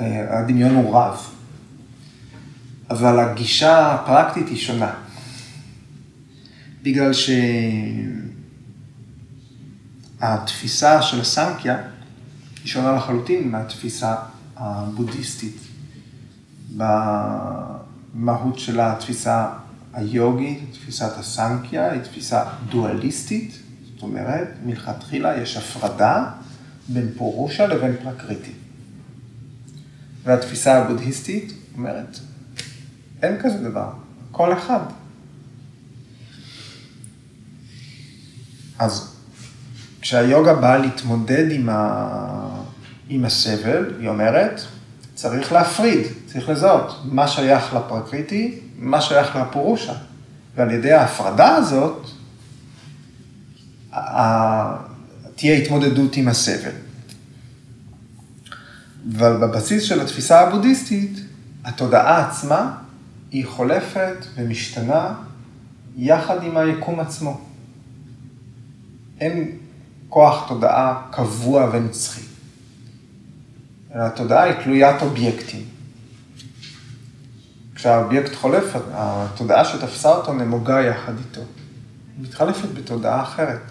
אה, 0.00 0.38
הדמיון 0.38 0.74
הוא 0.74 0.96
רב. 0.96 1.34
אבל 2.90 3.20
הגישה 3.20 3.94
הפרקטית 3.94 4.48
היא 4.48 4.56
שונה. 4.56 4.94
בגלל 6.82 7.10
שהתפיסה 10.20 11.02
של 11.02 11.20
הסנקיה 11.20 11.76
היא 12.62 12.66
שונה 12.66 12.92
לחלוטין 12.92 13.50
מהתפיסה 13.50 14.14
הבודהיסטית. 14.56 15.56
במהות 16.76 18.58
של 18.58 18.80
התפיסה 18.80 19.48
היוגית, 19.92 20.72
תפיסת 20.72 21.12
הסנקיה, 21.18 21.92
היא 21.92 22.00
תפיסה 22.00 22.44
דואליסטית, 22.68 23.58
זאת 23.94 24.02
אומרת, 24.02 24.48
מלכתחילה 24.64 25.42
יש 25.42 25.56
הפרדה 25.56 26.30
בין 26.88 27.08
פורושה 27.16 27.66
לבין 27.66 27.96
פרקריטי. 28.02 28.52
והתפיסה 30.24 30.82
הבודהיסטית 30.82 31.52
אומרת, 31.76 32.18
אין 33.24 33.40
כזה 33.42 33.68
דבר, 33.70 33.88
כל 34.32 34.52
אחד. 34.52 34.80
אז 38.78 39.14
כשהיוגה 40.00 40.54
באה 40.54 40.78
להתמודד 40.78 41.50
עם, 41.50 41.68
ה... 41.68 42.60
עם 43.08 43.24
הסבל, 43.24 43.94
היא 44.00 44.08
אומרת, 44.08 44.60
צריך 45.14 45.52
להפריד, 45.52 46.06
צריך 46.26 46.48
לזהות 46.48 47.00
מה 47.04 47.28
שייך 47.28 47.74
לפרקריטי, 47.74 48.60
מה 48.78 49.00
שייך 49.00 49.36
לפורושה. 49.36 49.94
ועל 50.56 50.70
ידי 50.70 50.92
ההפרדה 50.92 51.54
הזאת, 51.56 52.06
ה... 53.92 54.94
תהיה 55.36 55.56
התמודדות 55.56 56.16
עם 56.16 56.28
הסבל. 56.28 56.70
אבל 59.12 59.36
בבסיס 59.36 59.82
של 59.82 60.00
התפיסה 60.00 60.40
הבודהיסטית, 60.40 61.20
התודעה 61.64 62.28
עצמה 62.28 62.83
היא 63.34 63.46
חולפת 63.46 64.26
ומשתנה 64.34 65.14
יחד 65.96 66.42
עם 66.42 66.56
היקום 66.56 67.00
עצמו. 67.00 67.40
אין 69.20 69.50
כוח 70.08 70.48
תודעה 70.48 71.02
קבוע 71.10 71.70
ונצחי, 71.72 72.20
אלא 73.94 74.02
התודעה 74.02 74.42
היא 74.42 74.64
תלוית 74.64 75.02
אובייקטים. 75.02 75.64
כשהאובייקט 77.74 78.34
חולף, 78.34 78.76
התודעה 78.92 79.64
שתפסה 79.64 80.08
אותו 80.08 80.32
נמוגה 80.32 80.82
יחד 80.82 81.12
איתו. 81.18 81.40
היא 81.40 82.24
מתחלפת 82.24 82.68
בתודעה 82.74 83.22
אחרת. 83.22 83.62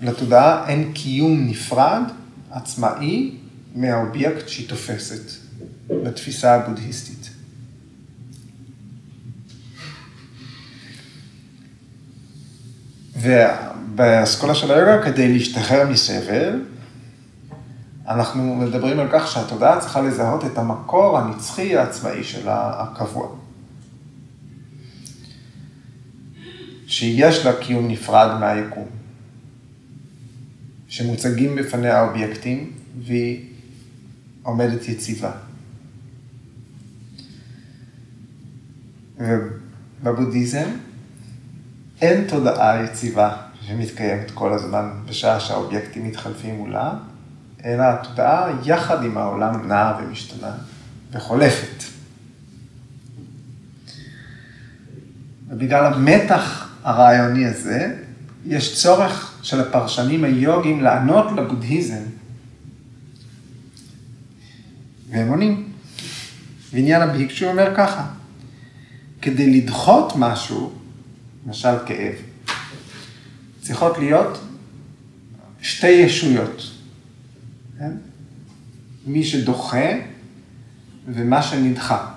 לתודעה 0.00 0.68
אין 0.68 0.92
קיום 0.92 1.46
נפרד, 1.46 2.02
עצמאי, 2.50 3.36
מהאובייקט 3.74 4.48
שהיא 4.48 4.68
תופסת, 4.68 5.30
בתפיסה 6.04 6.54
הבודהיסטית. 6.54 7.17
ובאסכולה 13.20 14.54
של 14.54 14.72
היוגה, 14.72 15.02
כדי 15.04 15.32
להשתחרר 15.32 15.90
מסבל, 15.90 16.64
אנחנו 18.08 18.54
מדברים 18.54 19.00
על 19.00 19.08
כך 19.12 19.28
שהתודעה 19.28 19.80
צריכה 19.80 20.00
לזהות 20.00 20.44
את 20.44 20.58
המקור 20.58 21.18
הנצחי 21.18 21.76
העצמאי 21.76 22.24
שלה, 22.24 22.82
הקבוע. 22.82 23.28
שיש 26.86 27.46
לה 27.46 27.52
קיום 27.60 27.88
נפרד 27.88 28.40
מהיקום, 28.40 28.86
שמוצגים 30.88 31.56
בפניה 31.56 31.98
האובייקטים 31.98 32.72
והיא 33.02 33.46
עומדת 34.42 34.88
יציבה. 34.88 35.32
ובבודהיזם 39.18 40.68
אין 42.00 42.28
תודעה 42.28 42.84
יציבה 42.84 43.36
שמתקיימת 43.66 44.30
כל 44.34 44.52
הזמן 44.52 44.90
בשעה 45.06 45.40
שהאובייקטים 45.40 46.04
מתחלפים 46.04 46.54
מולה, 46.54 46.92
אלא 47.64 47.82
התודעה 47.82 48.50
יחד 48.64 49.04
עם 49.04 49.18
העולם 49.18 49.68
נעה 49.68 50.00
ומשתנה 50.02 50.52
וחולפת. 51.12 51.84
ובגלל 55.48 55.92
המתח 55.92 56.68
הרעיוני 56.84 57.46
הזה, 57.46 57.94
יש 58.46 58.82
צורך 58.82 59.38
של 59.42 59.60
הפרשנים 59.60 60.24
היוגיים 60.24 60.80
לענות 60.80 61.26
לבודהיזם. 61.36 62.02
והם 65.10 65.28
עונים. 65.28 65.68
ועניין 66.72 67.02
הביקשו 67.02 67.46
אומר 67.46 67.74
ככה, 67.76 68.06
כדי 69.22 69.60
לדחות 69.60 70.12
משהו, 70.16 70.77
למשל 71.48 71.78
כאב. 71.86 72.14
צריכות 73.60 73.98
להיות 73.98 74.40
שתי 75.62 75.88
ישויות. 75.88 76.62
כן? 77.78 77.92
מי 79.06 79.24
שדוחה 79.24 79.88
ומה 81.06 81.42
שנדחה. 81.42 82.10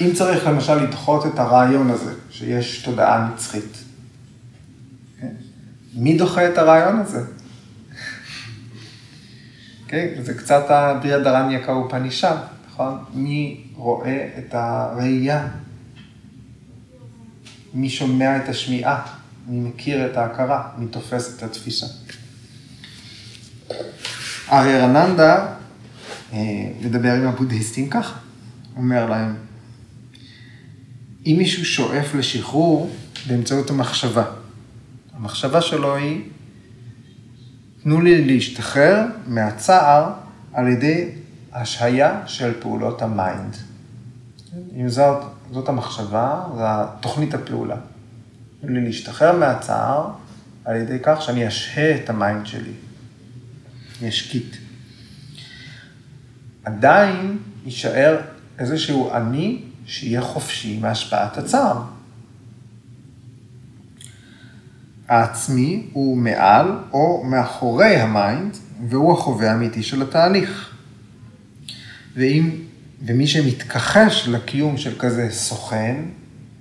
אם 0.00 0.10
צריך 0.14 0.46
למשל 0.46 0.74
לדחות 0.74 1.26
את 1.26 1.38
הרעיון 1.38 1.90
הזה, 1.90 2.14
שיש 2.30 2.82
תודעה 2.82 3.30
נצחית, 3.34 3.84
כן? 5.20 5.32
מי 5.94 6.18
דוחה 6.18 6.48
את 6.48 6.58
הרעיון 6.58 7.00
הזה? 7.00 7.20
כן? 9.88 10.06
זה 10.22 10.34
קצת 10.34 10.64
הבריה 10.68 11.18
דרניה 11.18 11.64
קאופנישד, 11.64 12.36
נכון? 12.66 13.04
מי 13.14 13.64
רואה 13.74 14.28
את 14.38 14.54
הראייה? 14.54 15.48
מי 17.76 17.90
שומע 17.90 18.36
את 18.36 18.48
השמיעה? 18.48 19.06
מי 19.48 19.68
מכיר 19.68 20.06
את 20.06 20.16
ההכרה? 20.16 20.68
מי 20.78 20.86
תופס 20.86 21.36
את 21.36 21.42
התפיסה? 21.42 21.86
הריהרננדה 24.52 25.46
אה, 26.32 26.38
מדבר 26.82 27.12
עם 27.12 27.26
הבודהיסטים 27.26 27.90
ככה, 27.90 28.18
אומר 28.76 29.10
להם, 29.10 29.34
אם 31.26 31.34
מישהו 31.38 31.64
שואף 31.64 32.14
לשחרור 32.14 32.96
באמצעות 33.28 33.70
המחשבה, 33.70 34.24
המחשבה 35.16 35.60
שלו 35.60 35.96
היא, 35.96 36.20
תנו 37.82 38.00
לי 38.00 38.24
להשתחרר 38.24 39.02
מהצער 39.26 40.12
על 40.52 40.68
ידי 40.68 41.08
השהיה 41.52 42.20
של 42.26 42.60
פעולות 42.60 43.02
ה 43.02 43.11
mind. 43.11 43.56
אם 44.76 44.88
זאת, 44.88 45.35
זאת 45.52 45.68
המחשבה, 45.68 46.44
זו 46.56 46.64
תוכנית 47.00 47.34
הפעולה. 47.34 47.76
לי 48.62 48.84
להשתחרר 48.84 49.38
מהצער 49.38 50.10
על 50.64 50.76
ידי 50.76 50.98
כך 51.02 51.22
שאני 51.22 51.48
אשהה 51.48 51.96
את 51.96 52.10
ה 52.10 52.17
mind 52.17 52.46
שלי. 52.46 52.72
ישקיט. 54.02 54.56
עדיין 56.64 57.38
יישאר 57.64 58.20
איזשהו 58.58 59.12
אני 59.12 59.62
שיהיה 59.86 60.20
חופשי 60.20 60.78
מהשפעת 60.80 61.38
הצער. 61.38 61.82
העצמי 65.08 65.88
הוא 65.92 66.16
מעל 66.16 66.78
או 66.92 67.24
מאחורי 67.24 67.96
ה 67.96 68.06
mind, 68.06 68.56
והוא 68.88 69.18
החווה 69.18 69.50
האמיתי 69.50 69.82
של 69.82 70.02
התהליך. 70.02 70.74
ואם, 72.16 72.50
ומי 73.04 73.26
שמתכחש 73.26 74.28
לקיום 74.28 74.76
של 74.76 74.98
כזה 74.98 75.28
סוכן, 75.30 75.96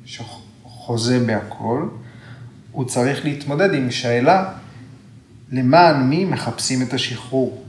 שחוזה 0.06 1.20
בהכל, 1.20 1.90
הוא 2.72 2.86
צריך 2.86 3.26
להתמודד 3.26 3.74
עם 3.74 3.92
שאלה 3.92 4.54
למען 5.52 6.10
מי 6.10 6.26
מחפשים 6.26 6.82
את 6.82 6.94
השחרור. 6.94 7.66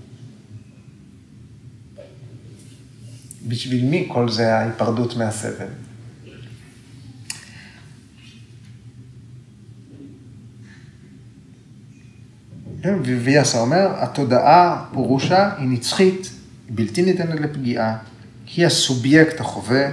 בשביל 3.48 3.84
מי 3.84 4.08
כל 4.12 4.28
זה 4.28 4.54
ההיפרדות 4.54 5.16
מהסבל? 5.16 5.66
כן, 12.82 12.98
ויאסר 13.02 13.58
אומר, 13.58 13.88
התודעה 13.96 14.84
פורושה 14.92 15.50
היא 15.58 15.68
נצחית, 15.68 16.30
בלתי 16.70 17.02
ניתנת 17.02 17.40
לפגיעה, 17.40 17.96
היא 18.56 18.66
הסובייקט 18.66 19.40
החווה, 19.40 19.86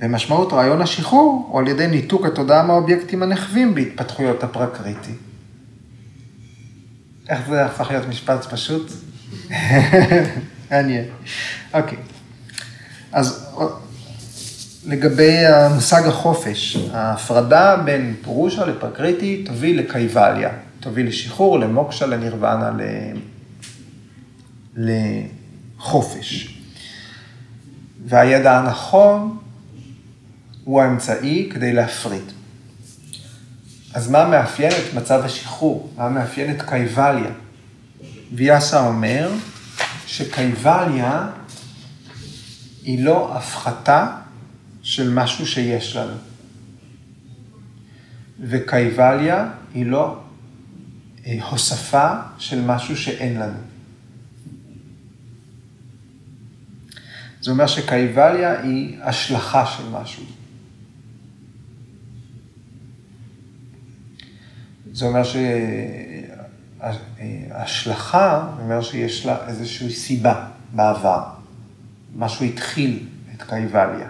ומשמעות 0.00 0.52
רעיון 0.52 0.82
השחרור 0.82 1.48
הוא 1.50 1.60
על 1.60 1.68
ידי 1.68 1.86
ניתוק 1.86 2.26
התודעה 2.26 2.62
מהאובייקטים 2.62 3.22
הנחווים 3.22 3.74
בהתפתחויות 3.74 4.44
הפרקריטי. 4.44 5.12
איך 7.28 7.40
זה 7.48 7.64
הפך 7.64 7.90
להיות 7.90 8.08
משפט 8.08 8.44
פשוט? 8.44 8.92
מעניין. 10.70 11.04
אוקיי. 11.74 11.98
אז 13.12 13.54
לגבי 14.86 15.46
המושג 15.46 16.02
החופש, 16.06 16.76
ההפרדה 16.92 17.76
בין 17.76 18.14
פורושה 18.22 18.66
לפרקריטי 18.66 19.44
תוביל 19.46 19.78
לקייבליה, 19.78 20.50
תוביל 20.80 21.08
לשחרור, 21.08 21.58
למוקשה, 21.58 22.06
לנירוונה, 22.06 22.70
לחופש. 24.76 26.53
והידע 28.04 28.58
הנכון 28.58 29.38
הוא 30.64 30.82
האמצעי 30.82 31.50
כדי 31.52 31.72
להפריד. 31.72 32.32
אז 33.94 34.10
מה 34.10 34.28
מאפיין 34.28 34.72
את 34.72 34.94
מצב 34.94 35.20
השחרור? 35.24 35.92
מה 35.96 36.08
מאפיין 36.08 36.50
את 36.50 36.62
קייבליה? 36.62 37.30
ויאסה 38.32 38.86
אומר 38.86 39.30
שקייבליה 40.06 41.28
היא 42.82 43.04
לא 43.04 43.36
הפחתה 43.36 44.16
של 44.82 45.10
משהו 45.10 45.46
שיש 45.46 45.96
לנו. 45.96 46.16
וקייבליה 48.40 49.48
היא 49.74 49.86
לא 49.86 50.18
אה, 51.26 51.38
הוספה 51.50 52.10
של 52.38 52.60
משהו 52.60 52.96
שאין 52.96 53.40
לנו. 53.40 53.73
זה 57.44 57.50
אומר 57.50 57.66
שקייבליה 57.66 58.60
היא 58.62 58.98
השלכה 59.02 59.66
של 59.66 59.88
משהו. 59.90 60.24
זה 64.92 65.06
אומר 65.06 65.22
שהשלכה, 67.58 68.48
זה 68.56 68.62
אומר 68.62 68.82
שיש 68.82 69.26
לה 69.26 69.48
איזושהי 69.48 69.90
סיבה 69.90 70.48
בעבר. 70.72 71.22
משהו 72.16 72.44
התחיל 72.44 73.06
את 73.34 73.42
קייבליה. 73.42 74.08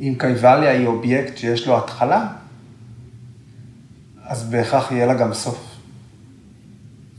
אם 0.00 0.14
קייבליה 0.18 0.70
היא 0.70 0.86
אובייקט 0.86 1.36
שיש 1.36 1.66
לו 1.66 1.78
התחלה, 1.78 2.28
אז 4.24 4.50
בהכרח 4.50 4.92
יהיה 4.92 5.06
לה 5.06 5.14
גם 5.14 5.34
סוף. 5.34 5.76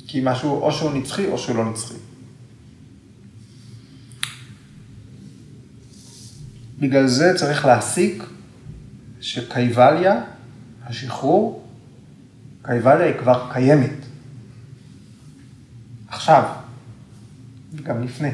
כי 0.08 0.22
משהו, 0.24 0.62
או 0.62 0.72
שהוא 0.72 0.92
נצחי 0.94 1.28
או 1.28 1.38
שהוא 1.38 1.56
לא 1.56 1.72
נצחי. 1.72 2.07
בגלל 6.80 7.08
זה 7.08 7.34
צריך 7.36 7.66
להסיק 7.66 8.24
שקייבליה, 9.22 10.22
השחרור, 10.86 11.68
קייבליה 12.62 13.06
היא 13.06 13.18
כבר 13.20 13.50
קיימת. 13.54 14.06
עכשיו, 16.08 16.44
וגם 17.74 18.04
לפני. 18.04 18.32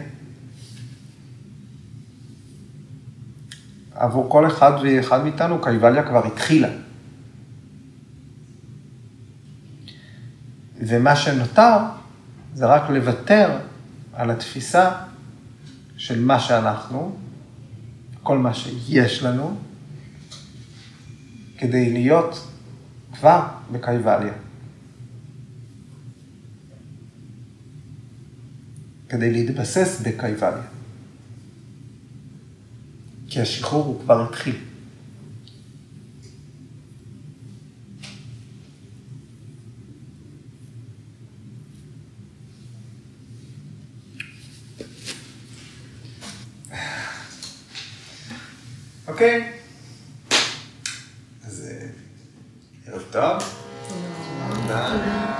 עבור 3.96 4.30
כל 4.30 4.48
אחד 4.48 4.72
ואחד 4.84 5.24
מאיתנו, 5.24 5.62
קייבליה 5.62 6.04
כבר 6.04 6.28
התחילה. 6.28 6.70
ומה 10.80 11.16
שנותר 11.16 11.78
זה 12.54 12.66
רק 12.66 12.90
לוותר 12.90 13.58
על 14.14 14.32
התפיסה 14.32 14.92
של 15.98 16.22
מה 16.22 16.40
שאנחנו, 16.40 17.16
כל 18.24 18.38
מה 18.38 18.54
שיש 18.54 19.24
לנו, 19.24 19.58
כדי 21.58 21.94
להיות 21.94 22.48
כבר 23.14 23.48
בקייבליה. 23.72 24.34
כדי 29.10 29.32
להתבסס 29.32 30.02
בקייבליה. 30.02 30.64
כי 33.30 33.42
השחרור 33.42 33.86
הוא 33.86 34.02
כבר 34.02 34.24
התחיל. 34.30 34.73
אוקיי? 49.14 49.52
אז 51.48 51.68
אה, 51.72 51.88
ערב 52.88 53.04
טוב. 53.12 53.44
תודה. 54.54 55.33